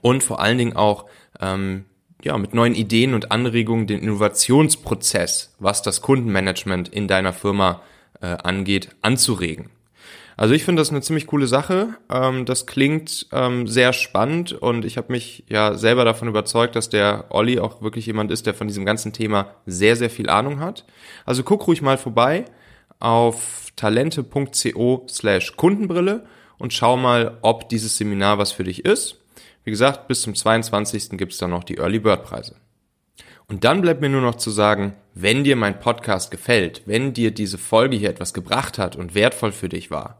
und 0.01 0.23
vor 0.23 0.39
allen 0.39 0.57
Dingen 0.57 0.75
auch 0.75 1.05
ähm, 1.39 1.85
ja, 2.23 2.37
mit 2.37 2.53
neuen 2.53 2.75
Ideen 2.75 3.13
und 3.13 3.31
Anregungen 3.31 3.87
den 3.87 3.99
Innovationsprozess, 3.99 5.55
was 5.59 5.81
das 5.81 6.01
Kundenmanagement 6.01 6.89
in 6.89 7.07
deiner 7.07 7.33
Firma 7.33 7.81
äh, 8.21 8.27
angeht, 8.27 8.89
anzuregen. 9.01 9.69
Also 10.37 10.53
ich 10.53 10.63
finde 10.63 10.81
das 10.81 10.91
eine 10.91 11.01
ziemlich 11.01 11.25
coole 11.25 11.47
Sache. 11.47 11.95
Ähm, 12.11 12.45
das 12.45 12.67
klingt 12.67 13.25
ähm, 13.31 13.67
sehr 13.67 13.91
spannend 13.91 14.53
und 14.53 14.85
ich 14.85 14.95
habe 14.97 15.11
mich 15.11 15.43
ja 15.49 15.73
selber 15.73 16.05
davon 16.05 16.27
überzeugt, 16.27 16.75
dass 16.75 16.89
der 16.89 17.25
Olli 17.29 17.59
auch 17.59 17.81
wirklich 17.81 18.05
jemand 18.05 18.31
ist, 18.31 18.45
der 18.45 18.53
von 18.53 18.67
diesem 18.67 18.85
ganzen 18.85 19.13
Thema 19.13 19.55
sehr, 19.65 19.95
sehr 19.95 20.11
viel 20.11 20.29
Ahnung 20.29 20.59
hat. 20.59 20.85
Also 21.25 21.41
guck 21.41 21.67
ruhig 21.67 21.81
mal 21.81 21.97
vorbei 21.97 22.45
auf 22.99 23.71
talente.co 23.75 25.05
slash 25.09 25.55
Kundenbrille 25.55 26.25
und 26.59 26.71
schau 26.71 26.97
mal, 26.97 27.39
ob 27.41 27.67
dieses 27.69 27.97
Seminar 27.97 28.37
was 28.37 28.51
für 28.51 28.63
dich 28.63 28.85
ist. 28.85 29.23
Wie 29.63 29.71
gesagt, 29.71 30.07
bis 30.07 30.21
zum 30.21 30.35
22. 30.35 31.17
gibt 31.17 31.33
es 31.33 31.39
dann 31.39 31.49
noch 31.49 31.63
die 31.63 31.77
Early 31.77 31.99
Bird 31.99 32.23
Preise. 32.23 32.55
Und 33.47 33.63
dann 33.63 33.81
bleibt 33.81 34.01
mir 34.01 34.09
nur 34.09 34.21
noch 34.21 34.35
zu 34.35 34.51
sagen, 34.51 34.93
wenn 35.13 35.43
dir 35.43 35.55
mein 35.55 35.79
Podcast 35.79 36.31
gefällt, 36.31 36.83
wenn 36.85 37.13
dir 37.13 37.31
diese 37.31 37.57
Folge 37.57 37.97
hier 37.97 38.09
etwas 38.09 38.33
gebracht 38.33 38.77
hat 38.77 38.95
und 38.95 39.15
wertvoll 39.15 39.51
für 39.51 39.69
dich 39.69 39.89
war, 39.89 40.19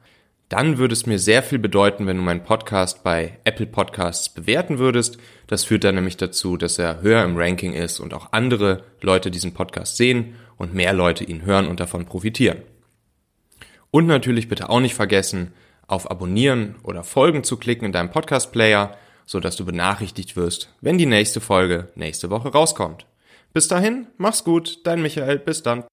dann 0.49 0.77
würde 0.77 0.93
es 0.93 1.05
mir 1.05 1.19
sehr 1.19 1.43
viel 1.43 1.59
bedeuten, 1.59 2.07
wenn 2.07 2.17
du 2.17 2.23
meinen 2.23 2.43
Podcast 2.43 3.03
bei 3.03 3.37
Apple 3.43 3.65
Podcasts 3.65 4.29
bewerten 4.29 4.79
würdest. 4.79 5.17
Das 5.47 5.65
führt 5.65 5.83
dann 5.83 5.95
nämlich 5.95 6.15
dazu, 6.15 6.55
dass 6.55 6.79
er 6.79 7.01
höher 7.01 7.23
im 7.23 7.35
Ranking 7.35 7.73
ist 7.73 7.99
und 7.99 8.13
auch 8.13 8.31
andere 8.31 8.83
Leute 9.01 9.29
diesen 9.29 9.53
Podcast 9.53 9.97
sehen 9.97 10.35
und 10.55 10.73
mehr 10.73 10.93
Leute 10.93 11.25
ihn 11.25 11.43
hören 11.43 11.67
und 11.67 11.81
davon 11.81 12.05
profitieren. 12.05 12.61
Und 13.91 14.07
natürlich 14.07 14.47
bitte 14.47 14.69
auch 14.69 14.79
nicht 14.79 14.95
vergessen, 14.95 15.53
auf 15.85 16.09
Abonnieren 16.09 16.75
oder 16.83 17.03
Folgen 17.03 17.43
zu 17.43 17.57
klicken 17.57 17.85
in 17.85 17.91
deinem 17.91 18.11
Podcast-Player, 18.11 18.97
so 19.25 19.39
dass 19.39 19.57
du 19.57 19.65
benachrichtigt 19.65 20.35
wirst, 20.35 20.73
wenn 20.79 20.97
die 20.97 21.05
nächste 21.05 21.41
Folge 21.41 21.89
nächste 21.95 22.29
Woche 22.29 22.49
rauskommt. 22.49 23.05
Bis 23.53 23.67
dahin, 23.67 24.07
mach's 24.17 24.43
gut, 24.43 24.85
dein 24.85 25.01
Michael, 25.01 25.39
bis 25.39 25.63
dann. 25.63 25.83